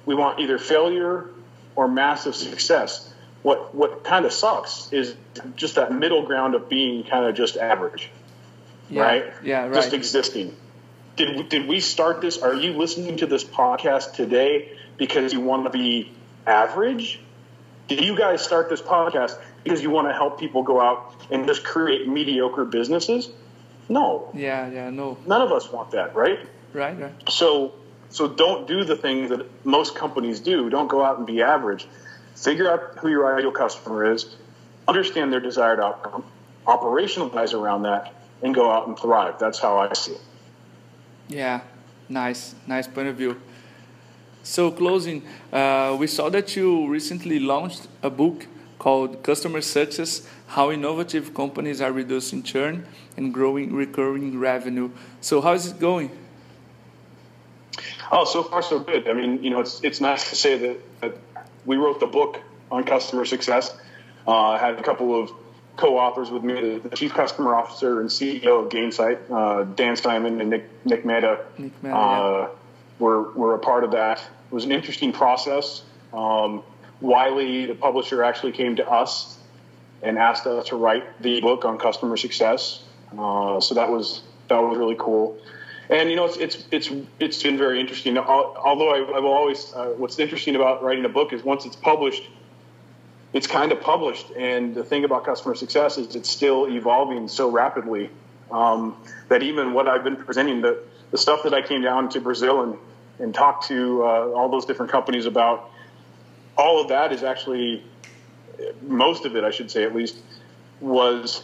We 0.05 0.15
want 0.15 0.39
either 0.39 0.57
failure 0.57 1.29
or 1.75 1.87
massive 1.87 2.35
success. 2.35 3.13
What 3.43 3.73
what 3.73 4.03
kind 4.03 4.25
of 4.25 4.33
sucks 4.33 4.91
is 4.91 5.15
just 5.55 5.75
that 5.75 5.91
middle 5.91 6.25
ground 6.25 6.55
of 6.55 6.69
being 6.69 7.03
kind 7.03 7.25
of 7.25 7.35
just 7.35 7.57
average, 7.57 8.09
yeah. 8.89 9.01
right? 9.01 9.25
Yeah, 9.43 9.63
right. 9.63 9.73
Just 9.73 9.93
existing. 9.93 10.55
Did 11.15 11.49
did 11.49 11.67
we 11.67 11.79
start 11.79 12.21
this? 12.21 12.37
Are 12.39 12.53
you 12.53 12.73
listening 12.73 13.17
to 13.17 13.25
this 13.25 13.43
podcast 13.43 14.13
today 14.13 14.77
because 14.97 15.33
you 15.33 15.41
want 15.41 15.63
to 15.65 15.69
be 15.69 16.11
average? 16.45 17.19
Did 17.87 18.01
you 18.01 18.15
guys 18.15 18.43
start 18.43 18.69
this 18.69 18.81
podcast 18.81 19.37
because 19.63 19.81
you 19.81 19.89
want 19.89 20.07
to 20.07 20.13
help 20.13 20.39
people 20.39 20.63
go 20.63 20.79
out 20.79 21.13
and 21.29 21.45
just 21.47 21.63
create 21.63 22.07
mediocre 22.07 22.63
businesses? 22.63 23.29
No, 23.89 24.29
yeah, 24.33 24.69
yeah, 24.69 24.89
no. 24.89 25.17
none 25.25 25.41
of 25.41 25.51
us 25.51 25.69
want 25.69 25.91
that, 25.91 26.15
right? 26.15 26.39
Right, 26.73 26.97
right. 26.97 27.11
So 27.29 27.73
so 28.11 28.27
don't 28.27 28.67
do 28.67 28.83
the 28.83 28.95
things 28.95 29.29
that 29.29 29.65
most 29.65 29.95
companies 29.95 30.39
do. 30.41 30.69
Don't 30.69 30.89
go 30.89 31.03
out 31.03 31.17
and 31.17 31.25
be 31.25 31.41
average. 31.41 31.87
Figure 32.35 32.69
out 32.69 32.99
who 32.99 33.09
your 33.09 33.35
ideal 33.37 33.51
customer 33.51 34.11
is, 34.11 34.35
understand 34.87 35.31
their 35.31 35.39
desired 35.39 35.79
outcome, 35.79 36.23
operationalize 36.67 37.53
around 37.53 37.83
that, 37.83 38.13
and 38.41 38.53
go 38.53 38.69
out 38.69 38.87
and 38.87 38.97
thrive. 38.99 39.39
That's 39.39 39.59
how 39.59 39.77
I 39.77 39.93
see 39.93 40.13
it. 40.13 40.21
Yeah, 41.29 41.61
nice, 42.09 42.55
nice 42.67 42.87
point 42.87 43.07
of 43.07 43.15
view. 43.15 43.39
So 44.43 44.71
closing, 44.71 45.23
uh, 45.53 45.95
we 45.99 46.07
saw 46.07 46.29
that 46.29 46.55
you 46.55 46.87
recently 46.87 47.39
launched 47.39 47.87
a 48.01 48.09
book 48.09 48.47
called 48.79 49.23
Customer 49.23 49.61
Success: 49.61 50.27
How 50.47 50.71
Innovative 50.71 51.33
Companies 51.33 51.79
Are 51.79 51.91
Reducing 51.91 52.43
Churn 52.43 52.87
and 53.15 53.33
Growing 53.33 53.73
Recurring 53.73 54.39
Revenue. 54.39 54.89
So 55.21 55.41
how 55.41 55.53
is 55.53 55.67
it 55.67 55.79
going? 55.79 56.09
Oh, 58.11 58.25
so 58.25 58.43
far 58.43 58.61
so 58.61 58.79
good. 58.79 59.07
I 59.07 59.13
mean, 59.13 59.43
you 59.43 59.49
know, 59.49 59.61
it's 59.61 59.81
it's 59.83 60.01
nice 60.01 60.29
to 60.29 60.35
say 60.35 60.57
that, 60.57 61.01
that 61.01 61.17
we 61.65 61.77
wrote 61.77 61.99
the 61.99 62.07
book 62.07 62.39
on 62.69 62.83
customer 62.83 63.25
success. 63.25 63.75
Uh, 64.27 64.31
I 64.31 64.57
had 64.57 64.79
a 64.79 64.83
couple 64.83 65.19
of 65.19 65.31
co-authors 65.77 66.29
with 66.29 66.43
me, 66.43 66.79
the, 66.79 66.89
chief 66.95 67.13
customer 67.13 67.55
officer 67.55 68.01
and 68.01 68.09
CEO 68.09 68.65
of 68.65 68.69
Gainsight, 68.69 69.19
uh, 69.31 69.63
Dan 69.63 69.95
Steinman 69.95 70.41
and 70.41 70.49
Nick 70.49 70.69
Nick 70.85 71.05
Mehta. 71.05 71.45
Nick 71.57 71.83
Mehta, 71.83 71.95
uh, 71.95 72.49
were 72.99 73.31
were 73.31 73.55
a 73.55 73.59
part 73.59 73.83
of 73.83 73.91
that. 73.91 74.19
It 74.19 74.53
was 74.53 74.65
an 74.65 74.71
interesting 74.71 75.11
process. 75.11 75.83
Um, 76.13 76.63
Wiley, 76.99 77.65
the 77.65 77.75
publisher, 77.75 78.23
actually 78.23 78.51
came 78.51 78.75
to 78.75 78.87
us 78.87 79.37
and 80.03 80.17
asked 80.17 80.45
us 80.45 80.67
to 80.67 80.75
write 80.75 81.21
the 81.21 81.41
book 81.41 81.65
on 81.65 81.77
customer 81.77 82.17
success. 82.17 82.83
Uh, 83.17 83.59
so 83.59 83.75
that 83.75 83.89
was 83.89 84.21
that 84.49 84.59
was 84.59 84.77
really 84.77 84.97
cool. 84.99 85.37
And 85.91 86.09
you 86.09 86.15
know, 86.15 86.25
it's 86.25 86.37
it's 86.37 86.63
it's 86.71 86.89
it's 87.19 87.43
been 87.43 87.57
very 87.57 87.81
interesting. 87.81 88.17
Although 88.17 88.93
I, 88.93 89.13
have 89.13 89.25
always, 89.25 89.73
uh, 89.73 89.87
what's 89.97 90.17
interesting 90.19 90.55
about 90.55 90.81
writing 90.81 91.03
a 91.03 91.09
book 91.09 91.33
is 91.33 91.43
once 91.43 91.65
it's 91.65 91.75
published, 91.75 92.23
it's 93.33 93.45
kind 93.45 93.73
of 93.73 93.81
published. 93.81 94.31
And 94.37 94.73
the 94.73 94.85
thing 94.85 95.03
about 95.03 95.25
customer 95.25 95.53
success 95.53 95.97
is 95.97 96.15
it's 96.15 96.29
still 96.29 96.69
evolving 96.69 97.27
so 97.27 97.51
rapidly 97.51 98.09
um, 98.51 98.95
that 99.27 99.43
even 99.43 99.73
what 99.73 99.89
I've 99.89 100.05
been 100.05 100.15
presenting, 100.15 100.61
the 100.61 100.81
the 101.11 101.17
stuff 101.17 101.43
that 101.43 101.53
I 101.53 101.61
came 101.61 101.81
down 101.81 102.07
to 102.11 102.21
Brazil 102.21 102.61
and 102.61 102.77
and 103.19 103.35
talked 103.35 103.67
to 103.67 104.01
uh, 104.01 104.29
all 104.29 104.47
those 104.47 104.65
different 104.65 104.93
companies 104.93 105.25
about, 105.25 105.71
all 106.57 106.81
of 106.81 106.87
that 106.87 107.11
is 107.11 107.21
actually 107.21 107.83
most 108.81 109.25
of 109.25 109.35
it, 109.35 109.43
I 109.43 109.51
should 109.51 109.69
say 109.69 109.83
at 109.83 109.93
least, 109.93 110.15
was 110.79 111.43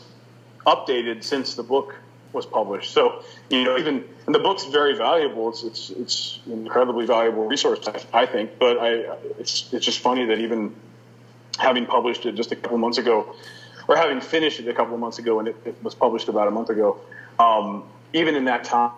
updated 0.66 1.26
since 1.26 1.56
the 1.56 1.64
book 1.64 1.96
was 2.34 2.46
published. 2.46 2.92
So, 2.92 3.24
you 3.50 3.64
know, 3.64 3.78
even 3.78 4.04
and 4.26 4.36
the 4.36 4.40
book's 4.40 4.66
very 4.66 4.96
valuable. 4.96 5.50
It's 5.50 5.64
it's 5.64 5.90
it's 5.90 6.40
incredibly 6.48 7.06
valuable 7.06 7.46
resource, 7.46 7.88
I, 7.88 8.22
I 8.22 8.26
think. 8.26 8.60
But 8.60 8.78
I, 8.78 8.90
it's 9.40 9.74
it's 9.74 9.86
just 9.86 10.00
funny 10.00 10.26
that 10.26 10.40
even 10.40 10.76
having 11.58 11.86
published 11.86 12.26
it 12.26 12.36
just 12.36 12.52
a 12.52 12.56
couple 12.56 12.78
months 12.78 12.98
ago, 12.98 13.36
or 13.88 13.96
having 13.96 14.22
finished 14.22 14.60
it 14.60 14.68
a 14.68 14.74
couple 14.74 14.98
months 14.98 15.20
ago, 15.20 15.40
and 15.40 15.48
it, 15.48 15.56
it 15.66 15.84
was 15.84 15.96
published 15.96 16.28
about 16.28 16.48
a 16.48 16.52
month 16.52 16.70
ago, 16.70 17.00
um, 17.40 17.84
even 18.14 18.36
in 18.36 18.46
that 18.46 18.64
time, 18.64 18.92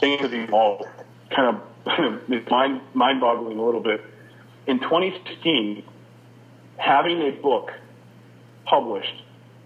things 0.00 0.20
have 0.20 0.34
evolved. 0.34 0.84
Kind 1.30 1.60
of 1.86 2.50
mind 2.50 2.80
mind 2.94 3.20
boggling 3.20 3.58
a 3.58 3.62
little 3.62 3.80
bit. 3.80 4.02
In 4.66 4.80
2016, 4.80 5.82
having 6.76 7.22
a 7.22 7.30
book 7.30 7.72
published 8.64 9.22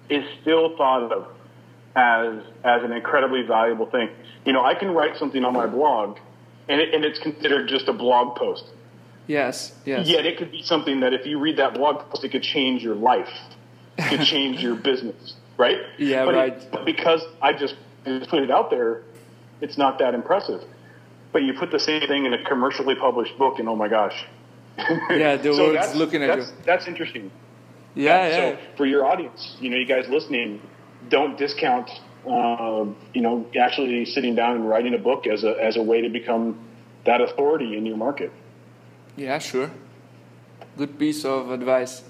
is 0.08 0.24
still 0.40 0.76
thought 0.76 1.10
of 1.12 1.26
as 1.94 2.42
as 2.64 2.82
an 2.82 2.92
incredibly 2.92 3.42
valuable 3.42 3.86
thing. 3.86 4.08
You 4.44 4.52
know, 4.52 4.64
I 4.64 4.74
can 4.74 4.90
write 4.90 5.16
something 5.16 5.44
on 5.44 5.52
my 5.52 5.66
blog, 5.66 6.18
and 6.68 6.80
it, 6.80 6.94
and 6.94 7.04
it's 7.04 7.18
considered 7.18 7.68
just 7.68 7.88
a 7.88 7.92
blog 7.92 8.36
post. 8.36 8.64
Yes, 9.26 9.72
yes. 9.84 10.08
Yet 10.08 10.26
it 10.26 10.38
could 10.38 10.50
be 10.50 10.62
something 10.62 11.00
that 11.00 11.12
if 11.12 11.26
you 11.26 11.38
read 11.38 11.58
that 11.58 11.74
blog 11.74 12.08
post, 12.10 12.24
it 12.24 12.30
could 12.30 12.42
change 12.42 12.82
your 12.82 12.94
life. 12.94 13.32
It 13.98 14.08
could 14.08 14.26
change 14.26 14.60
your 14.60 14.74
business, 14.90 15.34
right? 15.56 15.78
Yeah, 15.98 16.24
but 16.24 16.34
right. 16.34 16.52
It, 16.52 16.84
because 16.84 17.22
I 17.40 17.52
just, 17.52 17.76
put 18.04 18.42
it 18.42 18.50
out 18.50 18.70
there, 18.70 19.02
it's 19.60 19.78
not 19.78 19.98
that 20.00 20.14
impressive. 20.14 20.64
But 21.32 21.44
you 21.44 21.54
put 21.54 21.70
the 21.70 21.78
same 21.78 22.06
thing 22.08 22.26
in 22.26 22.34
a 22.34 22.44
commercially 22.44 22.94
published 22.94 23.38
book, 23.38 23.58
and 23.58 23.68
oh 23.68 23.76
my 23.76 23.88
gosh. 23.88 24.24
Yeah, 25.10 25.36
the 25.36 25.54
so 25.54 25.72
world's 25.72 25.94
looking 25.94 26.22
at 26.22 26.36
that's, 26.36 26.50
you. 26.50 26.56
That's 26.64 26.86
interesting. 26.88 27.30
Yeah, 27.94 28.26
yeah. 28.26 28.36
So 28.36 28.58
for 28.76 28.86
your 28.86 29.04
audience, 29.04 29.56
you 29.60 29.70
know, 29.70 29.76
you 29.76 29.84
guys 29.84 30.08
listening, 30.08 30.60
don't 31.08 31.38
discount, 31.38 31.90
uh, 32.26 32.84
you 33.14 33.20
know, 33.20 33.46
actually 33.58 34.04
sitting 34.04 34.34
down 34.34 34.56
and 34.56 34.68
writing 34.68 34.94
a 34.94 34.98
book 34.98 35.26
as 35.26 35.44
a 35.44 35.56
as 35.62 35.76
a 35.76 35.82
way 35.82 36.00
to 36.02 36.08
become 36.08 36.58
that 37.04 37.20
authority 37.20 37.76
in 37.76 37.86
your 37.86 37.96
market. 37.96 38.30
Yeah, 39.16 39.38
sure. 39.38 39.70
Good 40.76 40.98
piece 40.98 41.24
of 41.24 41.50
advice. 41.50 42.02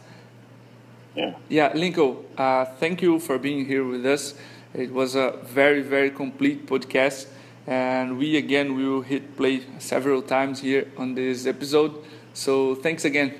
Yeah. 1.15 1.35
Yeah, 1.49 1.73
Lincoln, 1.75 2.17
uh, 2.39 2.65
thank 2.65 3.03
you 3.03 3.19
for 3.19 3.39
being 3.39 3.67
here 3.67 3.85
with 3.85 4.07
us. 4.07 4.35
It 4.73 4.93
was 4.93 5.15
a 5.15 5.39
very, 5.45 5.83
very 5.83 6.11
complete 6.11 6.67
podcast. 6.67 7.27
And 7.67 8.19
we 8.19 8.37
again 8.37 8.77
will 8.77 9.03
hit 9.03 9.37
play 9.37 9.63
several 9.79 10.23
times 10.23 10.61
here 10.61 10.91
on 10.97 11.15
this 11.15 11.47
episode. 11.47 12.03
So 12.35 12.75
thanks 12.75 13.05
again. 13.05 13.35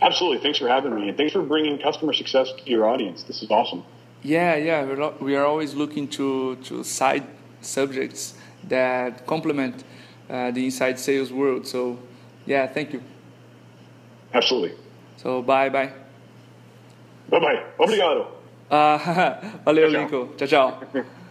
Absolutely. 0.00 0.42
Thanks 0.42 0.58
for 0.58 0.68
having 0.68 0.94
me. 0.94 1.08
And 1.08 1.16
thanks 1.16 1.32
for 1.32 1.42
bringing 1.42 1.78
customer 1.78 2.12
success 2.12 2.52
to 2.52 2.70
your 2.70 2.86
audience. 2.86 3.22
This 3.22 3.42
is 3.42 3.50
awesome. 3.50 3.84
Yeah, 4.22 4.56
yeah. 4.56 4.84
We're, 4.84 5.10
we 5.20 5.36
are 5.36 5.44
always 5.44 5.74
looking 5.74 6.08
to, 6.08 6.56
to 6.56 6.84
side 6.84 7.26
subjects 7.60 8.34
that 8.68 9.26
complement 9.26 9.84
uh, 10.30 10.50
the 10.50 10.64
inside 10.64 10.98
sales 10.98 11.32
world. 11.32 11.66
So, 11.66 11.98
yeah, 12.46 12.66
thank 12.66 12.92
you. 12.92 13.02
Absolutely. 14.32 14.76
So, 15.16 15.42
bye 15.42 15.68
bye. 15.68 15.92
Bye 17.28 17.40
bye. 17.40 17.62
Obrigado. 17.78 18.26
Uh, 18.70 18.98
valeu, 19.64 19.88
Lincoln. 19.88 20.36
Tchau, 20.36 20.46
tchau. 20.46 21.04